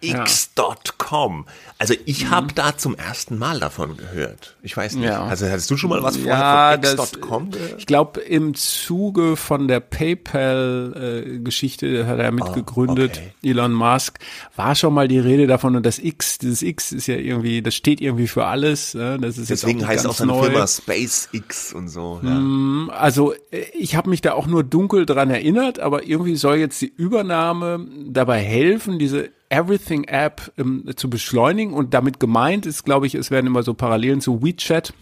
x.com. 0.00 1.46
Also 1.78 1.94
ich 2.04 2.24
mhm. 2.24 2.30
habe 2.30 2.52
da 2.54 2.76
zum 2.76 2.94
ersten 2.94 3.38
Mal 3.38 3.60
davon 3.60 3.96
gehört. 3.96 4.56
Ich 4.62 4.76
weiß 4.76 4.96
nicht. 4.96 5.06
Ja. 5.06 5.24
Also 5.24 5.46
hattest 5.46 5.70
du 5.70 5.76
schon 5.76 5.90
mal 5.90 6.02
was 6.02 6.16
vorher 6.16 6.80
ja, 6.80 6.80
von 6.80 7.04
x.com? 7.04 7.50
Ich 7.78 7.86
glaube 7.86 8.20
im 8.20 8.54
Zuge 8.54 9.36
von 9.36 9.68
der 9.68 9.80
PayPal-Geschichte 9.80 11.86
äh, 11.86 12.06
hat 12.06 12.18
er 12.18 12.32
mitgegründet, 12.32 13.12
oh, 13.16 13.20
okay. 13.40 13.50
Elon 13.50 13.72
Musk, 13.72 14.18
war 14.56 14.74
schon 14.74 14.94
mal 14.94 15.08
die 15.08 15.18
Rede 15.18 15.46
davon 15.46 15.76
und 15.76 15.84
das 15.84 15.98
X, 15.98 16.38
dieses 16.38 16.62
X 16.62 16.92
ist 16.92 17.06
ja 17.06 17.16
irgendwie, 17.16 17.62
das 17.62 17.74
steht 17.74 18.00
irgendwie 18.00 18.28
für 18.28 18.46
alles. 18.46 18.94
Äh, 18.94 19.18
das 19.18 19.38
ist 19.38 19.50
Deswegen 19.50 19.80
jetzt 19.80 19.86
auch 19.86 19.90
heißt 19.90 20.06
auch 20.06 20.14
seine 20.14 20.32
neu. 20.32 20.44
Firma 20.44 20.66
SpaceX 20.66 21.72
und 21.72 21.88
so. 21.88 22.20
Ja. 22.22 22.30
Mm, 22.30 22.90
also 22.90 23.32
äh, 23.50 23.64
ich 23.78 23.96
habe 23.96 24.10
mich 24.10 24.20
da 24.20 24.32
auch 24.32 24.46
nur 24.46 24.64
dunkel 24.64 25.06
dran 25.06 25.30
erinnert, 25.30 25.78
aber 25.78 26.06
irgendwie 26.06 26.36
soll 26.36 26.56
jetzt 26.56 26.80
die 26.80 26.92
Übernahme 26.94 27.86
dabei 28.06 28.40
helfen, 28.40 28.98
diese 28.98 29.30
Everything 29.50 30.04
App 30.04 30.52
ähm, 30.56 30.84
zu 30.96 31.10
beschleunigen. 31.10 31.74
Und 31.74 31.92
damit 31.92 32.18
gemeint 32.18 32.64
ist, 32.64 32.84
glaube 32.84 33.06
ich, 33.06 33.14
es 33.14 33.30
werden 33.30 33.46
immer 33.46 33.62
so 33.62 33.74
Parallelen 33.74 34.20
zu 34.20 34.42
WeChat 34.42 34.94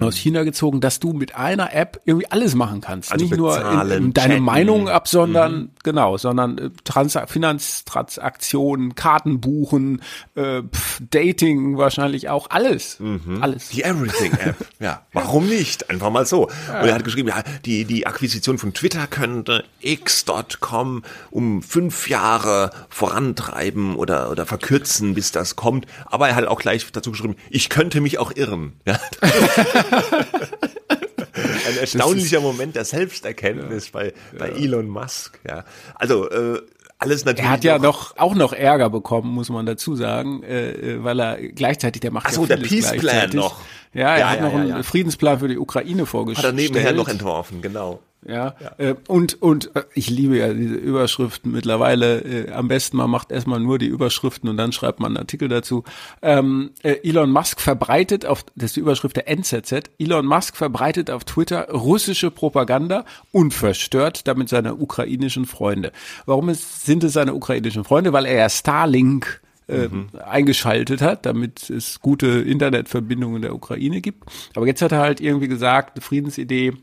aus 0.00 0.16
China 0.16 0.44
gezogen, 0.44 0.80
dass 0.80 1.00
du 1.00 1.12
mit 1.12 1.34
einer 1.34 1.74
App 1.74 2.00
irgendwie 2.04 2.30
alles 2.30 2.54
machen 2.54 2.80
kannst. 2.80 3.12
Also 3.12 3.24
Nicht 3.24 3.36
bezahlen, 3.36 3.88
nur 3.88 3.96
in, 3.96 4.04
in 4.04 4.12
deine 4.12 4.34
chatten. 4.34 4.44
Meinung 4.44 4.88
absondern, 4.88 5.54
mhm. 5.54 5.70
genau, 5.82 6.16
sondern 6.16 6.58
äh, 6.58 6.70
Trans 6.84 7.18
Finanztransaktionen, 7.26 8.94
Karten 8.94 9.40
buchen, 9.40 10.02
äh, 10.34 10.62
pf, 10.62 11.00
Dating 11.10 11.78
wahrscheinlich 11.78 12.28
auch, 12.28 12.50
alles. 12.50 13.00
Mhm. 13.00 13.38
Alles. 13.40 13.70
Die 13.70 13.82
Everything-App, 13.82 14.56
ja. 14.80 15.02
Warum 15.12 15.46
nicht? 15.46 15.90
Einfach 15.90 16.10
mal 16.10 16.26
so. 16.26 16.50
Ja. 16.68 16.82
Und 16.82 16.88
er 16.88 16.94
hat 16.94 17.04
geschrieben, 17.04 17.28
ja, 17.28 17.42
die, 17.64 17.84
die 17.84 18.06
Akquisition 18.06 18.58
von 18.58 18.74
Twitter 18.74 19.06
könnte 19.06 19.64
x.com 19.80 21.02
um 21.30 21.62
fünf 21.62 22.08
Jahre 22.08 22.70
vorantreiben 22.90 23.96
oder, 23.96 24.30
oder 24.30 24.46
verkürzen, 24.46 25.14
bis 25.14 25.32
das 25.32 25.56
kommt. 25.56 25.86
Aber 26.06 26.28
er 26.28 26.36
hat 26.36 26.46
auch 26.46 26.60
gleich 26.60 26.90
dazu 26.92 27.10
geschrieben, 27.10 27.36
ich 27.48 27.70
könnte 27.70 28.00
mich 28.00 28.18
auch 28.18 28.32
irren. 28.34 28.74
Ja. 28.86 28.98
Ein 31.68 31.76
erstaunlicher 31.78 32.40
Moment 32.40 32.76
der 32.76 32.84
Selbsterkenntnis 32.84 33.86
ja, 33.86 33.90
bei, 33.92 34.12
bei 34.38 34.50
ja. 34.50 34.56
Elon 34.56 34.88
Musk. 34.88 35.38
Ja, 35.46 35.64
also 35.94 36.28
äh, 36.28 36.60
alles 36.98 37.24
natürlich. 37.24 37.46
Er 37.46 37.52
hat 37.52 37.64
ja 37.64 37.78
noch 37.78 38.16
auch 38.18 38.34
noch 38.34 38.52
Ärger 38.52 38.90
bekommen, 38.90 39.32
muss 39.32 39.48
man 39.48 39.64
dazu 39.64 39.96
sagen, 39.96 40.42
äh, 40.42 40.70
äh 40.70 41.04
weil 41.04 41.20
er 41.20 41.36
gleichzeitig 41.36 42.00
der 42.00 42.10
macht 42.10 42.26
Ach 42.28 42.32
so, 42.32 42.42
ja 42.42 42.56
der 42.56 42.58
Peace 42.58 42.92
Plan 42.92 43.30
noch. 43.30 43.60
Ja, 43.92 44.14
er 44.14 44.18
ja, 44.18 44.30
hat 44.30 44.40
noch 44.40 44.54
einen 44.54 44.84
Friedенsplan 44.84 45.40
für 45.40 45.48
die 45.48 45.58
Ukraine 45.58 46.06
vorgestellt. 46.06 46.52
Hat 46.52 46.58
er 46.58 46.62
nebenher 46.62 46.92
noch 46.92 47.08
entworfen, 47.08 47.60
genau. 47.60 48.00
Ja, 48.26 48.54
ja. 48.60 48.72
Äh, 48.76 48.94
und 49.08 49.40
und 49.40 49.74
äh, 49.74 49.84
ich 49.94 50.10
liebe 50.10 50.36
ja 50.36 50.52
diese 50.52 50.74
Überschriften 50.74 51.52
mittlerweile. 51.52 52.20
Äh, 52.20 52.52
am 52.52 52.68
besten 52.68 52.98
man 52.98 53.08
macht 53.08 53.32
erstmal 53.32 53.60
nur 53.60 53.78
die 53.78 53.86
Überschriften 53.86 54.48
und 54.50 54.58
dann 54.58 54.72
schreibt 54.72 55.00
man 55.00 55.12
einen 55.12 55.16
Artikel 55.16 55.48
dazu. 55.48 55.84
Ähm, 56.20 56.72
äh, 56.82 56.96
Elon 57.02 57.30
Musk 57.30 57.60
verbreitet 57.60 58.26
auf 58.26 58.44
das 58.54 58.66
ist 58.66 58.76
die 58.76 58.80
Überschrift 58.80 59.16
der 59.16 59.28
NZZ. 59.28 59.90
Elon 59.98 60.26
Musk 60.26 60.56
verbreitet 60.56 61.10
auf 61.10 61.24
Twitter 61.24 61.70
russische 61.70 62.30
Propaganda 62.30 63.06
und 63.32 63.54
verstört 63.54 64.28
damit 64.28 64.50
seine 64.50 64.74
ukrainischen 64.74 65.46
Freunde. 65.46 65.92
Warum 66.26 66.50
ist, 66.50 66.84
sind 66.84 67.02
es 67.04 67.14
seine 67.14 67.32
ukrainischen 67.32 67.84
Freunde? 67.84 68.12
Weil 68.12 68.26
er 68.26 68.34
ja 68.34 68.50
Starlink 68.50 69.40
äh, 69.70 69.88
mhm. 69.88 70.08
eingeschaltet 70.24 71.00
hat, 71.00 71.26
damit 71.26 71.70
es 71.70 72.00
gute 72.00 72.26
Internetverbindungen 72.26 73.36
in 73.36 73.42
der 73.42 73.54
Ukraine 73.54 74.00
gibt. 74.00 74.24
Aber 74.54 74.66
jetzt 74.66 74.82
hat 74.82 74.92
er 74.92 74.98
halt 74.98 75.20
irgendwie 75.20 75.48
gesagt, 75.48 75.96
eine 75.96 76.02
Friedensidee 76.02 76.74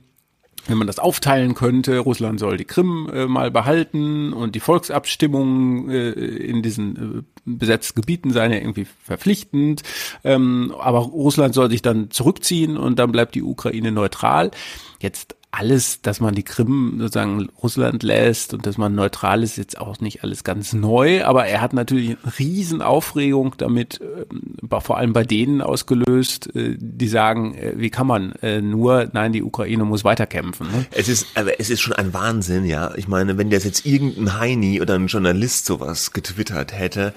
wenn 0.67 0.78
man 0.78 0.88
das 0.88 1.00
aufteilen 1.00 1.54
könnte, 1.54 2.00
Russland 2.00 2.39
soll 2.39 2.58
die 2.58 2.65
Krim 2.65 3.10
äh, 3.13 3.26
mal 3.26 3.52
behalten 3.52 4.34
und 4.34 4.56
die 4.56 4.60
Volksabstimmungen 4.60 5.89
äh, 5.89 6.10
in 6.12 6.62
diesen 6.62 7.19
äh, 7.19 7.23
besetzten 7.45 8.02
Gebieten 8.02 8.32
seien 8.32 8.52
ja 8.52 8.58
irgendwie 8.58 8.86
verpflichtend, 9.04 9.84
ähm, 10.23 10.73
aber 10.78 11.00
Russland 11.00 11.54
soll 11.54 11.69
sich 11.69 11.82
dann 11.82 12.12
zurückziehen 12.12 12.78
und 12.78 13.00
dann 13.00 13.12
bleibt 13.12 13.36
die 13.36 13.43
Ukraine 13.43 13.91
neutral. 13.91 14.52
Jetzt 15.00 15.37
alles, 15.51 16.01
dass 16.01 16.19
man 16.19 16.36
die 16.36 16.43
Krim 16.43 16.97
sozusagen 16.99 17.49
Russland 17.63 18.03
lässt 18.03 18.53
und 18.53 18.65
dass 18.65 18.77
man 18.77 18.93
neutral 18.95 19.43
ist, 19.43 19.57
jetzt 19.57 19.80
auch 19.80 19.99
nicht 19.99 20.24
alles 20.24 20.43
ganz 20.43 20.74
neu, 20.74 21.24
aber 21.24 21.45
er 21.45 21.61
hat 21.61 21.74
natürlich 21.74 22.17
eine 22.22 22.39
riesen 22.39 22.82
damit, 23.57 24.01
äh, 24.01 24.26
vor 24.82 24.97
allem 24.97 25.13
bei 25.13 25.24
denen 25.24 25.61
ausgelöst, 25.61 26.53
äh, 26.55 26.76
die 26.78 27.07
sagen, 27.07 27.55
äh, 27.55 27.74
wie 27.78 27.89
kann 27.89 28.07
man 28.07 28.34
äh, 28.41 28.61
nur, 28.61 29.09
nein, 29.13 29.32
die 29.32 29.41
Ukraine 29.41 29.86
muss 29.86 30.03
weiterkämpfen. 30.03 30.67
Ne? 30.67 30.86
Es 30.91 31.07
ist, 31.07 31.28
aber 31.36 31.59
es 31.59 31.69
ist 31.69 31.82
schon 31.82 31.93
ein 31.93 32.13
Wahnsinn, 32.13 32.65
ja. 32.65 32.93
Ich 32.95 33.07
meine, 33.07 33.38
wenn 33.38 33.49
das 33.49 33.63
jetzt 33.63 33.86
irgendein 33.86 34.39
Heini 34.39 34.82
oder 34.82 34.95
ein 34.95 35.07
Journalist 35.07 35.65
sowas 35.65 36.11
getwittert 36.11 36.74
hätte, 36.74 37.13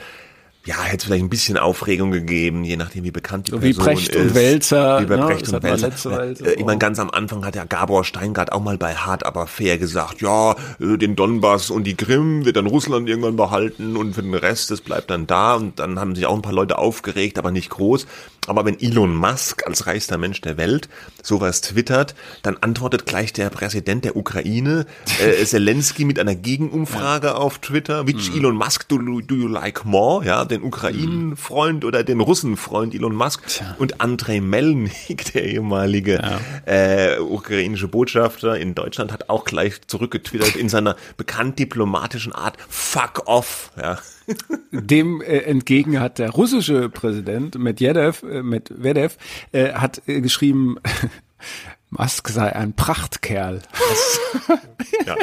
ja, 0.67 0.83
hätte 0.83 1.07
vielleicht 1.07 1.25
ein 1.25 1.31
bisschen 1.31 1.57
Aufregung 1.57 2.11
gegeben, 2.11 2.65
je 2.65 2.77
nachdem, 2.77 3.05
wie 3.05 3.11
bekannt 3.11 3.47
die 3.47 3.53
so 3.53 3.59
Person 3.59 3.87
wie 3.87 3.95
Brecht 3.95 4.15
ist. 4.15 4.21
Und 4.21 4.35
Wälzer, 4.35 5.01
wie 5.01 5.07
bei 5.07 5.17
ne? 5.17 5.25
Brecht 5.25 5.49
und 5.49 5.63
Wälzer. 5.63 6.11
Ja, 6.11 6.47
äh, 6.47 6.53
ich 6.53 6.65
meine, 6.67 6.79
ganz 6.79 6.99
am 6.99 7.09
Anfang 7.11 7.47
hat 7.47 7.57
ja 7.57 7.65
Gabor 7.65 8.05
Steingart 8.05 8.53
auch 8.53 8.63
mal 8.63 8.77
bei 8.77 8.95
Hart 8.95 9.25
aber 9.25 9.47
fair 9.47 9.79
gesagt, 9.79 10.21
ja, 10.21 10.55
äh, 10.79 10.99
den 10.99 11.17
Donbass 11.17 11.71
und 11.71 11.85
die 11.85 11.95
Krim 11.95 12.45
wird 12.45 12.57
dann 12.57 12.67
Russland 12.67 13.09
irgendwann 13.09 13.37
behalten 13.37 13.97
und 13.97 14.15
für 14.15 14.23
den 14.23 14.35
Rest, 14.35 14.71
das 14.71 14.83
bleibt 14.83 15.11
dann 15.11 15.27
da. 15.27 15.55
Und 15.55 15.79
dann 15.79 15.99
haben 15.99 16.15
sich 16.15 16.27
auch 16.27 16.35
ein 16.35 16.43
paar 16.43 16.53
Leute 16.53 16.77
aufgeregt, 16.77 17.39
aber 17.39 17.53
nicht 17.53 17.71
groß. 17.71 18.07
Aber 18.47 18.65
wenn 18.65 18.79
Elon 18.81 19.15
Musk 19.15 19.67
als 19.67 19.87
reichster 19.87 20.19
Mensch 20.19 20.41
der 20.41 20.57
Welt 20.57 20.89
sowas 21.23 21.61
twittert, 21.61 22.15
dann 22.43 22.57
antwortet 22.59 23.07
gleich 23.07 23.33
der 23.33 23.49
Präsident 23.49 24.05
der 24.05 24.17
Ukraine, 24.17 24.87
äh, 25.23 25.45
Zelensky, 25.45 26.05
mit 26.05 26.19
einer 26.19 26.35
Gegenumfrage 26.35 27.29
ja. 27.29 27.35
auf 27.35 27.59
Twitter. 27.59 28.07
Which 28.07 28.31
mhm. 28.31 28.39
Elon 28.39 28.57
Musk 28.57 28.89
do, 28.89 28.99
do 28.99 29.35
you 29.35 29.47
like 29.47 29.85
more? 29.85 30.25
Ja, 30.25 30.50
den 30.51 30.63
Ukrainen-Freund 30.63 31.85
oder 31.85 32.05
den 32.05 32.21
Russen-Freund 32.21 32.95
Elon 32.95 33.15
Musk. 33.15 33.47
Tja. 33.47 33.77
Und 33.79 34.01
Andrei 34.01 34.41
Melnik, 34.41 35.33
der 35.33 35.45
ehemalige 35.45 36.21
ja. 36.23 36.41
äh, 36.67 37.19
ukrainische 37.21 37.89
Botschafter 37.89 38.59
in 38.59 38.75
Deutschland, 38.75 39.13
hat 39.13 39.29
auch 39.29 39.45
gleich 39.45 39.81
zurückgetwittert 39.87 40.57
in 40.57 40.69
seiner 40.69 40.97
bekannt 41.17 41.59
diplomatischen 41.59 42.33
Art, 42.33 42.57
fuck 42.69 43.23
off. 43.27 43.73
Ja. 43.81 43.99
Dem 44.73 45.21
äh, 45.21 45.39
entgegen 45.39 46.01
hat 46.01 46.19
der 46.19 46.31
russische 46.31 46.89
Präsident 46.89 47.59
Medvedev, 47.59 48.23
äh, 48.23 48.43
Medvedev 48.43 49.17
äh, 49.53 49.73
hat 49.73 50.03
äh, 50.07 50.21
geschrieben, 50.21 50.77
Musk 51.91 52.29
sei 52.29 52.55
ein 52.55 52.75
Prachtkerl. 52.75 53.63
ja. 55.07 55.17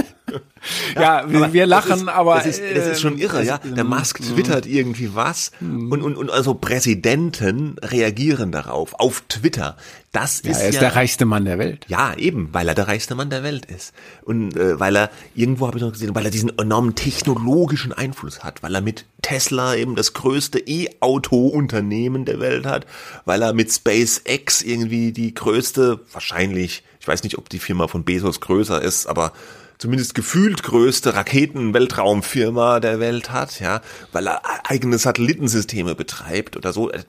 Ja, 0.96 1.30
wir, 1.30 1.54
wir 1.54 1.66
lachen, 1.66 2.02
ist, 2.02 2.08
aber 2.08 2.36
das 2.36 2.46
ist, 2.46 2.62
das 2.76 2.88
ist 2.88 3.02
schon 3.02 3.18
irre, 3.18 3.44
ja. 3.44 3.58
Der 3.60 3.84
Musk 3.84 4.22
twittert 4.22 4.66
irgendwie 4.66 5.16
was 5.16 5.52
und, 5.62 6.02
und, 6.02 6.16
und 6.16 6.30
also 6.30 6.54
Präsidenten 6.54 7.76
reagieren 7.82 8.52
darauf 8.52 8.94
auf 9.00 9.24
Twitter. 9.28 9.78
Das 10.12 10.42
ja, 10.44 10.52
ist 10.52 10.62
er 10.62 10.70
ist 10.70 10.76
ja, 10.76 10.82
der 10.82 10.96
reichste 10.96 11.26
Mann 11.26 11.46
der 11.46 11.60
Welt. 11.60 11.86
Ja, 11.90 12.16
eben, 12.16 12.50
weil 12.52 12.68
er 12.68 12.76
der 12.76 12.88
reichste 12.88 13.14
Mann 13.14 13.30
der 13.30 13.44
Welt 13.44 13.66
ist 13.66 13.94
und 14.24 14.56
äh, 14.56 14.80
weil 14.80 14.96
er 14.96 15.12
irgendwo 15.36 15.68
habe 15.68 15.78
ich 15.78 15.84
noch 15.84 15.92
gesehen, 15.92 16.16
weil 16.16 16.26
er 16.26 16.32
diesen 16.32 16.58
enormen 16.58 16.96
technologischen 16.96 17.94
Einfluss 17.94 18.44
hat, 18.44 18.64
weil 18.64 18.74
er 18.74 18.82
mit 18.82 19.06
Tesla 19.22 19.76
eben 19.76 19.96
das 19.96 20.14
größte 20.14 20.60
E-Auto-Unternehmen 20.60 22.26
der 22.26 22.40
Welt 22.40 22.66
hat, 22.66 22.86
weil 23.26 23.42
er 23.42 23.54
mit 23.54 23.72
SpaceX 23.72 24.62
irgendwie 24.62 25.12
die 25.12 25.34
größte, 25.34 26.00
wahrscheinlich, 26.12 26.84
ich 27.00 27.08
weiß 27.08 27.24
nicht, 27.24 27.38
ob 27.38 27.50
die 27.50 27.60
Firma 27.60 27.88
von 27.88 28.04
Bezos 28.04 28.42
größer 28.42 28.82
ist, 28.82 29.08
aber 29.08 29.34
zumindest 29.78 30.16
gefühlt 30.16 30.64
größte 30.64 31.14
Raketen-Weltraumfirma 31.14 32.80
der 32.80 33.00
Welt 33.00 33.32
hat, 33.32 33.60
ja, 33.60 33.82
weil 34.12 34.28
er 34.28 34.42
eigene 34.70 34.98
Satellitensysteme 34.98 35.96
betreibt 35.96 36.58
oder 36.58 36.74
so. 36.74 36.92
Äh, 36.92 37.04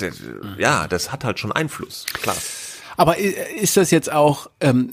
ja, 0.58 0.88
das 0.88 1.12
hat 1.12 1.24
halt 1.24 1.38
schon 1.38 1.52
Einfluss, 1.52 2.06
klar. 2.12 2.36
Aber 2.96 3.16
ist 3.18 3.76
das 3.76 3.90
jetzt 3.90 4.10
auch, 4.10 4.50
ähm, 4.60 4.90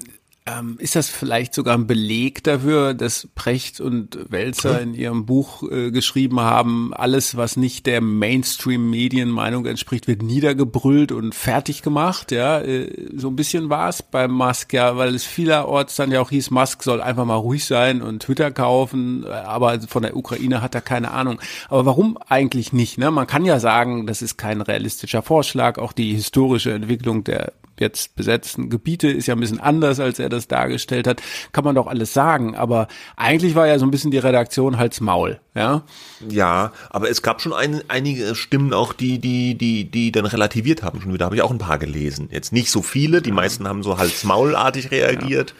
ähm, 0.47 0.75
ist 0.77 0.95
das 0.95 1.09
vielleicht 1.09 1.55
sogar 1.55 1.75
ein 1.75 1.87
Beleg 1.87 2.43
dafür, 2.43 2.93
dass 2.93 3.27
Precht 3.33 3.81
und 3.81 4.19
Welzer 4.29 4.79
in 4.79 4.93
ihrem 4.93 5.25
Buch 5.25 5.63
äh, 5.63 5.89
geschrieben 5.89 6.39
haben, 6.39 6.93
alles, 6.93 7.35
was 7.35 7.57
nicht 7.57 7.87
der 7.87 7.99
Mainstream-Medienmeinung 7.99 9.65
entspricht, 9.65 10.07
wird 10.07 10.21
niedergebrüllt 10.21 11.11
und 11.11 11.33
fertig 11.33 11.81
gemacht? 11.81 12.31
Ja, 12.31 12.61
äh, 12.61 13.09
so 13.15 13.29
ein 13.29 13.35
bisschen 13.35 13.69
war 13.69 13.89
es 13.89 14.03
beim 14.03 14.31
Musk, 14.31 14.73
ja, 14.73 14.97
weil 14.97 15.15
es 15.15 15.25
vielerorts 15.25 15.95
dann 15.95 16.11
ja 16.11 16.21
auch 16.21 16.29
hieß, 16.29 16.51
Musk 16.51 16.83
soll 16.83 17.01
einfach 17.01 17.25
mal 17.25 17.35
ruhig 17.35 17.65
sein 17.65 18.03
und 18.03 18.21
Twitter 18.21 18.51
kaufen, 18.51 19.25
aber 19.25 19.81
von 19.81 20.03
der 20.03 20.15
Ukraine 20.15 20.61
hat 20.61 20.75
er 20.75 20.81
keine 20.81 21.09
Ahnung. 21.09 21.41
Aber 21.69 21.87
warum 21.87 22.19
eigentlich 22.27 22.71
nicht? 22.71 22.99
Ne? 22.99 23.09
Man 23.09 23.25
kann 23.25 23.45
ja 23.45 23.59
sagen, 23.59 24.05
das 24.05 24.21
ist 24.21 24.37
kein 24.37 24.61
realistischer 24.61 25.23
Vorschlag. 25.23 25.79
Auch 25.79 25.91
die 25.91 26.13
historische 26.13 26.71
Entwicklung 26.71 27.23
der 27.23 27.53
jetzt 27.79 28.15
besetzten 28.15 28.69
Gebiete 28.69 29.07
ist 29.07 29.27
ja 29.27 29.35
ein 29.35 29.39
bisschen 29.39 29.59
anders, 29.59 29.99
als 29.99 30.19
er 30.19 30.29
das 30.29 30.47
dargestellt 30.47 31.07
hat. 31.07 31.21
Kann 31.51 31.63
man 31.63 31.75
doch 31.75 31.87
alles 31.87 32.13
sagen. 32.13 32.55
Aber 32.55 32.87
eigentlich 33.15 33.55
war 33.55 33.67
ja 33.67 33.79
so 33.79 33.85
ein 33.85 33.91
bisschen 33.91 34.11
die 34.11 34.17
Redaktion 34.17 34.77
Hals 34.77 35.01
Maul, 35.01 35.39
ja. 35.53 35.83
Ja, 36.29 36.71
aber 36.89 37.09
es 37.09 37.21
gab 37.21 37.41
schon 37.41 37.53
ein, 37.53 37.81
einige 37.87 38.35
Stimmen 38.35 38.73
auch, 38.73 38.93
die, 38.93 39.19
die, 39.19 39.55
die, 39.55 39.85
die 39.85 40.11
dann 40.11 40.25
relativiert 40.25 40.83
haben 40.83 41.01
schon 41.01 41.13
wieder. 41.13 41.25
Habe 41.25 41.35
ich 41.35 41.41
auch 41.41 41.51
ein 41.51 41.57
paar 41.57 41.79
gelesen. 41.79 42.29
Jetzt 42.31 42.53
nicht 42.53 42.71
so 42.71 42.81
viele. 42.81 43.21
Die 43.21 43.31
meisten 43.31 43.67
haben 43.67 43.83
so 43.83 43.97
Hals 43.97 44.23
Maulartig 44.23 44.91
reagiert. 44.91 45.51
Ja. 45.51 45.55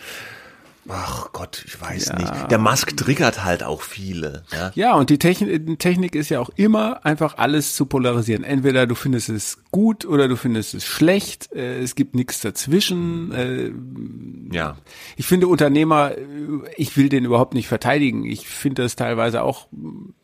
Ach 0.88 1.32
Gott, 1.32 1.64
ich 1.66 1.82
weiß 1.82 2.08
ja. 2.10 2.16
nicht. 2.16 2.52
Der 2.52 2.60
Musk 2.60 2.96
triggert 2.96 3.44
halt 3.44 3.64
auch 3.64 3.82
viele. 3.82 4.44
Ja, 4.52 4.72
ja 4.76 4.94
und 4.96 5.10
die 5.10 5.18
Technik, 5.18 5.80
Technik 5.80 6.14
ist 6.14 6.30
ja 6.30 6.40
auch 6.40 6.50
immer 6.56 7.04
einfach 7.06 7.38
alles 7.38 7.76
zu 7.76 7.88
polarisieren. 7.88 8.44
Entweder 8.44 8.86
du 8.86 8.94
findest 8.94 9.30
es 9.30 9.58
gut 9.72 10.06
oder 10.06 10.28
du 10.28 10.36
findest 10.36 10.76
es 10.76 10.86
schlecht. 10.86 11.52
Äh, 11.54 11.82
es 11.82 11.96
gibt 11.96 12.14
nichts 12.14 12.42
dazwischen. 12.42 13.32
Äh, 13.32 13.72
ja. 14.56 14.78
Ich 15.18 15.26
finde 15.26 15.48
Unternehmer, 15.48 16.12
ich 16.78 16.96
will 16.98 17.10
den 17.10 17.26
überhaupt 17.26 17.56
nicht 17.56 17.68
verteidigen. 17.68 18.24
Ich 18.24 18.48
finde 18.48 18.84
das 18.84 18.96
teilweise 18.96 19.42
auch 19.42 19.68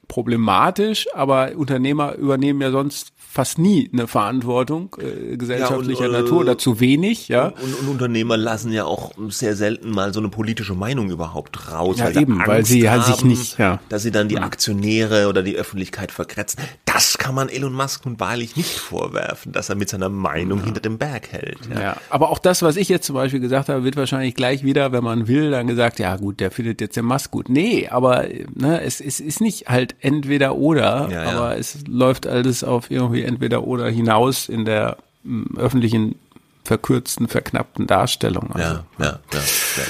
problematisch, 0.07 1.07
aber 1.13 1.55
Unternehmer 1.55 2.15
übernehmen 2.15 2.61
ja 2.61 2.69
sonst 2.69 3.13
fast 3.31 3.59
nie 3.59 3.89
eine 3.93 4.07
Verantwortung 4.07 4.93
äh, 4.99 5.37
gesellschaftlicher 5.37 6.01
ja, 6.01 6.07
und, 6.07 6.23
Natur 6.25 6.39
oder 6.41 6.57
zu 6.57 6.81
wenig, 6.81 7.29
ja. 7.29 7.45
Und, 7.47 7.79
und, 7.79 7.87
Unternehmer 7.87 8.35
lassen 8.35 8.73
ja 8.73 8.83
auch 8.83 9.13
sehr 9.29 9.55
selten 9.55 9.91
mal 9.91 10.13
so 10.13 10.19
eine 10.19 10.27
politische 10.27 10.75
Meinung 10.75 11.09
überhaupt 11.09 11.71
raus. 11.71 11.99
Ja, 11.99 12.07
weil 12.07 12.17
eben, 12.21 12.41
weil 12.45 12.65
sie 12.65 12.89
halt 12.89 13.05
sich 13.05 13.23
nicht, 13.23 13.57
ja. 13.57 13.79
Dass 13.87 14.03
sie 14.03 14.11
dann 14.11 14.27
die 14.27 14.37
Aktionäre 14.37 15.29
oder 15.29 15.43
die 15.43 15.55
Öffentlichkeit 15.55 16.11
verkretzen. 16.11 16.61
Das 16.83 17.17
kann 17.17 17.33
man 17.33 17.47
Elon 17.47 17.71
Musk 17.71 18.05
nun 18.05 18.19
wahrlich 18.19 18.57
nicht 18.57 18.77
vorwerfen, 18.77 19.53
dass 19.53 19.69
er 19.69 19.75
mit 19.75 19.87
seiner 19.87 20.09
Meinung 20.09 20.59
ja. 20.59 20.65
hinter 20.65 20.81
dem 20.81 20.97
Berg 20.97 21.31
hält. 21.31 21.59
Ja. 21.73 21.81
ja, 21.81 21.97
aber 22.09 22.31
auch 22.31 22.39
das, 22.39 22.61
was 22.61 22.75
ich 22.75 22.89
jetzt 22.89 23.05
zum 23.05 23.15
Beispiel 23.15 23.39
gesagt 23.39 23.69
habe, 23.69 23.85
wird 23.85 23.95
wahrscheinlich 23.95 24.35
gleich 24.35 24.65
wieder, 24.65 24.91
wenn 24.91 25.05
man 25.05 25.29
will, 25.29 25.51
dann 25.51 25.67
gesagt, 25.67 25.99
ja 25.99 26.17
gut, 26.17 26.41
der 26.41 26.51
findet 26.51 26.81
jetzt 26.81 26.97
den 26.97 27.05
Musk 27.05 27.31
gut. 27.31 27.47
Nee, 27.47 27.87
aber 27.87 28.25
ne, 28.53 28.81
es, 28.81 28.99
es 28.99 29.21
ist 29.21 29.39
nicht 29.39 29.69
halt 29.69 29.95
entweder 30.01 30.57
oder, 30.57 31.07
ja, 31.09 31.31
aber 31.31 31.57
es 31.57 31.87
läuft 31.87 32.27
alles 32.27 32.65
auf 32.65 32.91
irgendwie 32.91 33.20
entweder 33.25 33.65
oder 33.65 33.89
hinaus 33.89 34.49
in 34.49 34.65
der 34.65 34.97
m, 35.23 35.47
öffentlichen 35.57 36.15
verkürzten, 36.63 37.27
verknappten 37.27 37.87
Darstellung. 37.87 38.51
Also. 38.53 38.67
Ja, 38.67 38.83
ja, 38.99 39.19
ja, 39.33 39.39
ja. 39.39 39.83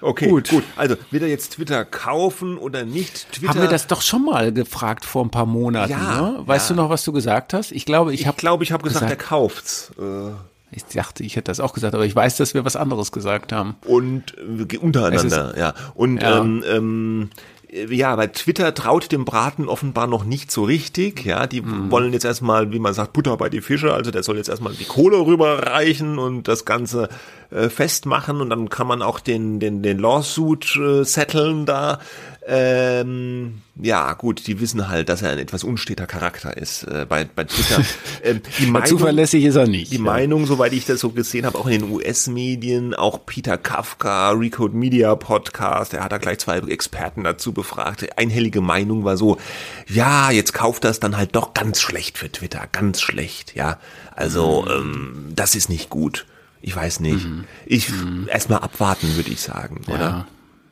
Okay, 0.00 0.28
gut. 0.28 0.48
gut. 0.48 0.64
Also, 0.76 0.96
wird 1.10 1.22
er 1.22 1.28
jetzt 1.28 1.54
Twitter 1.54 1.84
kaufen 1.84 2.58
oder 2.58 2.84
nicht? 2.84 3.32
Twitter 3.32 3.54
haben 3.54 3.62
wir 3.62 3.68
das 3.68 3.86
doch 3.86 4.02
schon 4.02 4.24
mal 4.26 4.52
gefragt 4.52 5.04
vor 5.04 5.24
ein 5.24 5.30
paar 5.30 5.46
Monaten. 5.46 5.92
Ja, 5.92 6.20
ne? 6.20 6.42
Weißt 6.44 6.70
ja. 6.70 6.76
du 6.76 6.82
noch, 6.82 6.90
was 6.90 7.04
du 7.04 7.12
gesagt 7.12 7.54
hast? 7.54 7.72
Ich 7.72 7.86
glaube, 7.86 8.12
ich 8.12 8.26
habe. 8.26 8.36
Ich 8.36 8.40
glaube, 8.40 8.64
ich 8.64 8.72
habe 8.72 8.82
gesagt, 8.82 9.06
gesagt, 9.06 9.22
er 9.22 9.26
kauft's. 9.28 9.92
Äh. 9.98 10.32
Ich 10.72 10.84
dachte, 10.84 11.24
ich 11.24 11.34
hätte 11.34 11.50
das 11.50 11.58
auch 11.58 11.72
gesagt, 11.72 11.94
aber 11.94 12.04
ich 12.04 12.14
weiß, 12.14 12.36
dass 12.36 12.54
wir 12.54 12.64
was 12.64 12.76
anderes 12.76 13.10
gesagt 13.10 13.52
haben. 13.52 13.76
Und 13.86 14.36
äh, 14.38 14.76
untereinander, 14.76 15.58
ja. 15.58 15.74
Und 15.94 16.22
ja. 16.22 16.38
Ähm, 16.38 16.64
ähm, 16.66 17.30
ja, 17.72 18.16
bei 18.16 18.26
Twitter 18.26 18.74
traut 18.74 19.12
dem 19.12 19.24
Braten 19.24 19.68
offenbar 19.68 20.06
noch 20.06 20.24
nicht 20.24 20.50
so 20.50 20.64
richtig. 20.64 21.24
Ja, 21.24 21.46
die 21.46 21.62
mhm. 21.62 21.90
wollen 21.90 22.12
jetzt 22.12 22.24
erstmal, 22.24 22.72
wie 22.72 22.78
man 22.78 22.94
sagt, 22.94 23.12
Butter 23.12 23.36
bei 23.36 23.48
die 23.48 23.60
Fische. 23.60 23.94
Also 23.94 24.10
der 24.10 24.22
soll 24.22 24.36
jetzt 24.36 24.48
erstmal 24.48 24.72
die 24.72 24.84
Kohle 24.84 25.18
rüberreichen 25.18 26.18
und 26.18 26.48
das 26.48 26.64
Ganze 26.64 27.08
äh, 27.50 27.68
festmachen 27.68 28.40
und 28.40 28.50
dann 28.50 28.68
kann 28.70 28.86
man 28.86 29.02
auch 29.02 29.20
den 29.20 29.60
den 29.60 29.82
den 29.82 29.98
Lawsuit 29.98 30.76
äh, 30.76 31.04
setteln 31.04 31.66
da. 31.66 32.00
Ähm, 32.46 33.60
ja, 33.76 34.14
gut, 34.14 34.46
die 34.46 34.60
wissen 34.60 34.88
halt, 34.88 35.10
dass 35.10 35.20
er 35.20 35.30
ein 35.30 35.38
etwas 35.38 35.62
unsteter 35.62 36.06
Charakter 36.06 36.56
ist 36.56 36.84
äh, 36.84 37.04
bei, 37.08 37.24
bei 37.24 37.44
Twitter. 37.44 37.84
Ähm, 38.22 38.42
die 38.58 38.66
Meinung, 38.66 38.86
Zuverlässig 38.86 39.44
ist 39.44 39.54
er 39.54 39.66
nicht. 39.66 39.92
Die 39.92 39.96
ja. 39.96 40.02
Meinung, 40.02 40.44
soweit 40.44 40.74
ich 40.74 40.84
das 40.84 41.00
so 41.00 41.08
gesehen 41.10 41.46
habe, 41.46 41.58
auch 41.58 41.66
in 41.66 41.80
den 41.80 41.90
US-Medien, 41.90 42.94
auch 42.94 43.24
Peter 43.24 43.56
Kafka, 43.56 44.30
Recode 44.32 44.76
Media 44.76 45.14
Podcast, 45.14 45.94
er 45.94 46.04
hat 46.04 46.12
da 46.12 46.18
gleich 46.18 46.38
zwei 46.38 46.58
Experten 46.58 47.24
dazu 47.24 47.52
befragt. 47.52 48.06
Einhellige 48.18 48.60
Meinung 48.60 49.04
war 49.04 49.16
so, 49.16 49.38
ja, 49.86 50.30
jetzt 50.30 50.52
kauft 50.52 50.84
das 50.84 51.00
dann 51.00 51.16
halt 51.16 51.34
doch 51.34 51.54
ganz 51.54 51.80
schlecht 51.80 52.18
für 52.18 52.30
Twitter, 52.30 52.66
ganz 52.70 53.00
schlecht, 53.00 53.54
ja. 53.54 53.78
Also, 54.14 54.66
mhm. 54.66 54.70
ähm, 54.70 55.32
das 55.34 55.54
ist 55.54 55.70
nicht 55.70 55.88
gut. 55.88 56.26
Ich 56.60 56.76
weiß 56.76 57.00
nicht. 57.00 57.24
Mhm. 57.24 57.44
Ich 57.64 57.88
mhm. 57.88 58.28
erstmal 58.30 58.58
abwarten, 58.58 59.16
würde 59.16 59.30
ich 59.30 59.40
sagen, 59.40 59.80
ja. 59.88 59.94
oder? 59.94 60.26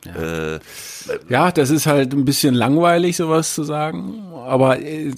Ja. 0.05 0.55
Äh, 0.55 0.59
ja, 1.29 1.51
das 1.51 1.69
ist 1.69 1.85
halt 1.85 2.13
ein 2.13 2.25
bisschen 2.25 2.53
langweilig, 2.53 3.17
sowas 3.17 3.53
zu 3.53 3.63
sagen. 3.63 4.23
Aber 4.45 4.79
äh, 4.79 5.09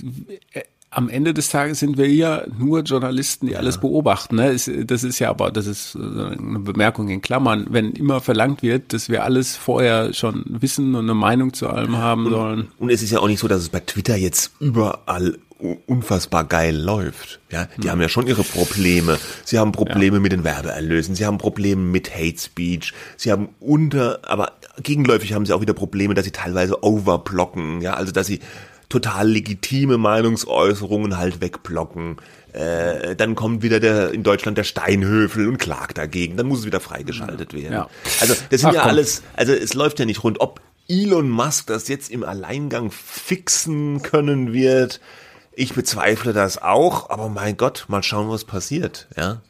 äh, 0.53 0.63
am 0.89 1.07
Ende 1.07 1.33
des 1.33 1.49
Tages 1.49 1.79
sind 1.79 1.97
wir 1.97 2.09
ja 2.09 2.43
nur 2.57 2.81
Journalisten, 2.81 3.47
die 3.47 3.53
ja. 3.53 3.59
alles 3.59 3.79
beobachten. 3.79 4.35
Ne? 4.35 4.57
Das 4.85 5.03
ist 5.03 5.19
ja 5.19 5.29
aber, 5.29 5.49
das 5.49 5.65
ist 5.65 5.95
eine 5.95 6.59
Bemerkung 6.59 7.07
in 7.07 7.21
Klammern, 7.21 7.67
wenn 7.69 7.91
immer 7.91 8.19
verlangt 8.19 8.61
wird, 8.61 8.91
dass 8.91 9.07
wir 9.07 9.23
alles 9.23 9.55
vorher 9.55 10.13
schon 10.13 10.43
wissen 10.47 10.93
und 10.95 11.05
eine 11.05 11.13
Meinung 11.13 11.53
zu 11.53 11.69
allem 11.69 11.97
haben 11.97 12.25
und, 12.25 12.31
sollen. 12.33 12.67
Und 12.77 12.89
es 12.89 13.01
ist 13.01 13.11
ja 13.11 13.19
auch 13.19 13.27
nicht 13.27 13.39
so, 13.39 13.47
dass 13.47 13.61
es 13.61 13.69
bei 13.69 13.79
Twitter 13.79 14.17
jetzt 14.17 14.51
überall 14.59 15.37
unfassbar 15.85 16.43
geil 16.43 16.75
läuft. 16.75 17.39
Ja, 17.51 17.67
die 17.77 17.87
mhm. 17.87 17.91
haben 17.91 18.01
ja 18.01 18.09
schon 18.09 18.27
ihre 18.27 18.43
Probleme. 18.43 19.17
Sie 19.45 19.59
haben 19.59 19.71
Probleme 19.71 20.17
ja. 20.17 20.21
mit 20.21 20.31
den 20.31 20.43
Werbeerlösen, 20.43 21.15
sie 21.15 21.25
haben 21.25 21.37
Probleme 21.37 21.81
mit 21.81 22.13
Hate 22.13 22.39
Speech, 22.39 22.93
sie 23.15 23.31
haben 23.31 23.49
unter, 23.59 24.19
aber 24.27 24.53
gegenläufig 24.83 25.33
haben 25.33 25.45
sie 25.45 25.53
auch 25.53 25.61
wieder 25.61 25.73
Probleme, 25.73 26.13
dass 26.13 26.25
sie 26.25 26.31
teilweise 26.31 26.83
overblocken, 26.83 27.81
ja, 27.81 27.93
also 27.93 28.11
dass 28.11 28.27
sie 28.27 28.39
total 28.89 29.29
legitime 29.29 29.97
Meinungsäußerungen 29.97 31.17
halt 31.17 31.41
wegblocken. 31.41 32.17
Äh, 32.51 33.15
dann 33.15 33.35
kommt 33.35 33.63
wieder 33.63 33.79
der 33.79 34.11
in 34.11 34.23
Deutschland 34.23 34.57
der 34.57 34.65
Steinhöfel 34.65 35.47
und 35.47 35.57
klagt 35.57 35.97
dagegen. 35.97 36.35
Dann 36.35 36.47
muss 36.47 36.59
es 36.59 36.65
wieder 36.65 36.81
freigeschaltet 36.81 37.53
werden. 37.53 37.73
Ja. 37.73 37.89
Also 38.19 38.35
das 38.49 38.61
sind 38.61 38.71
Ach, 38.71 38.73
ja 38.73 38.81
komm. 38.81 38.89
alles, 38.89 39.23
also 39.35 39.53
es 39.53 39.73
läuft 39.73 39.99
ja 39.99 40.05
nicht 40.05 40.23
rund. 40.23 40.41
Ob 40.41 40.59
Elon 40.89 41.29
Musk 41.29 41.67
das 41.67 41.87
jetzt 41.87 42.11
im 42.11 42.25
Alleingang 42.25 42.91
fixen 42.91 44.01
können 44.01 44.51
wird, 44.51 44.99
ich 45.53 45.73
bezweifle 45.73 46.33
das 46.33 46.61
auch, 46.61 47.09
aber 47.09 47.29
mein 47.29 47.55
Gott, 47.55 47.85
mal 47.87 48.03
schauen, 48.03 48.29
was 48.29 48.43
passiert, 48.43 49.07
ja. 49.15 49.41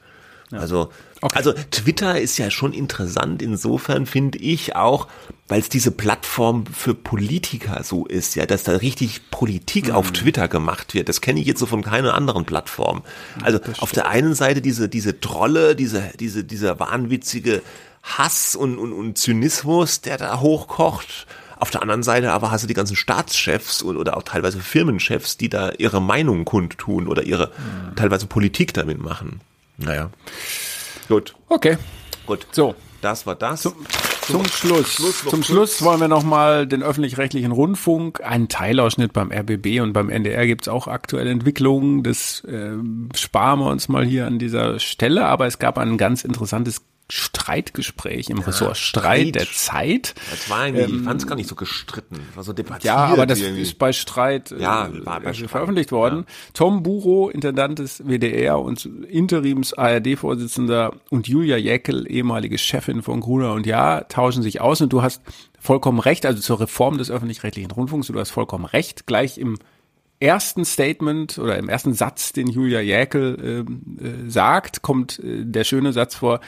ja. 0.51 0.59
Also, 0.59 0.91
okay. 1.21 1.35
also 1.35 1.53
Twitter 1.71 2.19
ist 2.19 2.37
ja 2.37 2.51
schon 2.51 2.73
interessant 2.73 3.41
insofern, 3.41 4.05
finde 4.05 4.37
ich 4.39 4.75
auch, 4.75 5.07
weil 5.47 5.59
es 5.59 5.69
diese 5.69 5.91
Plattform 5.91 6.65
für 6.65 6.93
Politiker 6.93 7.83
so 7.83 8.05
ist, 8.05 8.35
ja, 8.35 8.45
dass 8.45 8.63
da 8.63 8.73
richtig 8.77 9.29
Politik 9.31 9.87
mhm. 9.87 9.95
auf 9.95 10.11
Twitter 10.11 10.47
gemacht 10.47 10.93
wird. 10.93 11.09
Das 11.09 11.21
kenne 11.21 11.39
ich 11.39 11.47
jetzt 11.47 11.59
so 11.59 11.65
von 11.65 11.83
keiner 11.83 12.13
anderen 12.13 12.45
Plattform. 12.45 13.03
Also 13.41 13.59
auf 13.79 13.91
der 13.91 14.07
einen 14.07 14.35
Seite 14.35 14.61
diese, 14.61 14.89
diese 14.89 15.19
Trolle, 15.19 15.75
diese, 15.75 16.11
diese, 16.19 16.43
dieser 16.43 16.79
wahnwitzige 16.79 17.61
Hass 18.03 18.55
und, 18.55 18.77
und, 18.77 18.93
und 18.93 19.17
Zynismus, 19.17 20.01
der 20.01 20.17
da 20.17 20.39
hochkocht 20.39 21.27
auf 21.61 21.69
der 21.69 21.83
anderen 21.83 22.01
Seite 22.01 22.31
aber 22.31 22.49
hast 22.49 22.63
du 22.63 22.67
die 22.67 22.73
ganzen 22.73 22.95
Staatschefs 22.95 23.83
oder 23.83 24.17
auch 24.17 24.23
teilweise 24.23 24.59
Firmenchefs, 24.59 25.37
die 25.37 25.47
da 25.47 25.71
ihre 25.77 26.01
Meinung 26.01 26.43
kundtun 26.43 27.07
oder 27.07 27.21
ihre 27.21 27.47
mhm. 27.49 27.95
teilweise 27.95 28.25
Politik 28.25 28.73
damit 28.73 28.99
machen. 28.99 29.41
Naja. 29.77 30.09
Gut. 31.11 31.35
Okay. 31.49 31.77
Gut. 32.25 32.47
So. 32.53 32.73
Das 33.01 33.25
war 33.25 33.35
das. 33.35 33.63
Zum, 33.63 33.73
zum, 34.21 34.45
zum 34.45 34.45
Schluss. 34.45 34.93
Schluss 34.93 35.25
zum 35.25 35.43
Schluss 35.43 35.81
wollen 35.81 35.99
wir 35.99 36.07
nochmal 36.07 36.65
den 36.65 36.83
öffentlich-rechtlichen 36.83 37.51
Rundfunk, 37.51 38.21
einen 38.23 38.47
Teilausschnitt 38.47 39.11
beim 39.11 39.29
RBB 39.29 39.81
und 39.81 39.91
beim 39.91 40.09
NDR 40.09 40.47
gibt's 40.47 40.69
auch 40.69 40.87
aktuelle 40.87 41.31
Entwicklungen. 41.31 42.03
Das 42.03 42.45
äh, 42.45 42.77
sparen 43.13 43.59
wir 43.59 43.71
uns 43.71 43.89
mal 43.89 44.05
hier 44.05 44.25
an 44.25 44.39
dieser 44.39 44.79
Stelle. 44.79 45.25
Aber 45.25 45.47
es 45.47 45.59
gab 45.59 45.77
ein 45.77 45.97
ganz 45.97 46.23
interessantes 46.23 46.81
Streitgespräch 47.11 48.29
im 48.29 48.37
ja, 48.37 48.45
Ressort 48.45 48.77
Streit, 48.77 49.27
Streit 49.29 49.35
der 49.35 49.47
Zeit. 49.51 50.15
Das 50.29 50.49
war 50.49 50.59
eigentlich, 50.59 50.87
ähm, 50.89 50.99
ich 50.99 51.03
fand 51.03 51.21
es 51.21 51.27
gar 51.27 51.35
nicht 51.35 51.49
so 51.49 51.55
gestritten, 51.55 52.19
war 52.35 52.43
so 52.43 52.53
debattiert. 52.53 52.85
Ja, 52.85 52.95
aber 53.05 53.25
das 53.25 53.41
irgendwie. 53.41 53.61
ist 53.61 53.77
bei 53.77 53.91
Streit 53.91 54.51
äh, 54.51 54.61
ja, 54.61 54.89
war 55.05 55.19
bei 55.19 55.33
Streit. 55.33 55.49
veröffentlicht 55.49 55.91
worden. 55.91 56.19
Ja. 56.19 56.33
Tom 56.53 56.83
Buro, 56.83 57.29
Intendant 57.29 57.79
des 57.79 58.01
WDR 58.05 58.59
und 58.59 58.85
Interims 58.85 59.73
ARD-Vorsitzender 59.73 60.93
und 61.09 61.27
Julia 61.27 61.57
Jäckel, 61.57 62.09
ehemalige 62.09 62.57
Chefin 62.57 63.01
von 63.01 63.19
Gruner 63.19 63.53
und 63.53 63.65
Ja, 63.65 64.01
tauschen 64.01 64.41
sich 64.41 64.61
aus 64.61 64.79
und 64.79 64.93
du 64.93 65.01
hast 65.01 65.21
vollkommen 65.59 65.99
recht, 65.99 66.25
also 66.25 66.41
zur 66.41 66.61
Reform 66.61 66.97
des 66.97 67.11
öffentlich-rechtlichen 67.11 67.71
Rundfunks, 67.71 68.07
du 68.07 68.17
hast 68.17 68.31
vollkommen 68.31 68.65
recht, 68.65 69.05
gleich 69.05 69.37
im 69.37 69.57
ersten 70.21 70.63
Statement 70.63 71.39
oder 71.39 71.57
im 71.57 71.67
ersten 71.67 71.93
Satz, 71.93 72.31
den 72.31 72.47
Julia 72.47 72.79
Jäckel 72.79 73.65
äh, 73.99 74.07
äh, 74.07 74.29
sagt, 74.29 74.81
kommt 74.81 75.19
äh, 75.19 75.43
der 75.43 75.63
schöne 75.63 75.91
Satz 75.91 76.15
vor, 76.15 76.39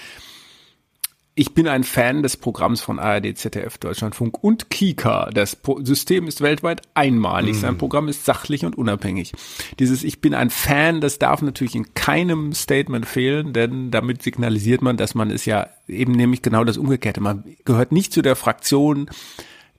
ich 1.36 1.56
bin 1.56 1.68
ein 1.68 1.84
Fan 1.84 2.22
des 2.22 2.38
Programms 2.38 2.82
von 2.82 3.00
ARD, 3.00 3.36
ZDF, 3.36 3.80
Deutschlandfunk 3.80 4.44
und 4.44 4.70
Kika. 4.70 5.32
Das 5.34 5.58
System 5.80 6.28
ist 6.28 6.42
weltweit 6.42 6.82
einmalig. 6.94 7.56
Mm. 7.56 7.60
Sein 7.60 7.78
Programm 7.78 8.08
ist 8.08 8.26
sachlich 8.26 8.66
und 8.66 8.78
unabhängig. 8.78 9.34
Dieses 9.80 10.04
Ich 10.04 10.22
bin 10.22 10.36
ein 10.36 10.52
Fan, 10.52 11.02
das 11.02 11.18
darf 11.18 11.42
natürlich 11.42 11.76
in 11.76 11.96
keinem 11.96 12.54
Statement 12.54 13.08
fehlen, 13.08 13.52
denn 13.52 13.90
damit 13.90 14.22
signalisiert 14.22 14.84
man, 14.84 14.96
dass 14.96 15.16
man 15.16 15.32
es 15.32 15.46
ja 15.46 15.70
eben 15.88 16.12
nämlich 16.12 16.44
genau 16.44 16.64
das 16.64 16.78
Umgekehrte. 16.78 17.20
Man 17.20 17.44
gehört 17.66 17.92
nicht 17.92 18.14
zu 18.14 18.22
der 18.22 18.36
Fraktion, 18.36 19.10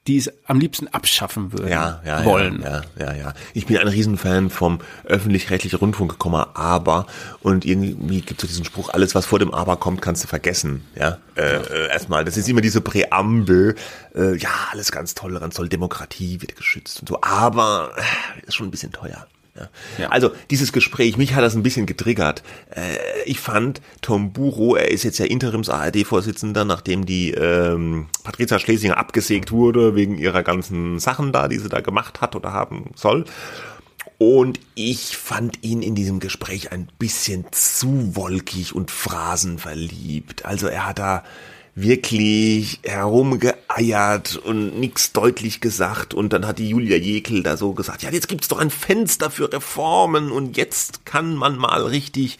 die 0.07 0.19
es 0.19 0.31
am 0.47 0.61
liebsten 0.61 0.89
abschaffen 0.89 1.53
würden 1.53 1.69
ja, 1.69 2.03
ja, 2.05 2.25
wollen. 2.25 2.61
Ja, 2.63 2.83
ja, 2.99 3.07
ja, 3.07 3.15
ja. 3.15 3.35
Ich 3.55 3.67
bin 3.67 3.79
ein 3.79 3.89
Riesenfan 3.89 4.51
vom 4.51 4.81
öffentlich-rechtlichen 5.05 5.79
Rundfunk, 5.79 6.17
aber 6.55 7.07
und 7.41 7.65
irgendwie 7.65 8.21
gibt 8.21 8.43
es 8.43 8.51
diesen 8.51 8.65
Spruch, 8.65 8.91
alles 8.91 9.15
was 9.15 9.25
vor 9.25 9.39
dem 9.39 9.55
Aber 9.55 9.77
kommt, 9.77 10.03
kannst 10.03 10.23
du 10.25 10.29
vergessen. 10.29 10.85
Ja, 10.95 11.19
äh, 11.37 11.57
äh, 11.57 11.89
erstmal, 11.89 12.25
das 12.25 12.37
ist 12.37 12.49
immer 12.49 12.61
diese 12.61 12.83
Präambel, 12.83 13.77
äh, 14.15 14.37
ja, 14.37 14.51
alles 14.73 14.93
ganz 14.93 15.15
toll, 15.15 15.33
daran 15.33 15.53
soll 15.53 15.69
Demokratie 15.69 16.41
wird 16.43 16.57
geschützt 16.57 17.01
und 17.01 17.09
so, 17.09 17.19
aber 17.23 17.93
äh, 17.97 18.47
ist 18.47 18.55
schon 18.55 18.69
ein 18.69 18.71
bisschen 18.71 18.93
teuer. 18.93 19.27
Ja. 19.57 19.69
ja. 19.99 20.09
Also 20.09 20.33
dieses 20.51 20.73
Gespräch, 20.73 21.17
mich 21.17 21.35
hat 21.35 21.45
das 21.45 21.55
ein 21.55 21.63
bisschen 21.63 21.87
getriggert. 21.87 22.43
Äh, 22.71 22.97
ich 23.25 23.39
fand 23.39 23.81
Tom 24.03 24.33
Buro, 24.33 24.75
er 24.75 24.91
ist 24.91 25.05
jetzt 25.05 25.19
ja 25.19 25.27
Interims-ARD-Vorsitzender, 25.27 26.65
nachdem 26.65 27.07
die 27.07 27.31
ähm, 27.31 28.09
Patricia 28.25 28.59
Schlesinger 28.59 28.99
abgesägt 28.99 29.53
wurde 29.53 29.95
wegen 29.95 30.19
ihrer 30.19 30.43
ganzen 30.43 30.99
Sachen 30.99 31.33
da, 31.33 31.47
die 31.47 31.59
sie 31.59 31.69
da 31.69 31.81
gemacht 31.81 32.21
hat 32.21 32.35
oder 32.35 32.53
haben 32.53 32.91
soll. 32.97 33.25
Und 34.19 34.59
ich 34.75 35.17
fand 35.17 35.63
ihn 35.63 35.83
in 35.83 35.95
diesem 35.95 36.19
Gespräch 36.19 36.73
ein 36.73 36.89
bisschen 36.99 37.47
zu 37.51 38.17
wolkig 38.17 38.75
und 38.75 38.91
phrasenverliebt. 38.91 40.45
Also 40.45 40.67
er 40.67 40.87
hat 40.87 40.99
da 40.99 41.25
wirklich 41.75 42.81
herumgeeiert 42.85 44.37
und 44.37 44.79
nichts 44.79 45.13
deutlich 45.13 45.61
gesagt. 45.61 46.15
Und 46.15 46.33
dann 46.33 46.47
hat 46.47 46.59
die 46.59 46.69
Julia 46.69 46.97
Jekel 46.97 47.43
da 47.43 47.57
so 47.57 47.73
gesagt, 47.73 48.03
ja, 48.03 48.11
jetzt 48.11 48.29
gibt's 48.29 48.49
doch 48.49 48.59
ein 48.59 48.71
Fenster 48.71 49.31
für 49.31 49.53
Reformen 49.53 50.31
und 50.31 50.57
jetzt 50.57 51.05
kann 51.05 51.35
man 51.35 51.57
mal 51.57 51.85
richtig 51.85 52.39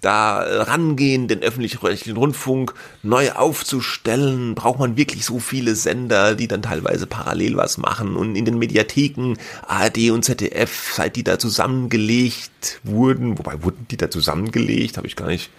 da 0.00 0.38
rangehen, 0.40 1.28
den 1.28 1.42
öffentlich-rechtlichen 1.42 2.16
Rundfunk 2.16 2.74
neu 3.02 3.32
aufzustellen, 3.32 4.54
braucht 4.54 4.78
man 4.78 4.96
wirklich 4.96 5.24
so 5.24 5.38
viele 5.38 5.74
Sender, 5.76 6.34
die 6.34 6.48
dann 6.48 6.62
teilweise 6.62 7.06
parallel 7.06 7.56
was 7.56 7.76
machen? 7.76 8.16
Und 8.16 8.34
in 8.34 8.44
den 8.44 8.58
Mediatheken 8.58 9.34
ARD 9.66 10.10
und 10.10 10.24
ZDF, 10.24 10.94
seit 10.94 11.16
die 11.16 11.24
da 11.24 11.38
zusammengelegt 11.38 12.80
wurden, 12.82 13.38
wobei 13.38 13.62
wurden 13.62 13.86
die 13.90 13.96
da 13.96 14.10
zusammengelegt, 14.10 14.96
habe 14.96 15.06
ich 15.06 15.16
gar 15.16 15.26
nicht 15.26 15.50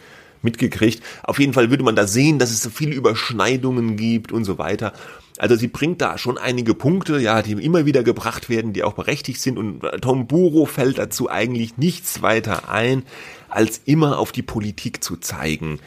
mitgekriegt. 0.42 1.04
Auf 1.24 1.40
jeden 1.40 1.54
Fall 1.54 1.70
würde 1.70 1.84
man 1.84 1.96
da 1.96 2.08
sehen, 2.08 2.40
dass 2.40 2.52
es 2.52 2.62
so 2.62 2.70
viele 2.70 2.96
Überschneidungen 2.96 3.98
gibt 3.98 4.32
und 4.32 4.46
so 4.46 4.58
weiter. 4.58 4.94
Also 5.38 5.56
sie 5.56 5.68
bringt 5.68 6.02
da 6.02 6.18
schon 6.18 6.38
einige 6.38 6.76
Punkte, 6.76 7.20
ja, 7.20 7.42
die 7.42 7.54
immer 7.54 7.86
wieder 7.86 8.04
gebracht 8.04 8.50
werden, 8.50 8.74
die 8.74 8.84
auch 8.84 8.94
berechtigt 8.94 9.42
sind. 9.42 9.58
Und 9.58 9.82
Tom 10.02 10.28
Buro 10.28 10.66
fällt 10.66 10.98
dazu 10.98 11.30
eigentlich 11.30 11.78
nichts 11.78 12.22
weiter 12.22 12.70
ein, 12.70 13.04
als 13.50 13.82
immer 13.86 14.20
auf 14.20 14.32
die 14.32 14.44
Politik 14.44 15.04
zu 15.04 15.18
zeigen 15.18 15.80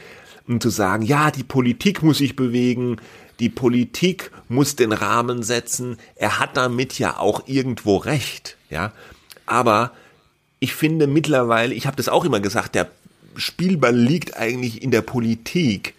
und 0.49 0.63
zu 0.63 0.71
sagen, 0.71 1.05
ja, 1.05 1.31
die 1.31 1.45
Politik 1.45 2.03
muss 2.03 2.19
sich 2.19 2.37
bewegen, 2.37 2.97
die 3.41 3.49
Politik 3.49 4.31
muss 4.49 4.77
den 4.77 4.93
Rahmen 4.93 5.43
setzen. 5.43 5.99
Er 6.17 6.39
hat 6.39 6.57
damit 6.57 6.99
ja 6.99 7.19
auch 7.19 7.47
irgendwo 7.47 7.97
recht, 7.97 8.57
ja. 8.71 8.93
Aber 9.47 9.93
ich 10.61 10.75
finde 10.75 11.07
mittlerweile, 11.07 11.75
ich 11.75 11.87
habe 11.87 11.97
das 11.97 12.09
auch 12.09 12.25
immer 12.25 12.41
gesagt, 12.41 12.75
der 12.75 12.91
Spielball 13.37 13.97
liegt 13.97 14.37
eigentlich 14.37 14.83
in 14.83 14.91
der 14.91 15.03
Politik. 15.03 15.95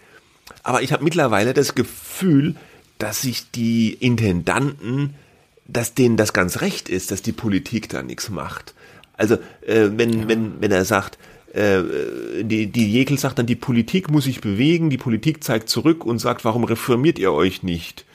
Aber 0.63 0.81
ich 0.81 0.91
habe 0.91 1.03
mittlerweile 1.03 1.53
das 1.53 1.75
Gefühl, 1.75 2.55
dass 2.97 3.21
sich 3.21 3.51
die 3.51 3.93
Intendanten, 3.93 5.15
dass 5.67 5.93
denen 5.93 6.17
das 6.17 6.33
ganz 6.33 6.61
recht 6.61 6.89
ist, 6.89 7.11
dass 7.11 7.21
die 7.21 7.31
Politik 7.31 7.89
da 7.89 8.03
nichts 8.03 8.29
macht. 8.29 8.73
Also 9.17 9.35
äh, 9.65 9.89
wenn, 9.95 10.21
ja. 10.21 10.27
wenn, 10.27 10.61
wenn 10.61 10.71
er 10.71 10.85
sagt, 10.85 11.17
äh, 11.53 11.81
die, 12.41 12.67
die 12.67 12.91
Jekel 12.91 13.17
sagt 13.17 13.39
dann, 13.39 13.45
die 13.45 13.55
Politik 13.55 14.09
muss 14.09 14.25
sich 14.25 14.41
bewegen, 14.41 14.89
die 14.89 14.97
Politik 14.97 15.43
zeigt 15.43 15.69
zurück 15.69 16.05
und 16.05 16.19
sagt, 16.19 16.45
warum 16.45 16.63
reformiert 16.63 17.17
ihr 17.19 17.31
euch 17.31 17.63
nicht? 17.63 18.05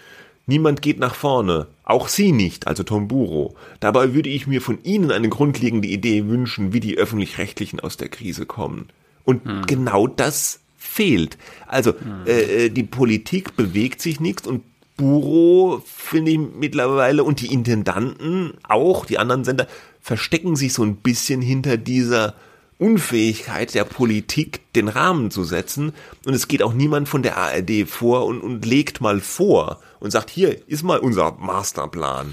Niemand 0.47 0.83
geht 0.83 0.99
nach 0.99 1.14
vorne, 1.14 1.68
auch 1.85 2.09
Sie 2.09 2.33
nicht, 2.33 2.66
also 2.66 2.83
Tom 2.83 3.09
Buro. 3.09 3.55
Dabei 3.79 4.14
würde 4.14 4.29
ich 4.29 4.47
mir 4.47 4.61
von 4.61 4.83
Ihnen 4.83 5.12
eine 5.12 5.29
grundlegende 5.29 5.87
Idee 5.87 6.27
wünschen, 6.27 6.73
wie 6.73 6.81
die 6.81 6.99
öffentlich-rechtlichen 6.99 7.79
aus 7.79 7.97
der 7.97 8.09
Krise 8.09 8.47
kommen. 8.47 8.89
Und 9.25 9.45
hm. 9.45 9.66
genau 9.66 10.07
das 10.07 10.61
fehlt. 10.77 11.39
Also 11.66 11.93
hm. 11.93 12.27
äh, 12.27 12.68
die 12.68 12.83
Politik 12.83 13.57
bewegt 13.57 14.01
sich 14.01 14.21
nichts 14.21 14.47
und 14.47 14.62
Buro 14.97 15.83
finde 15.87 16.33
ich 16.33 16.39
mittlerweile 16.39 17.25
und 17.25 17.41
die 17.41 17.53
Intendanten 17.53 18.53
auch, 18.68 19.07
die 19.07 19.18
anderen 19.18 19.45
Sender, 19.45 19.66
verstecken 20.03 20.57
sich 20.57 20.75
so 20.75 20.83
ein 20.83 20.97
bisschen 20.97 21.41
hinter 21.41 21.79
dieser 21.79 22.35
Unfähigkeit 22.81 23.74
der 23.74 23.85
Politik, 23.85 24.72
den 24.72 24.89
Rahmen 24.89 25.31
zu 25.31 25.45
setzen. 25.45 25.93
Und 26.24 26.33
es 26.33 26.49
geht 26.49 26.62
auch 26.62 26.72
niemand 26.72 27.11
von 27.11 27.22
der 27.22 27.37
ARD 27.37 27.87
vor 27.87 28.24
und, 28.24 28.41
und 28.41 28.64
legt 28.64 29.03
mal 29.03 29.20
vor 29.20 29.81
und 30.01 30.11
sagt, 30.11 30.31
hier 30.31 30.57
ist 30.66 30.83
mal 30.83 30.99
unser 30.99 31.33
Masterplan. 31.39 32.33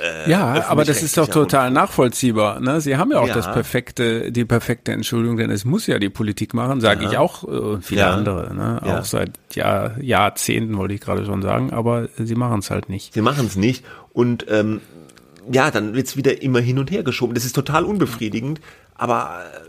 Äh, 0.00 0.30
ja, 0.30 0.68
aber 0.68 0.84
das 0.84 1.02
ist 1.02 1.18
doch 1.18 1.26
total 1.26 1.72
nachvollziehbar. 1.72 2.60
Ne? 2.60 2.80
Sie 2.80 2.96
haben 2.96 3.10
ja 3.10 3.18
auch 3.18 3.26
ja. 3.26 3.34
das 3.34 3.52
perfekte, 3.52 4.30
die 4.30 4.44
perfekte 4.44 4.92
Entschuldigung, 4.92 5.36
denn 5.36 5.50
es 5.50 5.64
muss 5.64 5.88
ja 5.88 5.98
die 5.98 6.10
Politik 6.10 6.54
machen, 6.54 6.80
sage 6.80 7.02
ja. 7.02 7.10
ich 7.10 7.18
auch 7.18 7.42
äh, 7.42 7.46
und 7.46 7.84
viele 7.84 8.02
ja. 8.02 8.14
andere. 8.14 8.54
Ne? 8.54 8.80
Auch 8.84 9.04
seit 9.04 9.32
Jahr, 9.52 10.00
Jahrzehnten 10.00 10.78
wollte 10.78 10.94
ich 10.94 11.00
gerade 11.00 11.26
schon 11.26 11.42
sagen, 11.42 11.72
aber 11.72 12.08
sie 12.16 12.36
machen 12.36 12.60
es 12.60 12.70
halt 12.70 12.88
nicht. 12.88 13.14
Sie 13.14 13.20
machen 13.20 13.46
es 13.46 13.56
nicht 13.56 13.84
und 14.12 14.46
ähm, 14.48 14.80
ja, 15.50 15.70
dann 15.70 15.94
wird's 15.94 16.16
wieder 16.16 16.42
immer 16.42 16.60
hin 16.60 16.78
und 16.78 16.90
her 16.90 17.02
geschoben. 17.02 17.34
Das 17.34 17.44
ist 17.44 17.54
total 17.54 17.84
unbefriedigend, 17.84 18.60
aber 18.94 19.44
äh, 19.54 19.67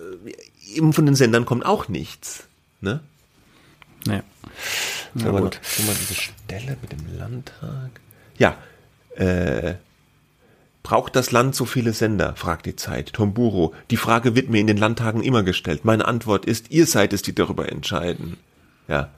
eben 0.75 0.93
von 0.93 1.05
den 1.05 1.15
Sendern 1.15 1.45
kommt 1.45 1.65
auch 1.65 1.87
nichts. 1.87 2.43
Ne? 2.81 3.01
Ja. 4.05 4.23
Na 5.13 5.29
aber 5.29 5.41
gut. 5.41 5.59
Noch, 5.79 5.85
mal 5.87 5.95
diese 5.99 6.15
Stelle 6.15 6.77
mit 6.81 6.91
dem 6.91 7.17
Landtag. 7.17 7.91
Ja, 8.37 8.57
äh, 9.15 9.75
Braucht 10.89 11.15
das 11.15 11.31
Land 11.31 11.55
so 11.55 11.65
viele 11.65 11.93
Sender? 11.93 12.35
fragt 12.35 12.65
die 12.65 12.75
Zeit. 12.75 13.13
Tomburo. 13.13 13.75
Die 13.91 13.97
Frage 13.97 14.35
wird 14.35 14.49
mir 14.49 14.59
in 14.59 14.65
den 14.67 14.77
Landtagen 14.77 15.21
immer 15.21 15.43
gestellt. 15.43 15.85
Meine 15.85 16.07
Antwort 16.07 16.45
ist, 16.45 16.71
ihr 16.71 16.87
seid 16.87 17.13
es, 17.13 17.21
die 17.21 17.35
darüber 17.35 17.69
entscheiden. 17.69 18.37
Ja. 18.87 19.09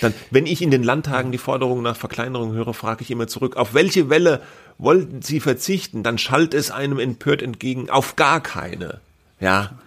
Dann, 0.00 0.12
wenn 0.30 0.46
ich 0.46 0.60
in 0.60 0.70
den 0.72 0.82
Landtagen 0.82 1.30
die 1.30 1.38
Forderung 1.38 1.82
nach 1.82 1.94
Verkleinerung 1.94 2.52
höre, 2.52 2.74
frage 2.74 3.02
ich 3.02 3.10
immer 3.10 3.28
zurück, 3.28 3.56
auf 3.56 3.74
welche 3.74 4.10
Welle 4.10 4.42
wollten 4.78 5.22
Sie 5.22 5.40
verzichten? 5.40 6.02
Dann 6.02 6.18
schallt 6.18 6.52
es 6.52 6.70
einem 6.70 6.98
empört 6.98 7.42
entgegen, 7.42 7.90
auf 7.90 8.16
gar 8.16 8.42
keine. 8.42 9.00
Ja. 9.38 9.78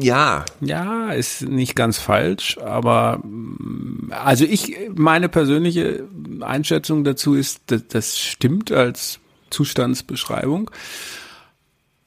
Ja. 0.00 0.44
Ja, 0.60 1.10
ist 1.10 1.42
nicht 1.42 1.76
ganz 1.76 1.98
falsch, 1.98 2.58
aber 2.58 3.22
also 4.10 4.44
ich, 4.44 4.76
meine 4.94 5.28
persönliche 5.28 6.04
Einschätzung 6.40 7.04
dazu 7.04 7.34
ist, 7.34 7.62
das, 7.66 7.86
das 7.88 8.18
stimmt 8.18 8.72
als 8.72 9.20
Zustandsbeschreibung. 9.50 10.70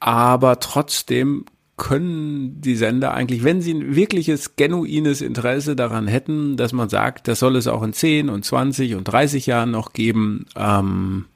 Aber 0.00 0.60
trotzdem 0.60 1.44
können 1.76 2.60
die 2.60 2.76
Sender 2.76 3.14
eigentlich, 3.14 3.42
wenn 3.42 3.60
sie 3.60 3.74
ein 3.74 3.96
wirkliches, 3.96 4.56
genuines 4.56 5.20
Interesse 5.20 5.74
daran 5.74 6.06
hätten, 6.06 6.56
dass 6.56 6.72
man 6.72 6.88
sagt, 6.88 7.26
das 7.26 7.40
soll 7.40 7.56
es 7.56 7.66
auch 7.66 7.82
in 7.82 7.92
10 7.92 8.28
und 8.28 8.44
20 8.44 8.94
und 8.94 9.04
30 9.04 9.46
Jahren 9.46 9.70
noch 9.70 9.92
geben, 9.92 10.46
ähm, 10.56 11.26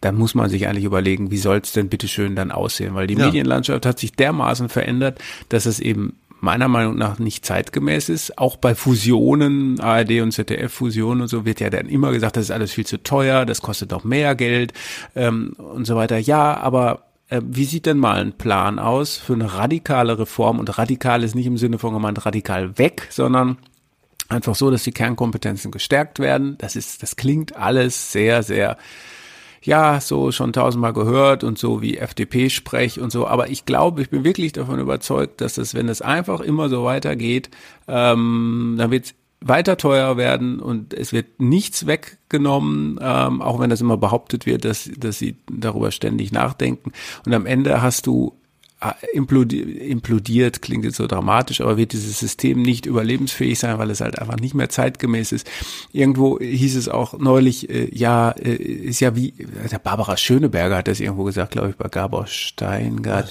dann 0.00 0.16
muss 0.16 0.34
man 0.34 0.48
sich 0.48 0.66
eigentlich 0.66 0.84
überlegen, 0.84 1.30
wie 1.30 1.38
soll 1.38 1.58
es 1.58 1.72
denn 1.72 1.88
bitteschön 1.88 2.36
dann 2.36 2.50
aussehen? 2.50 2.94
Weil 2.94 3.06
die 3.06 3.14
ja. 3.14 3.26
Medienlandschaft 3.26 3.84
hat 3.84 3.98
sich 3.98 4.12
dermaßen 4.12 4.68
verändert, 4.68 5.18
dass 5.48 5.66
es 5.66 5.80
eben 5.80 6.14
meiner 6.40 6.68
Meinung 6.68 6.96
nach 6.96 7.18
nicht 7.18 7.44
zeitgemäß 7.44 8.08
ist. 8.08 8.38
Auch 8.38 8.56
bei 8.56 8.74
Fusionen, 8.74 9.78
ARD 9.78 10.22
und 10.22 10.32
ZDF-Fusionen 10.32 11.22
und 11.22 11.28
so 11.28 11.44
wird 11.44 11.60
ja 11.60 11.70
dann 11.70 11.86
immer 11.86 12.12
gesagt, 12.12 12.36
das 12.36 12.44
ist 12.44 12.50
alles 12.50 12.72
viel 12.72 12.86
zu 12.86 13.02
teuer, 13.02 13.44
das 13.44 13.60
kostet 13.60 13.92
doch 13.92 14.04
mehr 14.04 14.34
Geld 14.34 14.72
ähm, 15.14 15.52
und 15.58 15.86
so 15.86 15.96
weiter. 15.96 16.18
Ja, 16.18 16.56
aber 16.56 17.04
äh, 17.28 17.42
wie 17.44 17.64
sieht 17.64 17.84
denn 17.84 17.98
mal 17.98 18.20
ein 18.20 18.32
Plan 18.32 18.78
aus 18.78 19.18
für 19.18 19.34
eine 19.34 19.54
radikale 19.54 20.18
Reform? 20.18 20.58
Und 20.58 20.78
radikal 20.78 21.22
ist 21.22 21.34
nicht 21.34 21.46
im 21.46 21.58
Sinne 21.58 21.78
von 21.78 21.92
gemeint 21.92 22.24
radikal 22.24 22.78
weg, 22.78 23.06
sondern 23.10 23.58
einfach 24.30 24.54
so, 24.54 24.70
dass 24.70 24.84
die 24.84 24.92
Kernkompetenzen 24.92 25.70
gestärkt 25.70 26.20
werden. 26.20 26.56
Das 26.58 26.74
ist, 26.74 27.02
das 27.02 27.16
klingt 27.16 27.56
alles 27.56 28.12
sehr, 28.12 28.42
sehr 28.42 28.78
ja, 29.62 30.00
so 30.00 30.32
schon 30.32 30.52
tausendmal 30.52 30.92
gehört 30.92 31.44
und 31.44 31.58
so 31.58 31.82
wie 31.82 31.98
FDP-Sprech 31.98 33.00
und 33.00 33.12
so. 33.12 33.26
Aber 33.26 33.50
ich 33.50 33.66
glaube, 33.66 34.02
ich 34.02 34.10
bin 34.10 34.24
wirklich 34.24 34.52
davon 34.52 34.78
überzeugt, 34.78 35.40
dass 35.40 35.58
es, 35.58 35.74
wenn 35.74 35.88
es 35.88 36.00
einfach 36.00 36.40
immer 36.40 36.68
so 36.68 36.84
weitergeht, 36.84 37.50
ähm, 37.86 38.76
dann 38.78 38.90
wird 38.90 39.06
es 39.06 39.14
weiter 39.42 39.76
teuer 39.76 40.16
werden 40.16 40.60
und 40.60 40.92
es 40.92 41.12
wird 41.12 41.40
nichts 41.40 41.86
weggenommen, 41.86 42.98
ähm, 43.02 43.40
auch 43.40 43.58
wenn 43.58 43.70
das 43.70 43.80
immer 43.80 43.96
behauptet 43.96 44.44
wird, 44.46 44.64
dass, 44.64 44.90
dass 44.98 45.18
sie 45.18 45.36
darüber 45.50 45.90
ständig 45.90 46.32
nachdenken. 46.32 46.92
Und 47.24 47.34
am 47.34 47.46
Ende 47.46 47.80
hast 47.82 48.06
du 48.06 48.34
implodiert, 49.12 50.62
klingt 50.62 50.84
jetzt 50.84 50.96
so 50.96 51.06
dramatisch, 51.06 51.60
aber 51.60 51.76
wird 51.76 51.92
dieses 51.92 52.18
System 52.18 52.62
nicht 52.62 52.86
überlebensfähig 52.86 53.58
sein, 53.58 53.78
weil 53.78 53.90
es 53.90 54.00
halt 54.00 54.18
einfach 54.18 54.38
nicht 54.38 54.54
mehr 54.54 54.70
zeitgemäß 54.70 55.32
ist. 55.32 55.50
Irgendwo 55.92 56.38
hieß 56.38 56.76
es 56.76 56.88
auch 56.88 57.18
neulich, 57.18 57.68
äh, 57.68 57.88
ja, 57.92 58.30
äh, 58.30 58.54
ist 58.54 59.00
ja 59.00 59.14
wie, 59.14 59.34
der 59.70 59.78
Barbara 59.78 60.16
Schöneberger 60.16 60.78
hat 60.78 60.88
das 60.88 61.00
irgendwo 61.00 61.24
gesagt, 61.24 61.52
glaube 61.52 61.70
ich, 61.70 61.76
bei 61.76 61.88
Gabor 61.88 62.26
Steingart. 62.26 63.30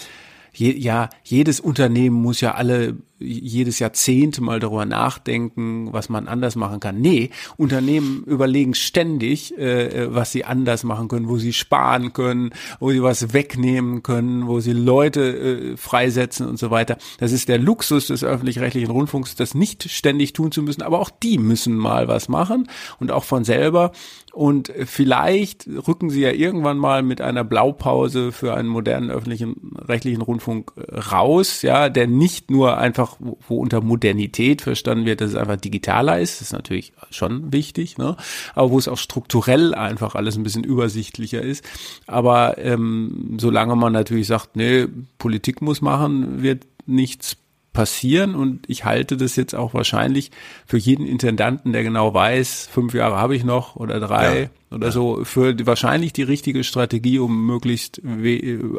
Je, 0.53 0.71
ja, 0.77 1.09
jedes 1.23 1.59
Unternehmen 1.59 2.15
muss 2.21 2.41
ja 2.41 2.53
alle 2.53 2.97
jedes 3.19 3.79
Jahrzehnt 3.79 4.39
mal 4.39 4.59
darüber 4.59 4.85
nachdenken, 4.85 5.91
was 5.91 6.09
man 6.09 6.27
anders 6.27 6.55
machen 6.55 6.79
kann. 6.79 7.01
Nee, 7.01 7.31
Unternehmen 7.57 8.23
überlegen 8.25 8.73
ständig, 8.73 9.57
äh, 9.57 10.13
was 10.13 10.31
sie 10.31 10.45
anders 10.45 10.83
machen 10.83 11.07
können, 11.07 11.27
wo 11.27 11.37
sie 11.37 11.53
sparen 11.53 12.13
können, 12.13 12.51
wo 12.79 12.91
sie 12.91 13.03
was 13.03 13.33
wegnehmen 13.33 14.03
können, 14.03 14.47
wo 14.47 14.59
sie 14.59 14.73
Leute 14.73 15.21
äh, 15.21 15.77
freisetzen 15.77 16.47
und 16.47 16.57
so 16.57 16.71
weiter. 16.71 16.97
Das 17.19 17.31
ist 17.31 17.49
der 17.49 17.57
Luxus 17.57 18.07
des 18.07 18.23
öffentlich-rechtlichen 18.23 18.91
Rundfunks, 18.91 19.35
das 19.35 19.53
nicht 19.53 19.89
ständig 19.89 20.33
tun 20.33 20.51
zu 20.51 20.63
müssen, 20.63 20.81
aber 20.81 20.99
auch 20.99 21.09
die 21.09 21.37
müssen 21.37 21.75
mal 21.75 22.07
was 22.07 22.29
machen 22.29 22.69
und 22.99 23.11
auch 23.11 23.23
von 23.23 23.43
selber. 23.43 23.91
Und 24.31 24.71
vielleicht 24.85 25.67
rücken 25.67 26.11
sie 26.11 26.21
ja 26.21 26.31
irgendwann 26.31 26.77
mal 26.77 27.01
mit 27.01 27.19
einer 27.19 27.43
Blaupause 27.43 28.31
für 28.31 28.53
einen 28.53 28.69
modernen 28.69 29.09
öffentlichen 29.09 29.75
rechtlichen 29.79 30.21
Rundfunk 30.21 30.71
raus, 31.11 31.63
ja, 31.63 31.89
der 31.89 32.07
nicht 32.07 32.51
nur 32.51 32.77
einfach 32.77 33.08
einfach, 33.09 33.17
wo, 33.19 33.37
wo 33.47 33.57
unter 33.57 33.81
Modernität 33.81 34.61
verstanden 34.61 35.05
wird, 35.05 35.21
dass 35.21 35.31
es 35.31 35.35
einfach 35.35 35.57
digitaler 35.57 36.19
ist, 36.19 36.35
das 36.35 36.47
ist 36.47 36.53
natürlich 36.53 36.93
schon 37.09 37.51
wichtig, 37.51 37.97
ne? 37.97 38.15
aber 38.55 38.71
wo 38.71 38.77
es 38.77 38.87
auch 38.87 38.97
strukturell 38.97 39.73
einfach 39.73 40.15
alles 40.15 40.37
ein 40.37 40.43
bisschen 40.43 40.63
übersichtlicher 40.63 41.41
ist. 41.41 41.63
Aber 42.07 42.57
ähm, 42.57 43.37
solange 43.39 43.75
man 43.75 43.93
natürlich 43.93 44.27
sagt, 44.27 44.55
nee, 44.55 44.87
Politik 45.17 45.61
muss 45.61 45.81
machen, 45.81 46.41
wird 46.41 46.65
nichts 46.85 47.37
passieren 47.79 48.35
und 48.35 48.65
ich 48.67 48.83
halte 48.83 49.15
das 49.15 49.37
jetzt 49.37 49.55
auch 49.55 49.73
wahrscheinlich 49.73 50.31
für 50.65 50.77
jeden 50.77 51.07
Intendanten, 51.07 51.71
der 51.71 51.81
genau 51.83 52.13
weiß, 52.13 52.67
fünf 52.69 52.93
Jahre 52.93 53.15
habe 53.15 53.37
ich 53.37 53.45
noch 53.45 53.77
oder 53.77 54.01
drei 54.01 54.41
ja, 54.41 54.75
oder 54.75 54.91
so, 54.91 55.23
für 55.23 55.53
die, 55.53 55.65
wahrscheinlich 55.65 56.11
die 56.11 56.23
richtige 56.23 56.65
Strategie, 56.65 57.19
um 57.19 57.45
möglichst 57.45 58.01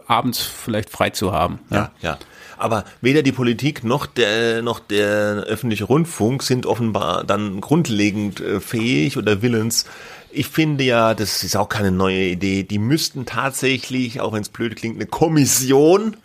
abends 0.07 0.43
vielleicht 0.43 0.91
frei 0.91 1.09
zu 1.09 1.33
haben. 1.33 1.61
Ja, 1.71 1.77
ja. 1.77 1.91
ja. 2.03 2.19
Aber 2.59 2.85
weder 3.01 3.23
die 3.23 3.33
Politik 3.33 3.85
noch 3.85 4.05
der, 4.05 4.61
noch 4.61 4.81
der 4.81 5.45
öffentliche 5.47 5.85
Rundfunk 5.85 6.43
sind 6.43 6.67
offenbar 6.67 7.25
dann 7.25 7.63
grundlegend 7.63 8.41
äh, 8.41 8.61
fähig 8.61 9.17
oder 9.17 9.41
willens. 9.41 9.87
Ich 10.31 10.49
finde 10.49 10.85
ja, 10.85 11.15
das 11.15 11.43
ist 11.43 11.57
auch 11.57 11.71
keine 11.71 11.91
neue 11.91 12.25
Idee. 12.25 12.65
Die 12.65 12.79
müssten 12.79 13.25
tatsächlich, 13.25 14.21
auch 14.21 14.35
wenn 14.35 14.43
es 14.43 14.51
blöd 14.51 14.77
klingt, 14.77 14.97
eine 14.97 15.07
Kommission 15.07 16.19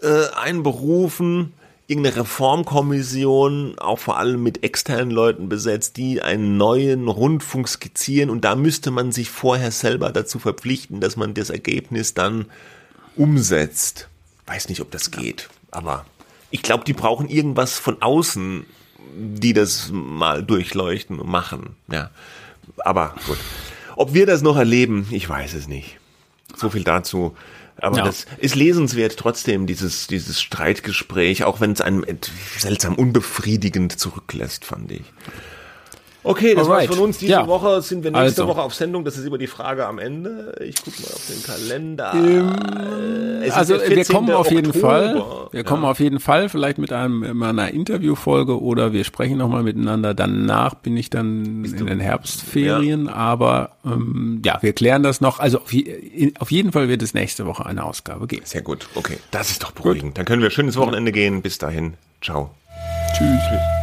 äh, 0.00 0.26
einberufen, 0.40 1.52
irgendeine 1.86 2.16
Reformkommission, 2.16 3.78
auch 3.78 3.98
vor 3.98 4.18
allem 4.18 4.42
mit 4.42 4.62
externen 4.64 5.10
Leuten 5.10 5.48
besetzt, 5.48 5.96
die 5.96 6.22
einen 6.22 6.56
neuen 6.56 7.08
Rundfunk 7.08 7.68
skizzieren 7.68 8.30
und 8.30 8.44
da 8.44 8.54
müsste 8.54 8.90
man 8.90 9.12
sich 9.12 9.30
vorher 9.30 9.70
selber 9.70 10.10
dazu 10.10 10.38
verpflichten, 10.38 11.00
dass 11.00 11.16
man 11.16 11.34
das 11.34 11.50
Ergebnis 11.50 12.14
dann 12.14 12.46
umsetzt. 13.16 14.08
Weiß 14.46 14.68
nicht, 14.68 14.80
ob 14.80 14.90
das 14.90 15.10
geht. 15.10 15.48
Aber 15.70 16.06
ich 16.50 16.62
glaube, 16.62 16.84
die 16.84 16.92
brauchen 16.92 17.28
irgendwas 17.28 17.78
von 17.78 18.00
außen, 18.00 18.64
die 19.16 19.52
das 19.52 19.90
mal 19.92 20.42
durchleuchten 20.42 21.18
und 21.18 21.28
machen. 21.28 21.76
Ja. 21.90 22.10
Aber 22.78 23.14
gut. 23.26 23.38
Ob 23.96 24.14
wir 24.14 24.26
das 24.26 24.42
noch 24.42 24.56
erleben, 24.56 25.06
ich 25.10 25.28
weiß 25.28 25.54
es 25.54 25.68
nicht. 25.68 25.98
So 26.56 26.70
viel 26.70 26.84
dazu. 26.84 27.36
Aber 27.78 27.98
ja. 27.98 28.04
das 28.04 28.26
ist 28.38 28.54
lesenswert 28.54 29.16
trotzdem, 29.16 29.66
dieses, 29.66 30.06
dieses 30.06 30.40
Streitgespräch, 30.40 31.44
auch 31.44 31.60
wenn 31.60 31.72
es 31.72 31.80
einem 31.80 32.04
seltsam 32.58 32.94
unbefriedigend 32.94 33.98
zurücklässt, 33.98 34.64
fand 34.64 34.92
ich. 34.92 35.02
Okay, 36.24 36.54
das 36.54 36.68
Alright. 36.68 36.88
war's 36.88 36.96
von 36.96 37.04
uns. 37.04 37.18
Diese 37.18 37.32
ja. 37.32 37.46
Woche 37.48 37.82
sind 37.82 38.04
wir 38.04 38.12
nächste 38.12 38.42
also. 38.42 38.48
Woche 38.48 38.62
auf 38.62 38.74
Sendung. 38.74 39.04
Das 39.04 39.18
ist 39.18 39.26
immer 39.26 39.38
die 39.38 39.48
Frage 39.48 39.86
am 39.86 39.98
Ende. 39.98 40.54
Ich 40.64 40.76
gucke 40.82 41.02
mal 41.02 41.08
auf 41.08 41.26
den 41.26 41.42
Kalender. 41.42 42.12
Ähm, 42.14 43.50
also 43.52 43.74
wir 43.74 44.04
kommen 44.04 44.30
auf 44.30 44.46
Oktober. 44.46 44.54
jeden 44.54 44.72
Fall. 44.72 45.24
Wir 45.50 45.60
ja. 45.60 45.62
kommen 45.64 45.84
auf 45.84 45.98
jeden 45.98 46.20
Fall 46.20 46.48
vielleicht 46.48 46.78
mit 46.78 46.92
einem 46.92 47.20
mit 47.20 47.42
einer 47.42 47.70
Interviewfolge 47.70 48.60
oder 48.60 48.92
wir 48.92 49.02
sprechen 49.04 49.38
nochmal 49.38 49.64
miteinander. 49.64 50.14
Danach 50.14 50.74
bin 50.74 50.96
ich 50.96 51.10
dann 51.10 51.62
Bist 51.62 51.80
in 51.80 51.86
den 51.86 52.00
Herbstferien. 52.00 53.06
Ja. 53.06 53.12
Aber 53.12 53.70
ähm, 53.84 54.42
ja, 54.44 54.58
wir 54.60 54.72
klären 54.74 55.02
das 55.02 55.20
noch. 55.20 55.40
Also 55.40 55.58
auf, 55.58 55.72
je, 55.72 56.32
auf, 56.38 56.52
jeden 56.52 56.70
Fall 56.70 56.88
wird 56.88 57.02
es 57.02 57.14
nächste 57.14 57.46
Woche 57.46 57.66
eine 57.66 57.84
Ausgabe 57.84 58.28
geben. 58.28 58.42
Sehr 58.44 58.62
gut. 58.62 58.86
Okay, 58.94 59.18
das 59.32 59.50
ist 59.50 59.64
doch 59.64 59.72
beruhigend. 59.72 60.10
Gut. 60.10 60.18
Dann 60.18 60.24
können 60.24 60.42
wir 60.42 60.50
schönes 60.50 60.76
Wochenende 60.76 61.10
gehen. 61.10 61.42
Bis 61.42 61.58
dahin. 61.58 61.94
Ciao. 62.20 62.50
Tschüss. 63.16 63.40
Tschüss. 63.48 63.81